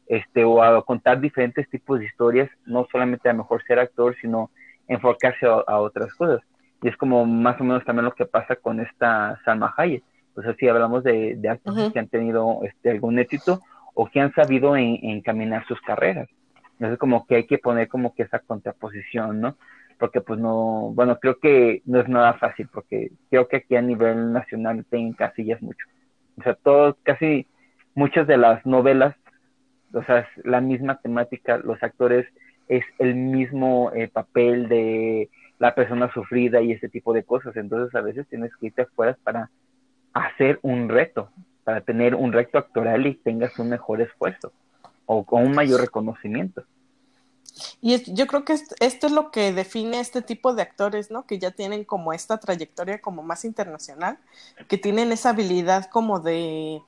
este, 0.08 0.44
o 0.44 0.62
a 0.64 0.84
contar 0.84 1.20
diferentes 1.22 1.70
tipos 1.70 2.00
de 2.00 2.06
historias, 2.06 2.50
no 2.66 2.88
solamente 2.92 3.30
a 3.30 3.34
mejor 3.34 3.64
ser 3.64 3.80
actor, 3.80 4.16
sino 4.20 4.50
enfocarse 4.88 5.46
a, 5.46 5.64
a 5.68 5.80
otras 5.80 6.14
cosas. 6.16 6.42
Y 6.82 6.88
es 6.88 6.98
como 6.98 7.26
más 7.26 7.60
o 7.62 7.64
menos 7.64 7.84
también 7.86 8.06
lo 8.06 8.14
que 8.14 8.26
pasa 8.26 8.56
con 8.56 8.80
esta 8.80 9.40
Salma 9.46 9.74
Hayek. 9.78 10.04
O 10.36 10.42
sea, 10.42 10.54
si 10.56 10.68
hablamos 10.68 11.04
de, 11.04 11.36
de 11.36 11.50
actores 11.50 11.84
Ujú. 11.86 11.94
que 11.94 12.00
han 12.00 12.08
tenido 12.08 12.60
este, 12.64 12.92
algún 12.92 13.20
éxito 13.20 13.60
o 13.94 14.08
que 14.08 14.22
han 14.22 14.34
sabido 14.34 14.78
en- 14.78 15.00
encaminar 15.04 15.66
sus 15.68 15.82
carreras. 15.82 16.30
Entonces 16.74 16.98
como 16.98 17.26
que 17.26 17.36
hay 17.36 17.46
que 17.46 17.58
poner 17.58 17.90
como 17.90 18.16
que 18.16 18.24
esa 18.24 18.40
contraposición, 18.40 19.42
¿no? 19.42 19.58
Porque 20.00 20.22
pues 20.22 20.40
no, 20.40 20.92
bueno, 20.96 21.20
creo 21.20 21.40
que 21.40 21.82
no 21.86 22.00
es 22.00 22.08
nada 22.08 22.34
fácil, 22.36 22.68
porque 22.74 23.12
creo 23.30 23.48
que 23.48 23.58
aquí 23.58 23.76
a 23.76 23.82
nivel 23.82 24.32
nacional 24.34 24.86
te 24.90 24.98
encasillas 24.98 25.62
mucho. 25.62 25.86
O 26.40 26.44
sea, 26.44 26.56
todo, 26.56 26.98
casi 27.04 27.46
muchas 27.94 28.26
de 28.26 28.38
las 28.38 28.66
novelas, 28.66 29.16
o 29.94 30.02
sea, 30.04 30.20
es 30.20 30.46
la 30.46 30.62
misma 30.62 31.00
temática, 31.00 31.58
los 31.58 31.82
actores 31.84 32.26
es 32.70 32.84
el 33.00 33.16
mismo 33.16 33.92
eh, 33.94 34.08
papel 34.08 34.70
de 34.70 35.30
la 35.58 35.76
persona 35.76 36.12
sufrida 36.14 36.62
y 36.62 36.72
ese 36.72 36.88
tipo 36.88 37.14
de 37.14 37.24
cosas. 37.24 37.56
Entonces 37.58 37.94
a 37.94 38.02
veces 38.02 38.28
tienes 38.30 38.56
que 38.56 38.68
irte 38.68 38.84
afuera 38.84 39.18
para 39.24 39.50
hacer 40.14 40.60
un 40.62 40.88
reto, 40.88 41.30
para 41.64 41.82
tener 41.82 42.16
un 42.16 42.32
reto 42.32 42.58
actoral 42.58 43.06
y 43.06 43.16
tengas 43.16 43.60
un 43.60 43.70
mejor 43.70 44.02
esfuerzo 44.02 44.54
o 45.06 45.26
con 45.26 45.44
un 45.44 45.52
mayor 45.54 45.82
reconocimiento. 45.82 46.64
Y 47.82 48.14
yo 48.14 48.28
creo 48.28 48.46
que 48.46 48.54
est- 48.54 48.74
esto 48.80 49.08
es 49.08 49.14
lo 49.14 49.32
que 49.32 49.54
define 49.54 50.00
este 50.00 50.22
tipo 50.22 50.54
de 50.54 50.62
actores, 50.64 51.12
¿no? 51.12 51.26
Que 51.26 51.40
ya 51.40 51.52
tienen 51.52 51.84
como 51.86 52.14
esta 52.14 52.38
trayectoria 52.40 53.02
como 53.02 53.24
más 53.24 53.46
internacional, 53.46 54.20
que 54.68 54.78
tienen 54.78 55.12
esa 55.12 55.30
habilidad 55.32 55.90
como 55.90 56.20
de 56.20 56.82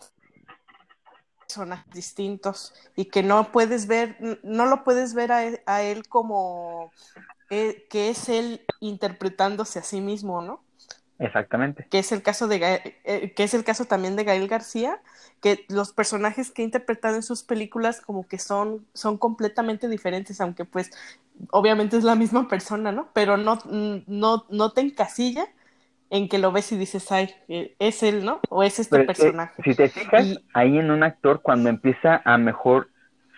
personajes 1.39 1.91
distintos 1.93 2.74
y 2.95 3.05
que 3.05 3.24
no 3.24 3.51
puedes 3.51 3.88
ver, 3.88 4.17
no 4.43 4.65
lo 4.65 4.84
puedes 4.84 5.13
ver 5.13 5.32
a 5.32 5.43
él, 5.45 5.61
a 5.65 5.82
él 5.84 6.07
como 6.07 6.91
eh, 7.49 7.88
que 7.89 8.09
es 8.09 8.30
él 8.30 8.65
interpretándose 8.82 9.80
a 9.80 9.84
sí 9.84 10.01
mismo, 10.01 10.41
¿no? 10.41 10.63
Exactamente. 11.22 11.88
que 11.89 11.99
es 11.99 12.11
el 12.11 12.22
caso 12.24 12.47
de 12.47 12.93
eh, 13.03 13.34
que 13.36 13.43
es 13.43 13.53
el 13.53 13.63
caso 13.63 13.86
también 13.86 14.15
de 14.15 14.24
Gael 14.24 14.47
García, 14.47 15.01
que 15.41 15.65
los 15.69 15.91
personajes 15.91 16.51
que 16.51 16.61
ha 16.61 16.65
interpretado 16.65 17.15
en 17.15 17.24
sus 17.24 17.43
películas 17.43 18.01
como 18.01 18.28
que 18.28 18.39
son, 18.39 18.86
son 18.93 19.17
completamente 19.17 19.89
diferentes, 19.89 20.39
aunque 20.39 20.63
pues 20.65 20.91
obviamente 21.51 21.97
es 21.97 22.03
la 22.03 22.15
misma 22.15 22.47
persona, 22.47 22.91
¿no? 22.91 23.09
Pero 23.13 23.38
no, 23.38 23.59
no, 24.07 24.45
no 24.49 24.72
te 24.72 24.82
encasilla 24.82 25.47
en 26.09 26.30
que 26.30 26.39
lo 26.39 26.51
ves 26.51 26.72
y 26.72 26.78
dices, 26.78 27.11
ay, 27.11 27.32
eh, 27.47 27.76
es 27.80 28.03
él, 28.03 28.26
¿no? 28.26 28.39
O 28.49 28.63
es 28.63 28.80
este 28.80 28.99
Pero 28.99 29.05
personaje. 29.07 29.61
si 29.63 29.76
te 29.76 29.89
fijas, 29.89 30.28
Y- 30.28 30.45
ahí 30.53 30.78
en 30.78 30.91
un 30.91 31.03
actor 31.03 31.41
cuando 31.41 31.69
empieza 31.69 32.22
a 32.26 32.38
mejor 32.38 32.88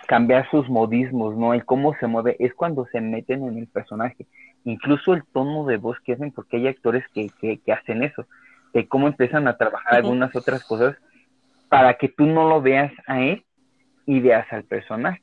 cambiar 0.07 0.49
sus 0.51 0.69
modismos, 0.69 1.35
¿no? 1.37 1.53
El 1.53 1.65
cómo 1.65 1.95
se 1.99 2.07
mueve, 2.07 2.35
es 2.39 2.53
cuando 2.53 2.85
se 2.91 3.01
meten 3.01 3.43
en 3.47 3.57
el 3.57 3.67
personaje. 3.67 4.27
Incluso 4.65 5.13
el 5.13 5.23
tono 5.25 5.65
de 5.65 5.77
voz 5.77 5.97
que 5.99 6.13
hacen, 6.13 6.31
porque 6.31 6.57
hay 6.57 6.67
actores 6.67 7.05
que, 7.13 7.29
que, 7.39 7.59
que 7.59 7.73
hacen 7.73 8.03
eso, 8.03 8.25
de 8.73 8.87
cómo 8.87 9.07
empiezan 9.07 9.47
a 9.47 9.57
trabajar 9.57 9.95
algunas 9.95 10.35
otras 10.35 10.63
cosas 10.63 10.97
para 11.69 11.95
que 11.95 12.07
tú 12.07 12.25
no 12.25 12.47
lo 12.47 12.61
veas 12.61 12.91
a 13.07 13.21
él 13.21 13.45
y 14.05 14.19
veas 14.19 14.51
al 14.51 14.63
personaje. 14.63 15.21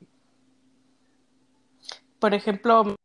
Por 2.19 2.33
ejemplo, 2.33 2.95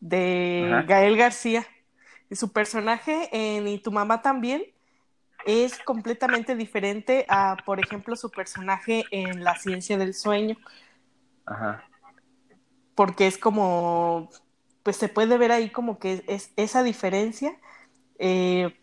de 0.00 0.68
Ajá. 0.72 0.82
Gael 0.82 1.16
García, 1.16 1.66
su 2.30 2.52
personaje 2.52 3.28
en 3.32 3.68
Y 3.68 3.78
tu 3.78 3.92
mamá 3.92 4.22
también 4.22 4.62
es 5.46 5.78
completamente 5.78 6.56
diferente 6.56 7.24
a, 7.28 7.56
por 7.64 7.80
ejemplo, 7.80 8.16
su 8.16 8.30
personaje 8.30 9.04
en 9.10 9.44
La 9.44 9.54
ciencia 9.54 9.96
del 9.96 10.14
sueño, 10.14 10.56
Ajá. 11.46 11.84
Porque 12.98 13.28
es 13.28 13.38
como, 13.38 14.28
pues 14.82 14.96
se 14.96 15.08
puede 15.08 15.38
ver 15.38 15.52
ahí 15.52 15.70
como 15.70 16.00
que 16.00 16.24
es 16.26 16.50
esa 16.56 16.82
diferencia. 16.82 17.56
eh, 18.18 18.74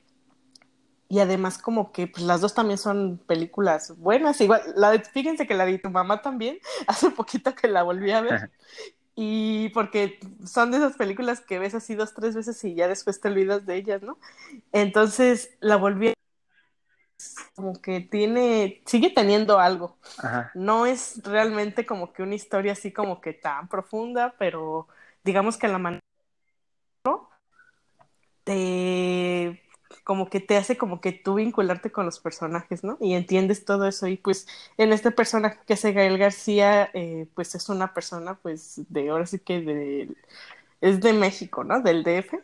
y 1.08 1.20
además 1.20 1.58
como 1.60 1.92
que 1.92 2.08
pues, 2.08 2.24
las 2.26 2.42
dos 2.42 2.54
también 2.54 2.78
son 2.80 3.20
películas 3.28 3.96
buenas. 3.98 4.42
Igual, 4.42 4.62
la 4.76 4.92
de- 4.92 5.00
fíjense 5.02 5.46
que 5.46 5.54
la 5.54 5.66
de 5.66 5.78
tu 5.78 5.90
mamá 5.90 6.22
también, 6.22 6.58
hace 6.88 7.12
poquito 7.12 7.54
que 7.54 7.68
la 7.68 7.84
volví 7.84 8.12
a 8.12 8.22
ver. 8.22 8.52
Y 9.18 9.70
porque 9.70 10.20
son 10.46 10.72
de 10.72 10.78
esas 10.78 10.98
películas 10.98 11.42
que 11.42 11.60
ves 11.60 11.76
así 11.76 11.96
dos, 11.96 12.14
tres 12.14 12.36
veces 12.36 12.64
y 12.66 12.76
ya 12.76 12.88
después 12.90 13.22
te 13.22 13.30
olvidas 13.30 13.66
de 13.66 13.78
ellas, 13.78 14.02
¿no? 14.02 14.18
Entonces 14.74 15.52
la 15.62 15.78
volví 15.78 16.10
a 16.10 16.15
como 17.56 17.82
que 17.82 18.02
tiene, 18.02 18.82
sigue 18.86 19.10
teniendo 19.10 19.60
algo. 19.60 19.98
Ajá. 20.18 20.52
No 20.54 20.86
es 20.86 21.22
realmente 21.24 21.86
como 21.86 22.14
que 22.14 22.24
una 22.24 22.36
historia 22.36 22.74
así 22.74 22.92
como 22.92 23.22
que 23.22 23.34
tan 23.34 23.68
profunda, 23.68 24.36
pero 24.38 24.88
digamos 25.24 25.58
que 25.58 25.68
la 25.68 25.78
manera 25.78 26.02
te 28.46 29.62
como 30.04 30.30
que 30.30 30.40
te 30.40 30.58
hace 30.58 30.78
como 30.78 31.02
que 31.02 31.12
tú 31.12 31.36
vincularte 31.36 31.92
con 31.92 32.06
los 32.06 32.20
personajes, 32.20 32.84
¿no? 32.84 32.98
Y 33.00 33.14
entiendes 33.14 33.66
todo 33.66 33.88
eso. 33.88 34.08
Y 34.08 34.18
pues 34.18 34.48
en 34.78 34.94
este 34.94 35.12
personaje 35.12 35.60
que 35.66 35.74
es 35.74 35.84
Gael 35.84 36.18
García, 36.18 36.90
eh, 36.94 37.28
pues 37.34 37.56
es 37.56 37.70
una 37.70 37.94
persona 37.94 38.36
pues 38.36 38.82
de, 38.90 39.10
ahora 39.10 39.26
sí 39.26 39.40
que 39.40 39.62
de, 39.62 40.10
es 40.82 41.02
de 41.02 41.14
México, 41.14 41.64
¿no? 41.64 41.82
Del 41.82 42.04
DF. 42.04 42.36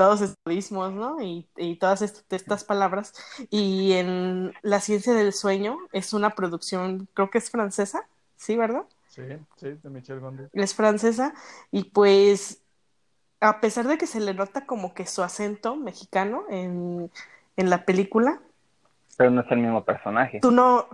Todos 0.00 0.22
estos 0.22 0.38
modismos, 0.46 0.92
¿no? 0.94 1.20
Y, 1.20 1.46
y 1.58 1.76
todas 1.76 2.00
est- 2.00 2.32
estas 2.32 2.64
palabras. 2.64 3.12
Y 3.50 3.92
en 3.92 4.54
La 4.62 4.80
ciencia 4.80 5.12
del 5.12 5.34
sueño 5.34 5.76
es 5.92 6.14
una 6.14 6.30
producción, 6.30 7.06
creo 7.12 7.28
que 7.28 7.36
es 7.36 7.50
francesa, 7.50 8.08
¿sí, 8.36 8.56
verdad? 8.56 8.84
Sí, 9.08 9.22
sí, 9.56 9.68
de 9.82 9.90
Michel 9.90 10.20
Gondry. 10.20 10.46
es 10.54 10.74
francesa 10.74 11.34
y 11.70 11.84
pues 11.90 12.62
a 13.40 13.60
pesar 13.60 13.86
de 13.88 13.98
que 13.98 14.06
se 14.06 14.20
le 14.20 14.34
nota 14.34 14.66
como 14.66 14.94
que 14.94 15.06
su 15.06 15.22
acento 15.22 15.76
mexicano 15.76 16.44
en, 16.48 17.10
en 17.56 17.70
la 17.70 17.84
película, 17.84 18.40
Pero 19.18 19.30
no 19.30 19.42
es 19.42 19.50
el 19.50 19.58
mismo 19.58 19.84
personaje. 19.84 20.40
tú 20.40 20.50
no, 20.50 20.88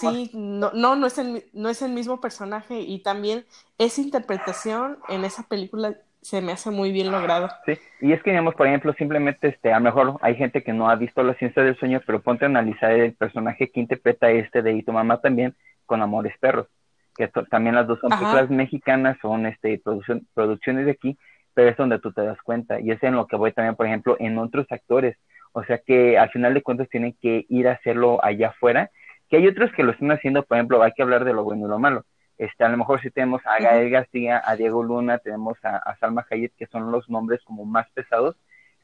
sí, 0.00 0.30
no, 0.34 0.70
no, 0.72 0.96
no 0.96 1.06
es 1.06 1.18
el, 1.18 1.44
no 1.52 1.68
es 1.68 1.82
el 1.82 1.92
mismo 1.92 2.20
personaje 2.20 2.80
y 2.80 3.02
también 3.02 3.44
esa 3.78 4.00
interpretación 4.00 4.98
en 5.08 5.24
esa 5.24 5.44
película 5.44 5.96
se 6.22 6.40
me 6.40 6.52
hace 6.52 6.70
muy 6.70 6.92
bien 6.92 7.10
logrado. 7.10 7.48
Sí, 7.66 7.72
y 8.00 8.12
es 8.12 8.22
que, 8.22 8.30
digamos, 8.30 8.54
por 8.54 8.68
ejemplo, 8.68 8.94
simplemente, 8.94 9.48
este, 9.48 9.72
a 9.72 9.78
lo 9.78 9.84
mejor 9.84 10.18
hay 10.22 10.36
gente 10.36 10.62
que 10.62 10.72
no 10.72 10.88
ha 10.88 10.94
visto 10.94 11.22
La 11.24 11.34
ciencia 11.34 11.64
del 11.64 11.76
sueño, 11.76 12.00
pero 12.06 12.22
ponte 12.22 12.44
a 12.44 12.48
analizar 12.48 12.92
el 12.92 13.14
personaje 13.14 13.70
que 13.70 13.80
interpreta 13.80 14.30
este 14.30 14.62
de 14.62 14.72
Y 14.72 14.84
tu 14.84 14.92
mamá 14.92 15.20
también 15.20 15.56
con 15.84 16.00
Amores 16.00 16.34
Perros, 16.38 16.68
que 17.16 17.28
también 17.50 17.74
las 17.74 17.88
dos 17.88 17.98
son 18.00 18.12
Ajá. 18.12 18.20
películas 18.20 18.50
mexicanas, 18.50 19.18
son 19.20 19.46
este, 19.46 19.80
producción, 19.82 20.26
producciones 20.32 20.86
de 20.86 20.92
aquí, 20.92 21.18
pero 21.54 21.70
es 21.70 21.76
donde 21.76 21.98
tú 21.98 22.12
te 22.12 22.22
das 22.22 22.40
cuenta, 22.42 22.80
y 22.80 22.92
es 22.92 23.02
en 23.02 23.14
lo 23.16 23.26
que 23.26 23.36
voy 23.36 23.52
también, 23.52 23.74
por 23.74 23.86
ejemplo, 23.86 24.16
en 24.20 24.38
otros 24.38 24.66
actores, 24.70 25.16
o 25.52 25.64
sea 25.64 25.78
que 25.78 26.18
al 26.18 26.30
final 26.30 26.54
de 26.54 26.62
cuentas 26.62 26.88
tienen 26.88 27.16
que 27.20 27.44
ir 27.48 27.68
a 27.68 27.72
hacerlo 27.72 28.24
allá 28.24 28.48
afuera, 28.48 28.90
que 29.32 29.38
hay 29.38 29.48
otros 29.48 29.72
que 29.72 29.82
lo 29.82 29.92
están 29.92 30.12
haciendo, 30.12 30.42
por 30.42 30.58
ejemplo, 30.58 30.82
hay 30.82 30.92
que 30.92 31.02
hablar 31.02 31.24
de 31.24 31.32
lo 31.32 31.42
bueno 31.42 31.64
y 31.64 31.70
lo 31.70 31.78
malo, 31.78 32.04
este, 32.36 32.64
a 32.64 32.68
lo 32.68 32.76
mejor 32.76 33.00
si 33.00 33.10
tenemos 33.10 33.40
a. 33.46 33.58
Gael 33.58 33.88
García, 33.88 34.42
a 34.44 34.56
Diego 34.56 34.82
Luna, 34.82 35.16
tenemos 35.16 35.56
a, 35.64 35.78
a 35.78 35.96
Salma 35.96 36.26
Hayek, 36.28 36.52
que 36.54 36.66
son 36.66 36.92
los 36.92 37.08
nombres 37.08 37.40
como 37.44 37.64
más 37.64 37.90
pesados, 37.94 38.36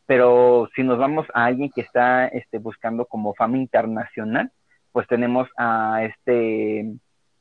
pero 0.06 0.70
si 0.74 0.84
nos 0.84 0.96
vamos 0.96 1.26
a 1.34 1.44
alguien 1.44 1.70
que 1.74 1.82
está 1.82 2.28
este, 2.28 2.56
buscando 2.56 3.04
como 3.04 3.34
fama 3.34 3.58
internacional, 3.58 4.50
pues 4.90 5.06
tenemos 5.06 5.50
a 5.58 6.04
este 6.04 6.94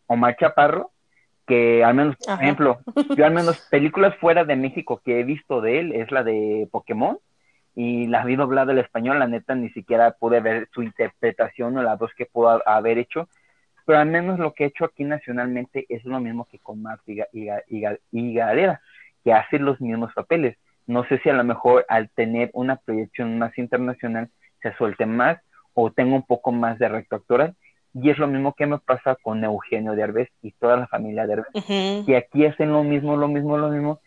Omar 0.08 0.36
Chaparro, 0.36 0.92
que 1.46 1.86
al 1.86 1.96
menos, 1.96 2.18
por 2.18 2.44
ejemplo, 2.44 2.80
yo 3.16 3.26
al 3.26 3.34
menos 3.34 3.66
películas 3.72 4.18
fuera 4.18 4.44
de 4.44 4.58
México 4.58 5.02
que 5.06 5.22
he 5.22 5.24
visto 5.24 5.62
de 5.62 5.80
él 5.80 5.94
es 5.94 6.12
la 6.12 6.24
de 6.24 6.68
Pokémon, 6.74 7.20
y 7.80 8.08
la 8.08 8.26
vi 8.26 8.36
doblada 8.36 8.72
al 8.72 8.80
español, 8.80 9.20
la 9.20 9.28
neta 9.28 9.54
ni 9.54 9.70
siquiera 9.70 10.10
pude 10.10 10.40
ver 10.40 10.68
su 10.74 10.82
interpretación 10.82 11.78
o 11.78 11.84
la 11.84 11.96
voz 11.96 12.12
que 12.16 12.26
pudo 12.26 12.68
haber 12.68 12.98
hecho, 12.98 13.30
pero 13.86 14.00
al 14.00 14.08
menos 14.08 14.40
lo 14.40 14.54
que 14.54 14.64
he 14.64 14.68
hecho 14.68 14.84
aquí 14.84 15.04
nacionalmente 15.04 15.86
es 15.88 16.04
lo 16.04 16.20
mismo 16.20 16.48
que 16.50 16.58
con 16.58 16.82
Marta 16.82 17.04
y, 17.06 17.22
y, 17.34 17.52
y, 17.70 17.86
y 18.12 18.34
Galera, 18.34 18.82
que 19.24 19.32
hace 19.32 19.60
los 19.60 19.80
mismos 19.80 20.12
papeles. 20.16 20.58
No 20.88 21.04
sé 21.04 21.20
si 21.20 21.30
a 21.30 21.34
lo 21.34 21.44
mejor 21.44 21.86
al 21.88 22.10
tener 22.10 22.50
una 22.54 22.78
proyección 22.78 23.38
más 23.38 23.56
internacional 23.60 24.30
se 24.64 24.74
suelte 24.74 25.06
más 25.06 25.38
o 25.76 25.92
tenga 25.92 26.16
un 26.16 26.24
poco 26.24 26.52
más 26.52 26.80
de 26.80 26.90
recto 26.90 27.18
actoral. 27.18 27.56
Y 27.94 28.10
es 28.10 28.18
lo 28.18 28.26
mismo 28.28 28.54
que 28.54 28.66
me 28.66 28.80
pasa 28.80 29.16
con 29.22 29.44
Eugenio 29.44 29.94
Derbez 29.94 30.30
y 30.42 30.52
toda 30.54 30.78
la 30.78 30.88
familia 30.88 31.28
Derbez 31.28 31.48
Ujú. 31.54 32.06
que 32.08 32.18
aquí 32.18 32.44
hacen 32.48 32.72
lo 32.72 32.84
mismo, 32.84 33.16
lo 33.18 33.28
mismo, 33.28 33.56
lo 33.56 33.70
mismo. 33.70 34.00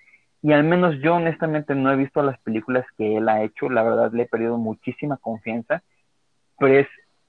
Y 0.43 0.53
al 0.53 0.65
menos 0.65 0.99
yo 1.01 1.17
honestamente 1.17 1.75
no 1.75 1.93
he 1.93 1.97
visto 1.97 2.23
las 2.23 2.39
películas 2.41 2.87
que 2.97 3.17
él 3.19 3.29
ha 3.29 3.43
hecho, 3.43 3.69
la 3.69 3.83
verdad 3.83 4.11
le 4.13 4.23
he 4.23 4.27
perdido 4.27 4.57
muchísima 4.57 5.17
confianza, 5.19 5.83
pero 6.59 6.79
es 6.79 6.89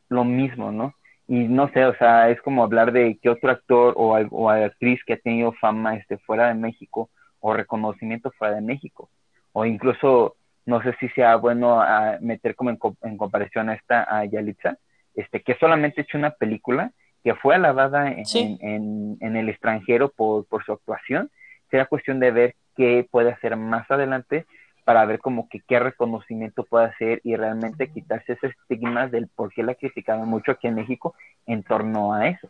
lo 0.10 0.24
mismo, 0.24 0.72
¿no? 0.72 0.94
Y 1.28 1.48
no 1.48 1.70
sé, 1.70 1.86
o 1.86 1.96
sea, 1.96 2.30
es 2.30 2.42
como 2.42 2.64
hablar 2.64 2.92
de 2.92 3.18
que 3.22 3.30
otro 3.30 3.52
actor 3.52 3.94
o, 3.98 4.18
o 4.32 4.50
actriz 4.50 5.02
que 5.06 5.14
ha 5.14 5.18
tenido 5.18 5.52
fama 5.54 5.96
este, 5.96 6.18
fuera 6.20 6.48
de 6.48 6.54
México 6.56 7.10
o 7.40 7.54
reconocimiento 7.54 8.32
fuera 8.32 8.56
de 8.56 8.62
México. 8.62 9.10
O 9.54 9.66
incluso, 9.66 10.36
no 10.66 10.82
sé 10.82 10.94
si 11.00 11.08
sea 11.10 11.36
bueno 11.38 11.82
a 11.82 12.18
meter 12.22 12.56
como 12.56 12.70
en, 12.70 12.80
en 13.04 13.18
comparación 13.18 13.70
a 13.70 13.74
esta, 13.76 14.04
a 14.04 14.26
Yalitza, 14.26 14.78
este, 15.16 15.42
que 15.42 15.56
solamente 15.56 16.02
ha 16.02 16.04
hecho 16.04 16.18
una 16.18 16.32
película 16.32 16.92
que 17.24 17.36
fue 17.36 17.56
alabada 17.56 18.10
en, 18.12 18.26
Sí. 18.26 18.58
en, 18.62 18.70
en- 18.70 19.18
en 19.22 19.36
el 19.36 19.50
extranjero 19.50 20.10
por, 20.10 20.46
por 20.48 20.64
su 20.66 20.72
actuación. 20.74 21.30
Será 21.72 21.88
cuestión 21.88 22.20
de 22.20 22.32
ver 22.32 22.56
qué 22.76 23.08
puede 23.10 23.32
hacer 23.32 23.58
más 23.58 23.90
adelante 23.90 24.46
para 24.84 25.06
ver 25.06 25.20
como 25.20 25.48
que 25.50 25.62
qué 25.62 25.80
reconocimiento 25.80 26.66
puede 26.66 26.86
hacer 26.86 27.22
y 27.24 27.36
realmente 27.36 27.92
quitarse 27.92 28.34
ese 28.34 28.48
estigma 28.48 29.08
del 29.08 29.28
por 29.28 29.54
qué 29.54 29.64
la 29.64 29.76
criticaban 29.76 30.28
mucho 30.28 30.52
aquí 30.52 30.68
en 30.68 30.76
México 30.76 31.16
en 31.46 31.64
torno 31.64 32.14
a 32.14 32.28
eso. 32.28 32.50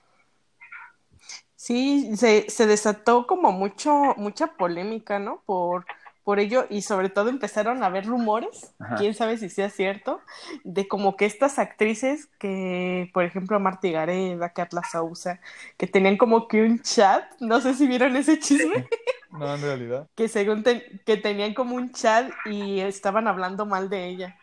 Sí, 1.55 2.17
se, 2.17 2.49
se 2.49 2.65
desató 2.65 3.27
como 3.27 3.51
mucho, 3.51 4.15
mucha 4.17 4.47
polémica, 4.47 5.19
¿no? 5.19 5.43
Por, 5.45 5.85
por 6.23 6.39
ello, 6.39 6.65
y 6.69 6.81
sobre 6.83 7.09
todo 7.09 7.29
empezaron 7.29 7.83
a 7.83 7.87
haber 7.87 8.05
rumores, 8.05 8.75
Ajá. 8.79 8.95
quién 8.95 9.13
sabe 9.13 9.37
si 9.37 9.49
sea 9.49 9.69
cierto, 9.69 10.21
de 10.63 10.87
como 10.87 11.15
que 11.17 11.25
estas 11.25 11.59
actrices 11.59 12.27
que, 12.39 13.09
por 13.13 13.23
ejemplo, 13.25 13.59
Marta 13.59 13.87
Gareda, 13.89 14.53
Carla 14.53 14.83
Souza, 14.83 15.39
que 15.77 15.87
tenían 15.87 16.17
como 16.17 16.47
que 16.47 16.61
un 16.63 16.81
chat, 16.81 17.23
no 17.39 17.61
sé 17.61 17.73
si 17.73 17.87
vieron 17.87 18.15
ese 18.15 18.39
chisme, 18.39 18.87
No, 19.31 19.53
en 19.55 19.61
realidad. 19.61 20.09
que 20.15 20.27
según 20.27 20.63
que 20.63 21.17
tenían 21.17 21.53
como 21.53 21.75
un 21.75 21.91
chat 21.91 22.31
y 22.45 22.79
estaban 22.81 23.27
hablando 23.27 23.65
mal 23.65 23.89
de 23.89 24.07
ella, 24.07 24.37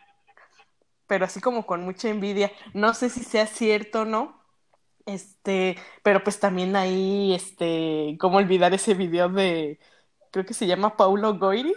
pero 1.07 1.25
así 1.25 1.41
como 1.41 1.65
con 1.65 1.83
mucha 1.83 2.09
envidia. 2.09 2.51
No 2.73 2.93
sé 2.93 3.09
si 3.09 3.23
sea 3.23 3.47
cierto 3.47 4.01
o 4.01 4.05
no, 4.05 4.39
este, 5.05 5.77
pero 6.03 6.23
pues 6.23 6.39
también 6.39 6.75
ahí, 6.75 7.33
este, 7.35 8.17
cómo 8.19 8.37
olvidar 8.37 8.73
ese 8.73 8.93
video 8.95 9.29
de, 9.29 9.79
creo 10.31 10.45
que 10.45 10.53
se 10.53 10.67
llama 10.67 10.95
Paulo 10.95 11.35
Goiri. 11.35 11.73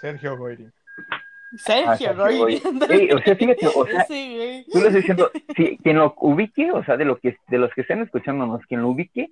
Sergio 0.00 0.36
Goyri. 0.36 0.70
Sergio 1.56 1.90
Ah, 1.90 1.96
Sergio. 1.96 2.48
Ey, 2.90 3.10
o 3.12 3.18
sea, 3.20 3.36
fíjate, 3.36 3.66
o 3.66 3.86
sea, 3.86 4.04
güey. 4.08 4.64
Tú 4.64 4.80
lo 4.80 4.86
estás 4.86 4.94
diciendo, 4.94 5.30
si, 5.56 5.78
quien 5.78 5.98
lo 5.98 6.14
ubique, 6.16 6.72
o 6.72 6.84
sea, 6.84 6.96
de, 6.96 7.04
lo 7.04 7.18
que, 7.18 7.36
de 7.48 7.58
los 7.58 7.72
que 7.74 7.82
estén 7.82 8.02
escuchándonos, 8.02 8.64
quien 8.66 8.82
lo 8.82 8.88
ubique, 8.88 9.30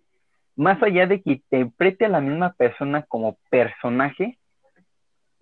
más 0.56 0.82
allá 0.82 1.06
de 1.06 1.22
que 1.22 1.32
interprete 1.32 2.04
a 2.04 2.08
la 2.08 2.20
misma 2.20 2.52
persona 2.52 3.02
como 3.02 3.38
personaje, 3.50 4.38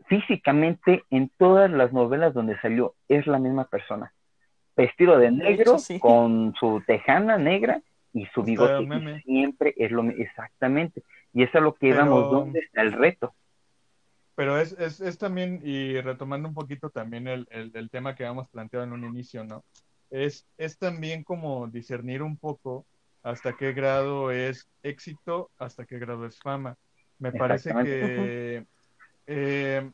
físicamente 0.07 1.05
en 1.11 1.31
todas 1.39 1.71
las 1.71 1.93
novelas 1.93 2.35
donde 2.35 2.59
salió 2.61 2.95
es 3.09 3.27
la 3.27 3.39
misma 3.39 3.65
persona. 3.65 4.13
Vestido 4.77 5.19
de 5.19 5.31
negro, 5.31 5.73
hecho, 5.73 5.79
sí. 5.79 6.01
con 6.01 6.55
su 6.59 6.83
tejana 6.87 7.37
negra 7.37 7.83
y 8.13 8.27
su 8.27 8.43
bigote. 8.43 8.83
y 8.83 9.21
siempre 9.23 9.75
es 9.77 9.91
lo 9.91 10.03
mismo, 10.03 10.23
exactamente. 10.23 11.03
Y 11.33 11.43
eso 11.43 11.51
es 11.51 11.55
a 11.57 11.61
lo 11.61 11.75
que 11.75 11.89
íbamos, 11.89 12.31
¿dónde 12.31 12.61
está 12.61 12.83
el 12.83 12.93
reto? 12.93 13.35
Pero 14.35 14.59
es, 14.59 14.73
es, 14.73 15.01
es 15.01 15.19
también, 15.19 15.61
y 15.63 16.01
retomando 16.01 16.49
un 16.49 16.55
poquito 16.55 16.91
también 16.91 17.29
el, 17.29 17.47
el, 17.51 17.71
el 17.75 17.91
tema 17.91 18.15
que 18.15 18.25
habíamos 18.25 18.49
planteado 18.49 18.85
en 18.85 18.93
un 18.93 19.05
inicio, 19.05 19.45
¿no? 19.45 19.65
Es, 20.11 20.47
es 20.59 20.79
también 20.79 21.23
como 21.23 21.69
discernir 21.69 22.23
un 22.23 22.37
poco 22.37 22.87
hasta 23.23 23.57
qué 23.57 23.73
grado 23.73 24.31
es 24.31 24.69
éxito, 24.83 25.51
hasta 25.59 25.85
qué 25.85 25.99
grado 25.99 26.27
es 26.27 26.39
fama. 26.39 26.77
Me 27.19 27.33
parece 27.33 27.73
que 27.85 28.65
eh, 29.27 29.91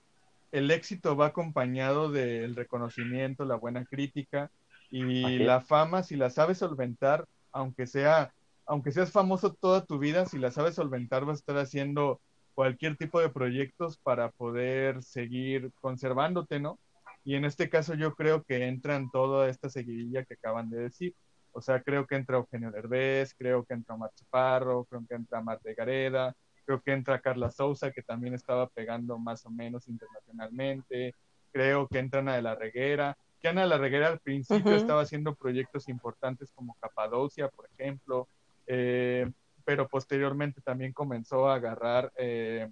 el 0.52 0.70
éxito 0.70 1.16
va 1.16 1.26
acompañado 1.26 2.10
del 2.10 2.54
reconocimiento, 2.54 3.44
la 3.44 3.56
buena 3.56 3.84
crítica 3.84 4.50
y 4.90 5.38
la 5.38 5.60
fama, 5.60 6.02
si 6.02 6.16
la 6.16 6.30
sabes 6.30 6.58
solventar, 6.58 7.26
aunque 7.56 7.86
sea, 7.86 8.32
aunque 8.66 8.92
seas 8.92 9.10
famoso 9.12 9.54
toda 9.54 9.84
tu 9.84 9.98
vida, 9.98 10.26
si 10.26 10.38
la 10.38 10.50
sabes 10.50 10.74
solventar, 10.74 11.24
vas 11.24 11.38
a 11.38 11.40
estar 11.40 11.58
haciendo 11.58 12.20
cualquier 12.54 12.96
tipo 12.96 13.20
de 13.20 13.30
proyectos 13.30 13.98
para 13.98 14.30
poder 14.30 15.02
seguir 15.02 15.72
conservándote, 15.80 16.60
¿no? 16.60 16.78
Y 17.24 17.34
en 17.34 17.44
este 17.44 17.68
caso 17.68 17.94
yo 17.94 18.14
creo 18.14 18.44
que 18.44 18.66
entra 18.66 18.96
en 18.96 19.10
toda 19.10 19.48
esta 19.48 19.68
seguidilla 19.68 20.24
que 20.24 20.34
acaban 20.34 20.70
de 20.70 20.78
decir. 20.78 21.14
O 21.52 21.60
sea, 21.60 21.82
creo 21.82 22.06
que 22.06 22.16
entra 22.16 22.36
Eugenio 22.36 22.70
Derbez, 22.70 23.34
creo 23.34 23.64
que 23.64 23.74
entra 23.74 23.94
Omar 23.94 24.10
Chaparro, 24.14 24.84
creo 24.84 25.04
que 25.08 25.14
entra 25.14 25.40
Marta 25.40 25.70
Gareda, 25.76 26.34
creo 26.66 26.80
que 26.82 26.92
entra 26.92 27.20
Carla 27.20 27.50
Souza, 27.50 27.90
que 27.92 28.02
también 28.02 28.34
estaba 28.34 28.68
pegando 28.68 29.18
más 29.18 29.44
o 29.46 29.50
menos 29.50 29.88
internacionalmente, 29.88 31.14
creo 31.52 31.88
que 31.88 31.98
entra 31.98 32.20
Ana 32.20 32.36
de 32.36 32.42
la 32.42 32.54
Reguera, 32.54 33.16
que 33.40 33.48
Ana 33.48 33.66
la 33.66 33.78
Reguera 33.78 34.08
al 34.08 34.20
principio 34.20 34.74
estaba 34.74 35.02
haciendo 35.02 35.34
proyectos 35.34 35.88
importantes 35.88 36.50
como 36.52 36.76
Capadocia, 36.80 37.48
por 37.48 37.68
ejemplo, 37.76 38.28
eh, 38.66 39.30
pero 39.64 39.88
posteriormente 39.88 40.60
también 40.60 40.92
comenzó 40.92 41.48
a 41.48 41.56
agarrar 41.56 42.12
eh, 42.16 42.68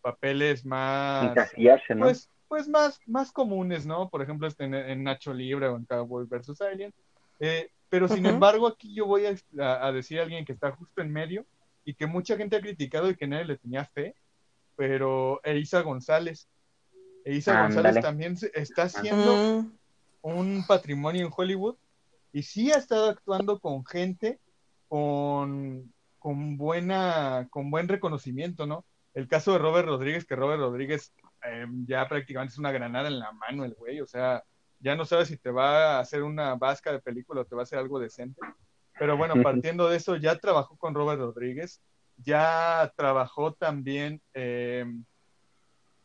papeles 0.00 0.64
más 0.64 1.34
¿no? 1.94 2.04
pues, 2.04 2.30
pues 2.48 2.68
más, 2.68 3.00
más 3.06 3.32
comunes, 3.32 3.86
¿no? 3.86 4.08
Por 4.08 4.22
ejemplo, 4.22 4.46
este, 4.46 4.64
en, 4.64 4.74
en 4.74 5.02
Nacho 5.02 5.34
Libre 5.34 5.68
o 5.68 5.76
en 5.76 5.84
Cowboy 5.84 6.26
vs. 6.26 6.60
Alien. 6.60 6.94
Eh, 7.40 7.70
pero 7.88 8.08
sin 8.08 8.26
embargo, 8.26 8.66
aquí 8.66 8.94
yo 8.94 9.06
voy 9.06 9.24
a, 9.26 9.92
decir 9.92 10.20
a 10.20 10.22
alguien 10.22 10.44
que 10.44 10.52
está 10.52 10.72
justo 10.72 11.00
en 11.00 11.12
medio 11.12 11.46
y 11.84 11.94
que 11.94 12.06
mucha 12.06 12.36
gente 12.36 12.56
ha 12.56 12.60
criticado 12.60 13.08
y 13.10 13.16
que 13.16 13.26
nadie 13.26 13.44
le 13.44 13.58
tenía 13.58 13.84
fe, 13.84 14.14
pero 14.76 15.40
Elisa 15.44 15.82
González. 15.82 16.48
Elisa 17.24 17.52
Ándale. 17.52 17.74
González 17.74 18.02
también 18.02 18.36
está 18.54 18.84
haciendo 18.84 19.66
un 20.26 20.66
patrimonio 20.66 21.24
en 21.24 21.32
Hollywood 21.34 21.76
y 22.32 22.42
sí 22.42 22.72
ha 22.72 22.78
estado 22.78 23.10
actuando 23.10 23.60
con 23.60 23.84
gente 23.86 24.40
con, 24.88 25.92
con 26.18 26.56
buena, 26.56 27.46
con 27.50 27.70
buen 27.70 27.86
reconocimiento, 27.86 28.66
¿no? 28.66 28.84
El 29.14 29.28
caso 29.28 29.52
de 29.52 29.58
Robert 29.58 29.86
Rodríguez, 29.86 30.24
que 30.24 30.36
Robert 30.36 30.60
Rodríguez 30.60 31.12
eh, 31.44 31.66
ya 31.86 32.08
prácticamente 32.08 32.52
es 32.52 32.58
una 32.58 32.72
granada 32.72 33.08
en 33.08 33.20
la 33.20 33.32
mano 33.32 33.64
el 33.64 33.74
güey, 33.74 34.00
o 34.00 34.06
sea, 34.06 34.42
ya 34.80 34.96
no 34.96 35.04
sabes 35.04 35.28
si 35.28 35.36
te 35.36 35.50
va 35.50 35.96
a 35.96 36.00
hacer 36.00 36.22
una 36.22 36.56
vasca 36.56 36.92
de 36.92 37.00
película 37.00 37.42
o 37.42 37.44
te 37.44 37.54
va 37.54 37.62
a 37.62 37.64
hacer 37.64 37.78
algo 37.78 37.98
decente. 38.00 38.40
Pero 38.98 39.16
bueno, 39.16 39.40
partiendo 39.42 39.88
de 39.88 39.96
eso, 39.96 40.16
ya 40.16 40.38
trabajó 40.38 40.76
con 40.76 40.94
Robert 40.94 41.20
Rodríguez, 41.20 41.80
ya 42.16 42.92
trabajó 42.96 43.52
también 43.54 44.20
eh, 44.34 44.86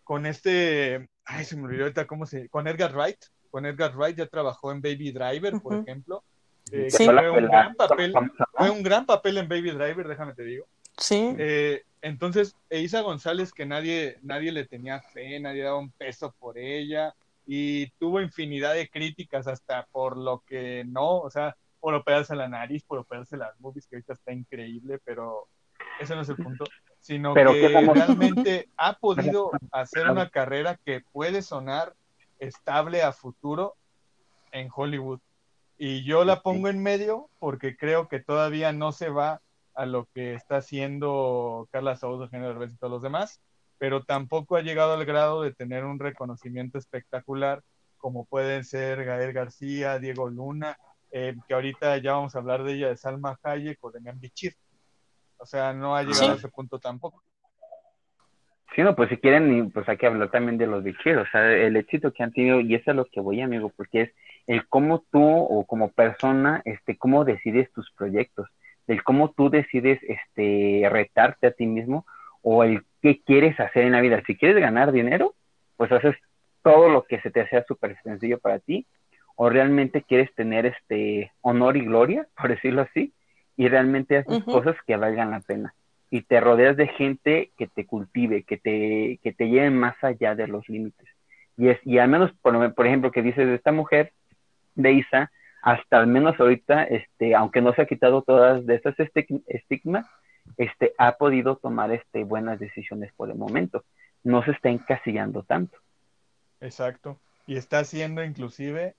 con 0.03 0.25
este, 0.25 1.09
ay, 1.25 1.45
se 1.45 1.55
me 1.55 1.63
olvidó 1.63 1.83
ahorita 1.83 2.05
cómo 2.05 2.25
se, 2.25 2.49
con 2.49 2.67
Edgar 2.67 2.93
Wright, 2.93 3.17
con 3.51 3.65
Edgar 3.65 3.95
Wright 3.95 4.17
ya 4.17 4.25
trabajó 4.25 4.71
en 4.71 4.81
Baby 4.81 5.11
Driver, 5.11 5.61
por 5.61 5.73
Ujú. 5.73 5.83
ejemplo, 5.83 6.23
eh, 6.71 6.89
Sí. 6.89 7.05
fue 7.05 7.29
un 7.29 7.43
gran 7.47 7.75
papel, 7.75 8.13
fue 8.53 8.69
un 8.69 8.81
gran 8.81 9.05
papel 9.05 9.37
en 9.37 9.47
Baby 9.47 9.71
Driver, 9.71 10.07
déjame 10.07 10.33
te 10.33 10.43
digo. 10.43 10.65
sí. 10.97 11.35
Eh, 11.37 11.83
entonces, 12.01 12.55
Eiza 12.69 13.01
González, 13.01 13.53
que 13.53 13.65
nadie, 13.65 14.17
nadie 14.23 14.51
le 14.51 14.65
tenía 14.65 15.01
fe, 15.01 15.39
nadie 15.39 15.63
daba 15.63 15.77
un 15.77 15.91
peso 15.91 16.33
por 16.39 16.57
ella, 16.57 17.13
y 17.45 17.89
tuvo 17.99 18.21
infinidad 18.21 18.73
de 18.73 18.89
críticas 18.89 19.45
hasta 19.47 19.85
por 19.91 20.17
lo 20.17 20.39
que 20.47 20.83
no, 20.87 21.19
o 21.19 21.29
sea, 21.29 21.55
por 21.79 21.93
operarse 21.93 22.35
la 22.35 22.47
nariz, 22.47 22.83
por 22.83 22.99
operarse 22.99 23.37
las 23.37 23.59
movies, 23.59 23.87
que 23.87 23.97
ahorita 23.97 24.13
está 24.13 24.31
increíble, 24.31 24.99
pero 25.03 25.47
ese 25.99 26.15
no 26.15 26.21
es 26.21 26.29
el 26.29 26.37
punto, 26.37 26.65
sino 26.99 27.33
Pero 27.33 27.53
que 27.53 27.67
realmente 27.93 28.69
ha 28.77 28.93
podido 28.99 29.51
hacer 29.71 30.09
una 30.09 30.29
carrera 30.29 30.79
que 30.85 31.01
puede 31.11 31.41
sonar 31.41 31.93
estable 32.41 33.03
a 33.03 33.11
futuro 33.13 33.75
en 34.51 34.69
Hollywood. 34.73 35.19
Y 35.77 36.03
yo 36.03 36.25
la 36.25 36.41
pongo 36.41 36.67
en 36.67 36.81
medio 36.83 37.29
porque 37.39 37.77
creo 37.77 38.07
que 38.07 38.19
todavía 38.19 38.71
no 38.73 38.91
se 38.91 39.09
va 39.09 39.41
a 39.73 39.85
lo 39.85 40.05
que 40.13 40.33
está 40.33 40.57
haciendo 40.57 41.67
Carla 41.71 41.95
Souza, 41.95 42.25
Eugenio 42.25 42.49
Derbez 42.49 42.73
y 42.73 42.77
todos 42.77 42.91
los 42.91 43.01
demás, 43.01 43.41
pero 43.77 44.03
tampoco 44.03 44.57
ha 44.57 44.61
llegado 44.61 44.93
al 44.93 45.05
grado 45.05 45.41
de 45.41 45.53
tener 45.53 45.85
un 45.85 45.97
reconocimiento 45.99 46.77
espectacular 46.77 47.63
como 47.97 48.25
pueden 48.25 48.63
ser 48.65 49.05
Gael 49.05 49.31
García, 49.31 49.99
Diego 49.99 50.27
Luna, 50.27 50.77
eh, 51.11 51.35
que 51.47 51.53
ahorita 51.53 51.97
ya 51.97 52.13
vamos 52.13 52.35
a 52.35 52.39
hablar 52.39 52.63
de 52.63 52.73
ella, 52.73 52.87
de 52.89 52.97
Salma 52.97 53.39
Hayek 53.43 53.77
o 53.83 53.91
de 53.91 53.99
Bichir. 54.13 54.55
O 55.37 55.45
sea, 55.45 55.73
no 55.73 55.95
ha 55.95 56.01
llegado 56.03 56.25
Sí. 56.25 56.31
a 56.31 56.33
ese 56.35 56.49
punto 56.49 56.79
tampoco. 56.79 57.23
Sí, 58.73 58.83
no, 58.83 58.95
pues 58.95 59.09
si 59.09 59.17
quieren, 59.17 59.69
pues 59.71 59.87
hay 59.89 59.97
que 59.97 60.07
hablar 60.07 60.31
también 60.31 60.57
de 60.57 60.65
los 60.65 60.81
bicheros, 60.81 61.27
o 61.27 61.31
sea, 61.31 61.51
el 61.51 61.75
éxito 61.75 62.13
que 62.13 62.23
han 62.23 62.31
tenido, 62.31 62.61
y 62.61 62.73
eso 62.73 62.83
es 62.83 62.87
a 62.89 62.93
lo 62.93 63.05
que 63.05 63.19
voy, 63.19 63.41
amigo, 63.41 63.69
porque 63.75 64.01
es 64.01 64.11
el 64.47 64.65
cómo 64.67 65.03
tú 65.11 65.21
o 65.21 65.65
como 65.65 65.91
persona, 65.91 66.61
este, 66.63 66.97
cómo 66.97 67.25
decides 67.25 67.69
tus 67.73 67.91
proyectos, 67.91 68.47
del 68.87 69.03
cómo 69.03 69.31
tú 69.31 69.49
decides, 69.49 69.99
este, 70.03 70.87
retarte 70.89 71.47
a 71.47 71.51
ti 71.51 71.65
mismo, 71.65 72.05
o 72.41 72.63
el 72.63 72.83
qué 73.01 73.21
quieres 73.21 73.59
hacer 73.59 73.83
en 73.83 73.91
la 73.91 74.01
vida. 74.01 74.23
Si 74.25 74.37
quieres 74.37 74.61
ganar 74.61 74.93
dinero, 74.93 75.35
pues 75.75 75.91
haces 75.91 76.15
todo 76.63 76.87
lo 76.89 77.03
que 77.03 77.19
se 77.21 77.29
te 77.29 77.45
sea 77.49 77.65
súper 77.65 77.97
sencillo 78.03 78.39
para 78.39 78.59
ti, 78.59 78.87
o 79.35 79.49
realmente 79.49 80.03
quieres 80.03 80.33
tener, 80.33 80.65
este, 80.65 81.33
honor 81.41 81.75
y 81.75 81.81
gloria, 81.81 82.25
por 82.37 82.49
decirlo 82.49 82.83
así, 82.83 83.13
y 83.57 83.67
realmente 83.67 84.17
haces 84.17 84.45
cosas 84.45 84.77
que 84.87 84.95
valgan 84.95 85.31
la 85.31 85.41
pena 85.41 85.73
y 86.11 86.21
te 86.21 86.39
rodeas 86.39 86.77
de 86.77 86.87
gente 86.89 87.51
que 87.57 87.67
te 87.67 87.87
cultive, 87.87 88.43
que 88.43 88.57
te, 88.57 89.19
que 89.23 89.33
te 89.33 89.49
lleve 89.49 89.71
más 89.71 89.95
allá 90.03 90.35
de 90.35 90.47
los 90.47 90.67
límites. 90.69 91.07
Y, 91.57 91.69
es, 91.69 91.79
y 91.83 91.97
al 91.97 92.09
menos, 92.09 92.31
por, 92.41 92.73
por 92.75 92.85
ejemplo, 92.85 93.11
que 93.11 93.23
dices 93.23 93.47
de 93.47 93.55
esta 93.55 93.71
mujer, 93.71 94.11
de 94.75 94.91
Isa, 94.91 95.31
hasta 95.63 95.97
al 95.99 96.07
menos 96.07 96.39
ahorita, 96.39 96.83
este, 96.83 97.33
aunque 97.33 97.61
no 97.61 97.73
se 97.73 97.81
ha 97.81 97.85
quitado 97.85 98.21
todas 98.23 98.65
de 98.65 98.75
estas 98.75 98.95
estig- 98.97 99.43
estigmas, 99.47 100.05
este, 100.57 100.93
ha 100.97 101.13
podido 101.13 101.55
tomar 101.55 101.91
este, 101.91 102.25
buenas 102.25 102.59
decisiones 102.59 103.13
por 103.13 103.29
el 103.31 103.37
momento. 103.37 103.85
No 104.23 104.43
se 104.43 104.51
está 104.51 104.69
encasillando 104.69 105.43
tanto. 105.43 105.77
Exacto. 106.59 107.19
Y 107.47 107.55
está 107.55 107.79
haciendo 107.79 108.23
inclusive 108.23 108.95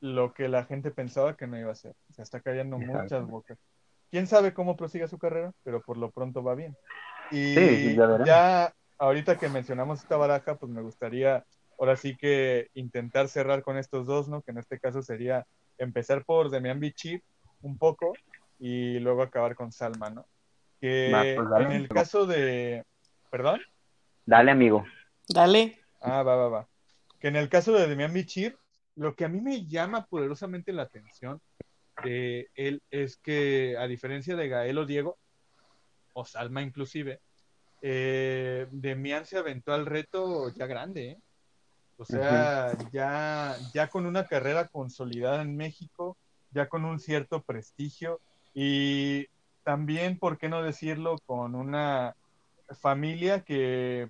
lo 0.00 0.34
que 0.34 0.48
la 0.48 0.64
gente 0.64 0.90
pensaba 0.90 1.36
que 1.36 1.46
no 1.46 1.58
iba 1.58 1.70
a 1.70 1.72
hacer. 1.72 1.94
Se 2.10 2.22
está 2.22 2.38
Exacto. 2.38 2.78
muchas 2.78 3.26
bocas. 3.26 3.58
¿Quién 4.12 4.26
sabe 4.26 4.52
cómo 4.52 4.76
prosiga 4.76 5.08
su 5.08 5.18
carrera? 5.18 5.52
Pero 5.64 5.80
por 5.80 5.96
lo 5.96 6.10
pronto 6.10 6.44
va 6.44 6.54
bien. 6.54 6.76
Y 7.30 7.54
Sí, 7.54 7.96
ya 7.96 8.24
ya 8.24 8.74
ahorita 8.98 9.38
que 9.38 9.48
mencionamos 9.48 10.00
esta 10.02 10.18
baraja, 10.18 10.56
pues 10.56 10.70
me 10.70 10.82
gustaría 10.82 11.46
ahora 11.78 11.96
sí 11.96 12.14
que 12.14 12.68
intentar 12.74 13.28
cerrar 13.28 13.62
con 13.62 13.78
estos 13.78 14.06
dos, 14.06 14.28
¿no? 14.28 14.42
Que 14.42 14.50
en 14.50 14.58
este 14.58 14.78
caso 14.78 15.00
sería 15.02 15.46
empezar 15.78 16.26
por 16.26 16.50
Demian 16.50 16.78
Bichir 16.78 17.22
un 17.62 17.78
poco 17.78 18.12
y 18.58 18.98
luego 18.98 19.22
acabar 19.22 19.54
con 19.54 19.72
Salma, 19.72 20.10
¿no? 20.10 20.26
Que 20.78 21.10
Va, 21.10 21.22
pues 21.22 21.48
dale, 21.50 21.64
en 21.64 21.70
el 21.70 21.76
amigo. 21.78 21.94
caso 21.94 22.26
de... 22.26 22.84
¿Perdón? 23.30 23.62
Dale, 24.26 24.50
amigo. 24.50 24.84
Dale. 25.26 25.78
Ah, 26.02 26.22
va, 26.22 26.36
va, 26.36 26.48
va. 26.50 26.68
Que 27.18 27.28
en 27.28 27.36
el 27.36 27.48
caso 27.48 27.72
de 27.72 27.86
Demian 27.88 28.12
Bichir, 28.12 28.58
lo 28.94 29.14
que 29.14 29.24
a 29.24 29.28
mí 29.28 29.40
me 29.40 29.66
llama 29.66 30.04
poderosamente 30.04 30.70
la 30.74 30.82
atención 30.82 31.40
de 32.04 32.50
él 32.54 32.82
es 32.90 33.16
que, 33.16 33.76
a 33.78 33.86
diferencia 33.86 34.36
de 34.36 34.48
Gael 34.48 34.78
o 34.78 34.86
Diego, 34.86 35.18
o 36.14 36.24
Salma 36.24 36.62
inclusive, 36.62 37.20
eh, 37.80 38.66
Demian 38.70 39.26
se 39.26 39.38
aventó 39.38 39.72
al 39.72 39.86
reto 39.86 40.50
ya 40.50 40.66
grande, 40.66 41.10
¿eh? 41.10 41.18
O 41.98 42.04
sea, 42.04 42.72
ya, 42.90 43.56
ya 43.72 43.88
con 43.88 44.06
una 44.06 44.26
carrera 44.26 44.66
consolidada 44.66 45.42
en 45.42 45.56
México, 45.56 46.16
ya 46.50 46.68
con 46.68 46.84
un 46.84 46.98
cierto 46.98 47.42
prestigio 47.42 48.20
y 48.54 49.26
también, 49.62 50.18
¿por 50.18 50.38
qué 50.38 50.48
no 50.48 50.62
decirlo?, 50.62 51.16
con 51.26 51.54
una 51.54 52.16
familia 52.80 53.44
que 53.44 54.08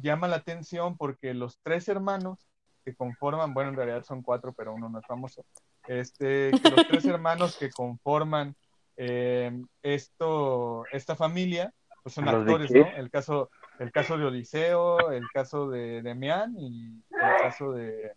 llama 0.00 0.28
la 0.28 0.36
atención 0.36 0.96
porque 0.96 1.34
los 1.34 1.58
tres 1.62 1.88
hermanos 1.88 2.38
que 2.84 2.94
conforman, 2.94 3.52
bueno, 3.52 3.70
en 3.70 3.76
realidad 3.76 4.04
son 4.04 4.22
cuatro, 4.22 4.52
pero 4.52 4.72
uno 4.72 4.88
no 4.88 5.00
es 5.00 5.06
famoso, 5.06 5.44
este, 5.88 6.50
que 6.50 6.70
los 6.70 6.88
tres 6.88 7.04
hermanos 7.04 7.56
que 7.56 7.70
conforman 7.70 8.54
eh, 8.96 9.52
esto, 9.82 10.84
esta 10.92 11.16
familia, 11.16 11.72
pues 12.02 12.14
son 12.14 12.24
¿Los 12.24 12.34
de 12.34 12.40
actores? 12.40 12.70
¿no? 12.70 12.86
El 12.96 13.10
caso, 13.10 13.50
el 13.78 13.92
caso 13.92 14.16
de 14.16 14.24
Odiseo, 14.24 15.10
el 15.10 15.28
caso 15.32 15.68
de 15.68 16.02
Demián 16.02 16.56
y 16.58 17.02
el 17.10 17.36
caso 17.40 17.72
de, 17.72 18.12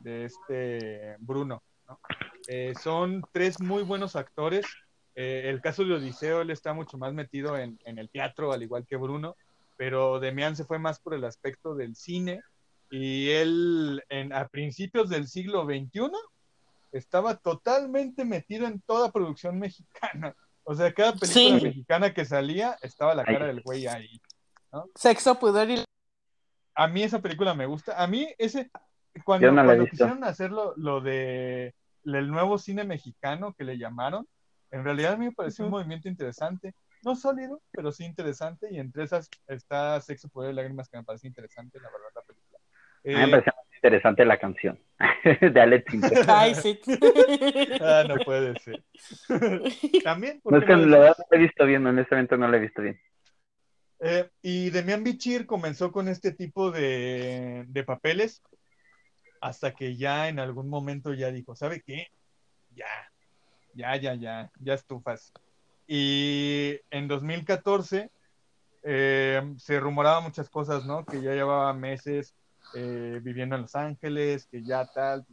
de 0.00 0.24
este 0.24 1.16
Bruno, 1.20 1.62
¿no? 1.88 1.98
Eh, 2.48 2.74
son 2.80 3.22
tres 3.32 3.60
muy 3.60 3.82
buenos 3.82 4.16
actores. 4.16 4.66
Eh, 5.14 5.42
el 5.46 5.60
caso 5.60 5.84
de 5.84 5.94
Odiseo, 5.94 6.40
él 6.40 6.50
está 6.50 6.72
mucho 6.72 6.98
más 6.98 7.12
metido 7.12 7.56
en, 7.56 7.78
en 7.84 7.98
el 7.98 8.10
teatro, 8.10 8.52
al 8.52 8.62
igual 8.62 8.86
que 8.86 8.96
Bruno, 8.96 9.36
pero 9.76 10.20
Demián 10.20 10.56
se 10.56 10.64
fue 10.64 10.78
más 10.78 11.00
por 11.00 11.14
el 11.14 11.24
aspecto 11.24 11.74
del 11.74 11.94
cine 11.94 12.40
y 12.90 13.30
él 13.30 14.02
en, 14.10 14.32
a 14.32 14.48
principios 14.48 15.08
del 15.08 15.26
siglo 15.26 15.64
XXI 15.64 16.10
estaba 16.92 17.36
totalmente 17.36 18.24
metido 18.24 18.66
en 18.66 18.80
toda 18.82 19.10
producción 19.10 19.58
mexicana. 19.58 20.34
O 20.64 20.76
sea, 20.76 20.94
cada 20.94 21.10
película 21.14 21.58
Sí. 21.58 21.60
mexicana 21.64 22.14
que 22.14 22.24
salía 22.24 22.78
estaba 22.82 23.16
la 23.16 23.24
cara 23.24 23.46
del 23.46 23.62
güey 23.62 23.88
ahí. 23.88 24.20
Sexo, 24.94 25.36
pudor 25.36 25.68
y... 25.68 25.84
A 26.76 26.86
mí 26.86 27.02
esa 27.02 27.20
película 27.20 27.52
me 27.52 27.66
gusta. 27.66 28.00
A 28.00 28.06
mí 28.06 28.32
ese, 28.38 28.70
cuando, 29.24 29.50
no 29.50 29.64
cuando 29.64 29.86
quisieron 29.86 30.22
hacerlo 30.22 30.72
lo 30.76 31.00
de 31.00 31.74
el 32.04 32.28
nuevo 32.30 32.58
cine 32.58 32.84
mexicano 32.84 33.54
que 33.54 33.64
le 33.64 33.76
llamaron, 33.76 34.28
en 34.70 34.84
realidad 34.84 35.14
a 35.14 35.16
mí 35.16 35.26
me 35.26 35.32
pareció 35.32 35.64
un 35.64 35.72
movimiento 35.72 36.08
interesante. 36.08 36.76
No 37.02 37.16
sólido, 37.16 37.60
pero 37.72 37.90
sí 37.90 38.04
interesante. 38.04 38.68
Y 38.70 38.78
entre 38.78 39.02
esas 39.02 39.28
está 39.48 40.00
Sexo, 40.00 40.28
Poder 40.28 40.52
y 40.52 40.54
Lágrimas, 40.54 40.88
que 40.88 40.96
me 40.96 41.02
parece 41.02 41.26
interesante, 41.26 41.80
la 41.80 41.90
verdad, 41.90 42.06
la 42.14 42.22
película. 42.22 42.58
A 42.58 43.08
mí 43.08 43.14
Eh, 43.14 43.26
me 43.26 43.30
pareció 43.32 43.52
interesante 43.82 44.24
la 44.24 44.38
canción 44.38 44.78
de 45.40 45.60
Alex 45.60 45.90
Sintek. 45.90 46.24
Ay, 46.28 46.54
sí. 46.54 46.78
ah, 47.80 48.04
no 48.08 48.16
puede 48.24 48.56
ser. 48.60 48.84
También, 50.04 50.40
¿por 50.40 50.52
No 50.52 50.58
es 50.60 50.64
que 50.64 50.76
no 50.76 50.86
la 50.86 51.08
no 51.08 51.14
he 51.32 51.38
visto 51.38 51.66
bien, 51.66 51.84
honestamente 51.84 52.38
no 52.38 52.46
la 52.46 52.56
he 52.58 52.60
visto 52.60 52.80
bien. 52.80 53.00
Eh, 53.98 54.30
y 54.40 54.70
Demian 54.70 55.02
Bichir 55.02 55.46
comenzó 55.46 55.90
con 55.90 56.08
este 56.08 56.32
tipo 56.32 56.70
de, 56.70 57.64
de 57.68 57.84
papeles 57.84 58.42
hasta 59.40 59.74
que 59.74 59.96
ya 59.96 60.28
en 60.28 60.38
algún 60.38 60.68
momento 60.68 61.12
ya 61.12 61.32
dijo, 61.32 61.56
¿sabe 61.56 61.82
qué? 61.84 62.06
Ya, 62.70 62.86
ya, 63.74 63.96
ya, 63.96 64.14
ya, 64.14 64.50
ya 64.60 64.74
estufas. 64.74 65.32
Y 65.88 66.78
en 66.90 67.08
2014 67.08 68.10
eh, 68.84 69.54
se 69.56 69.80
rumoraba 69.80 70.20
muchas 70.20 70.48
cosas, 70.48 70.86
¿no? 70.86 71.04
Que 71.04 71.20
ya 71.20 71.32
llevaba 71.32 71.72
meses 71.74 72.36
eh, 72.74 73.20
viviendo 73.22 73.56
en 73.56 73.62
Los 73.62 73.74
Ángeles, 73.74 74.46
que 74.46 74.62
ya 74.62 74.86
tal, 74.86 75.26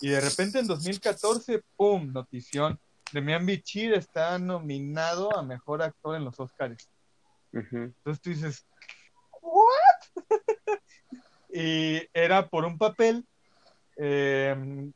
y 0.00 0.08
de 0.08 0.20
repente 0.20 0.58
en 0.58 0.66
2014, 0.66 1.62
¡pum! 1.76 2.12
Notición. 2.12 2.78
Demian 3.12 3.46
Bichir 3.46 3.94
está 3.94 4.38
nominado 4.38 5.36
a 5.36 5.42
Mejor 5.42 5.82
Actor 5.82 6.16
en 6.16 6.24
los 6.24 6.38
Oscars. 6.40 6.88
Entonces 7.52 8.20
tú 8.20 8.30
dices, 8.30 8.66
¿what? 9.40 10.14
y 11.52 12.02
era 12.12 12.48
por 12.48 12.64
un 12.64 12.76
papel 12.76 13.24
eh, 13.96 14.90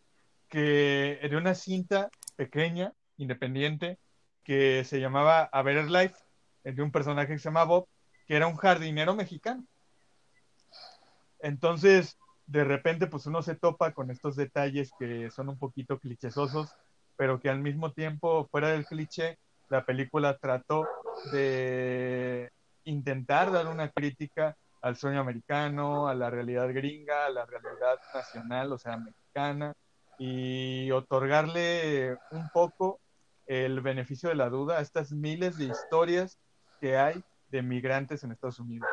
que 0.48 1.18
era 1.22 1.38
una 1.38 1.54
cinta 1.54 2.10
pequeña, 2.34 2.92
independiente, 3.16 3.98
que 4.42 4.84
se 4.84 4.98
llamaba 4.98 5.42
A 5.52 5.62
Better 5.62 5.88
Life, 5.88 6.16
de 6.64 6.82
un 6.82 6.90
personaje 6.90 7.34
que 7.34 7.38
se 7.38 7.44
llama 7.44 7.64
Bob, 7.64 7.86
que 8.26 8.34
era 8.34 8.46
un 8.46 8.56
jardinero 8.56 9.14
mexicano. 9.14 9.64
Entonces, 11.40 12.18
de 12.46 12.64
repente, 12.64 13.06
pues 13.06 13.26
uno 13.26 13.42
se 13.42 13.54
topa 13.54 13.92
con 13.92 14.10
estos 14.10 14.36
detalles 14.36 14.90
que 14.98 15.30
son 15.30 15.48
un 15.48 15.58
poquito 15.58 15.98
clichésosos, 15.98 16.74
pero 17.16 17.40
que 17.40 17.50
al 17.50 17.60
mismo 17.60 17.92
tiempo, 17.92 18.48
fuera 18.50 18.68
del 18.68 18.86
cliché, 18.86 19.38
la 19.68 19.84
película 19.84 20.38
trató 20.38 20.86
de 21.32 22.50
intentar 22.84 23.52
dar 23.52 23.66
una 23.66 23.90
crítica 23.90 24.56
al 24.80 24.96
sueño 24.96 25.20
americano, 25.20 26.08
a 26.08 26.14
la 26.14 26.30
realidad 26.30 26.72
gringa, 26.72 27.26
a 27.26 27.30
la 27.30 27.44
realidad 27.44 27.98
nacional, 28.14 28.72
o 28.72 28.78
sea, 28.78 28.96
mexicana, 28.96 29.74
y 30.18 30.90
otorgarle 30.90 32.16
un 32.30 32.48
poco 32.50 33.00
el 33.46 33.80
beneficio 33.80 34.28
de 34.28 34.36
la 34.36 34.48
duda 34.48 34.78
a 34.78 34.80
estas 34.80 35.12
miles 35.12 35.58
de 35.58 35.66
historias 35.66 36.38
que 36.80 36.96
hay 36.96 37.22
de 37.50 37.62
migrantes 37.62 38.24
en 38.24 38.32
Estados 38.32 38.60
Unidos. 38.60 38.88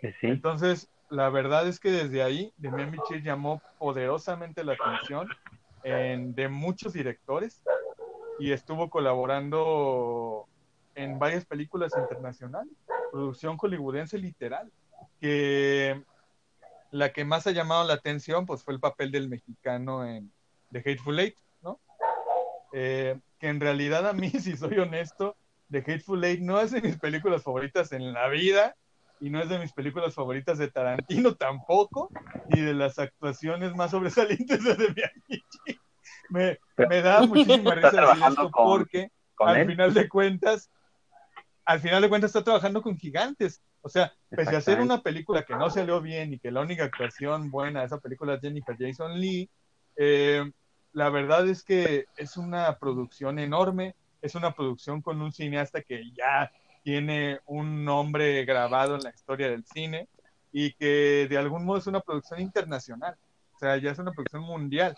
Sí. 0.00 0.08
Entonces, 0.22 0.88
la 1.10 1.28
verdad 1.30 1.66
es 1.68 1.78
que 1.80 1.90
desde 1.90 2.22
ahí, 2.22 2.52
Demian 2.56 2.90
Bichir 2.90 3.22
llamó 3.22 3.60
poderosamente 3.78 4.64
la 4.64 4.72
atención 4.74 5.28
en- 5.82 6.34
de 6.34 6.48
muchos 6.48 6.92
directores 6.92 7.62
y 8.38 8.52
estuvo 8.52 8.90
colaborando 8.90 10.46
en 10.94 11.18
varias 11.18 11.44
películas 11.44 11.92
internacionales, 11.96 12.72
producción 13.12 13.56
hollywoodense 13.56 14.18
literal, 14.18 14.70
que 15.20 16.02
la 16.90 17.12
que 17.12 17.24
más 17.24 17.46
ha 17.46 17.50
llamado 17.50 17.84
la 17.84 17.94
atención 17.94 18.46
pues 18.46 18.62
fue 18.64 18.74
el 18.74 18.80
papel 18.80 19.10
del 19.10 19.28
mexicano 19.28 20.04
en 20.04 20.32
The 20.72 20.78
Hateful 20.80 21.18
Eight, 21.20 21.36
¿no? 21.62 21.80
Eh, 22.72 23.18
que 23.38 23.48
en 23.48 23.60
realidad 23.60 24.06
a 24.06 24.12
mí, 24.12 24.30
si 24.40 24.56
soy 24.56 24.78
honesto, 24.78 25.36
The 25.70 25.78
Hateful 25.78 26.24
Eight 26.24 26.40
no 26.40 26.60
es 26.60 26.70
de 26.72 26.80
mis 26.80 26.98
películas 26.98 27.42
favoritas 27.42 27.92
en 27.92 28.12
la 28.12 28.28
vida 28.28 28.74
y 29.20 29.30
no 29.30 29.40
es 29.40 29.48
de 29.48 29.58
mis 29.58 29.72
películas 29.72 30.14
favoritas 30.14 30.58
de 30.58 30.70
Tarantino 30.70 31.34
tampoco, 31.34 32.10
ni 32.48 32.60
de 32.60 32.74
las 32.74 32.98
actuaciones 32.98 33.74
más 33.74 33.90
sobresalientes 33.92 34.62
de 34.64 34.74
Demian 34.74 35.10
Bichir. 35.28 35.80
Me, 36.28 36.58
me 36.88 37.02
da 37.02 37.20
muchísima 37.26 37.74
risa 37.74 37.90
decir 37.90 38.22
esto 38.28 38.50
con- 38.50 38.64
porque 38.78 39.10
Con 39.34 39.48
al 39.48 39.56
él. 39.58 39.66
final 39.68 39.94
de 39.94 40.08
cuentas, 40.08 40.70
al 41.64 41.80
final 41.80 42.02
de 42.02 42.08
cuentas 42.08 42.28
está 42.30 42.44
trabajando 42.44 42.82
con 42.82 42.96
gigantes. 42.96 43.60
O 43.82 43.88
sea, 43.88 44.12
pese 44.30 44.54
a 44.54 44.58
hacer 44.58 44.80
una 44.80 45.00
película 45.00 45.44
que 45.44 45.54
no 45.54 45.70
salió 45.70 46.00
bien 46.00 46.32
y 46.34 46.38
que 46.40 46.50
la 46.50 46.60
única 46.60 46.84
actuación 46.84 47.50
buena 47.50 47.80
de 47.80 47.86
esa 47.86 47.98
película 48.00 48.34
es 48.34 48.40
Jennifer 48.40 48.76
Jason 48.78 49.20
Lee, 49.20 49.48
eh, 49.96 50.50
la 50.92 51.08
verdad 51.10 51.46
es 51.48 51.62
que 51.62 52.06
es 52.16 52.36
una 52.36 52.76
producción 52.78 53.38
enorme, 53.38 53.94
es 54.22 54.34
una 54.34 54.52
producción 54.54 55.02
con 55.02 55.22
un 55.22 55.30
cineasta 55.32 55.82
que 55.82 56.02
ya 56.16 56.50
tiene 56.86 57.40
un 57.46 57.84
nombre 57.84 58.44
grabado 58.44 58.94
en 58.94 59.02
la 59.02 59.10
historia 59.10 59.50
del 59.50 59.64
cine 59.64 60.08
y 60.52 60.72
que 60.74 61.26
de 61.28 61.36
algún 61.36 61.64
modo 61.64 61.78
es 61.78 61.88
una 61.88 61.98
producción 61.98 62.38
internacional, 62.38 63.16
o 63.56 63.58
sea, 63.58 63.76
ya 63.78 63.90
es 63.90 63.98
una 63.98 64.12
producción 64.12 64.44
mundial. 64.44 64.96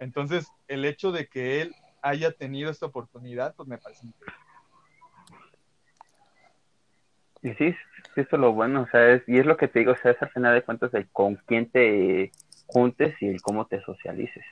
Entonces, 0.00 0.48
el 0.66 0.84
hecho 0.84 1.12
de 1.12 1.28
que 1.28 1.62
él 1.62 1.72
haya 2.02 2.32
tenido 2.32 2.68
esta 2.68 2.86
oportunidad, 2.86 3.54
pues 3.54 3.68
me 3.68 3.78
parece 3.78 4.08
increíble. 4.08 4.34
Y 7.42 7.50
sí, 7.50 7.76
sí, 8.12 8.20
eso 8.22 8.28
es 8.32 8.40
lo 8.40 8.52
bueno, 8.52 8.82
o 8.82 8.88
sea, 8.88 9.12
es, 9.12 9.22
y 9.28 9.38
es 9.38 9.46
lo 9.46 9.56
que 9.56 9.68
te 9.68 9.78
digo, 9.78 9.92
o 9.92 9.96
sea, 9.98 10.10
es 10.10 10.20
al 10.20 10.32
final 10.32 10.52
de 10.52 10.64
cuentas 10.64 10.92
el 10.94 11.08
con 11.10 11.36
quién 11.46 11.70
te 11.70 12.32
juntes 12.66 13.14
y 13.22 13.28
el 13.28 13.40
cómo 13.40 13.68
te 13.68 13.80
socialices. 13.82 14.44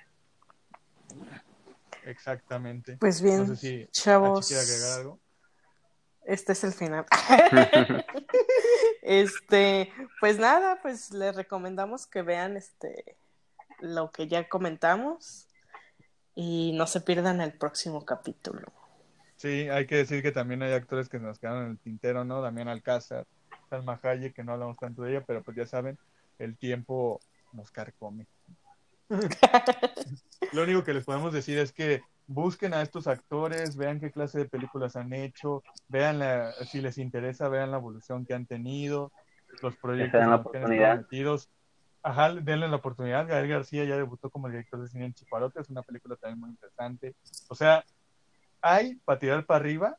Exactamente. 2.04 2.98
Pues 3.00 3.20
bien, 3.20 3.38
No 3.38 3.46
sé 3.46 3.56
si 3.56 3.88
chavos. 3.90 4.52
Agregar 4.52 5.00
algo. 5.00 5.18
Este 6.28 6.52
es 6.52 6.62
el 6.62 6.74
final. 6.74 7.06
este, 9.02 9.90
pues 10.20 10.38
nada, 10.38 10.78
pues 10.82 11.10
les 11.10 11.34
recomendamos 11.34 12.06
que 12.06 12.20
vean 12.20 12.58
este 12.58 13.16
lo 13.80 14.10
que 14.10 14.28
ya 14.28 14.46
comentamos 14.46 15.48
y 16.34 16.72
no 16.74 16.86
se 16.86 17.00
pierdan 17.00 17.40
el 17.40 17.54
próximo 17.54 18.04
capítulo. 18.04 18.70
Sí, 19.36 19.70
hay 19.70 19.86
que 19.86 19.96
decir 19.96 20.20
que 20.22 20.30
también 20.30 20.62
hay 20.62 20.74
actores 20.74 21.08
que 21.08 21.18
nos 21.18 21.38
quedaron 21.38 21.64
en 21.64 21.70
el 21.70 21.78
tintero, 21.78 22.26
¿no? 22.26 22.42
Damián 22.42 22.68
Alcázar, 22.68 23.26
Salma 23.70 23.98
Hayek, 24.02 24.34
que 24.34 24.44
no 24.44 24.52
hablamos 24.52 24.76
tanto 24.76 25.04
de 25.04 25.12
ella, 25.12 25.24
pero 25.26 25.42
pues 25.42 25.56
ya 25.56 25.64
saben, 25.64 25.98
el 26.38 26.58
tiempo 26.58 27.20
nos 27.54 27.70
carcome. 27.70 28.26
Lo 30.52 30.62
único 30.62 30.84
que 30.84 30.92
les 30.92 31.04
podemos 31.04 31.32
decir 31.32 31.56
es 31.56 31.72
que 31.72 32.02
busquen 32.28 32.74
a 32.74 32.82
estos 32.82 33.08
actores, 33.08 33.76
vean 33.76 33.98
qué 33.98 34.12
clase 34.12 34.38
de 34.38 34.44
películas 34.44 34.94
han 34.96 35.12
hecho, 35.12 35.64
vean 35.88 36.18
la, 36.20 36.52
si 36.66 36.80
les 36.80 36.98
interesa, 36.98 37.48
vean 37.48 37.70
la 37.70 37.78
evolución 37.78 38.24
que 38.24 38.34
han 38.34 38.46
tenido, 38.46 39.10
los 39.62 39.74
proyectos 39.76 40.20
la 40.20 40.26
que 40.26 40.32
han 40.32 40.40
oportunidad. 40.40 40.82
estado 40.82 41.02
metidos. 41.02 41.48
Ajá, 42.02 42.32
denle 42.34 42.68
la 42.68 42.76
oportunidad. 42.76 43.26
Gael 43.26 43.48
García 43.48 43.84
ya 43.84 43.96
debutó 43.96 44.30
como 44.30 44.48
director 44.48 44.80
de 44.80 44.88
cine 44.88 45.06
en 45.06 45.14
Chiparote, 45.14 45.60
es 45.60 45.70
una 45.70 45.82
película 45.82 46.16
también 46.16 46.38
muy 46.38 46.50
interesante. 46.50 47.16
O 47.48 47.54
sea, 47.54 47.84
hay 48.60 48.96
para 49.04 49.18
tirar 49.18 49.46
para 49.46 49.60
arriba 49.60 49.96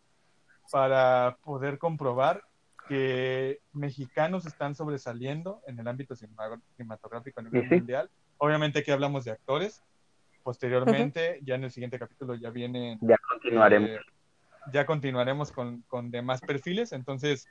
para 0.71 1.37
poder 1.43 1.79
comprobar 1.79 2.43
que 2.87 3.59
mexicanos 3.73 4.45
están 4.45 4.75
sobresaliendo 4.75 5.61
en 5.67 5.79
el 5.79 5.87
ámbito 5.87 6.15
cinema- 6.15 6.61
cinematográfico 6.75 7.39
a 7.39 7.43
nivel 7.43 7.63
Sí, 7.67 7.75
mundial. 7.75 8.09
Obviamente 8.37 8.79
aquí 8.79 8.91
hablamos 8.91 9.25
de 9.25 9.31
actores. 9.31 9.83
Posteriormente, 10.43 11.39
ya 11.43 11.55
en 11.55 11.63
el 11.65 11.71
siguiente 11.71 11.99
capítulo 11.99 12.35
ya 12.35 12.49
vienen 12.49 12.97
Ya 13.01 13.17
continuaremos. 13.29 13.89
eh, 13.89 13.99
ya 14.71 14.85
continuaremos 14.85 15.51
con, 15.51 15.81
con 15.87 16.11
demás 16.11 16.41
perfiles. 16.41 16.91
Entonces, 16.91 17.47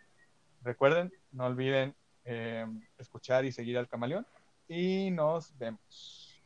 recuerden, 0.62 1.12
no 1.32 1.46
olviden 1.46 1.94
eh, 2.24 2.66
escuchar 2.98 3.44
y 3.44 3.52
seguir 3.52 3.78
al 3.78 3.88
camaleón. 3.88 4.26
Y 4.68 5.10
nos 5.10 5.56
vemos. 5.58 6.42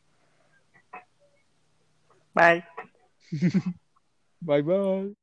Bye. 2.33 2.63
Bye 4.39 4.61
bye. 4.61 5.15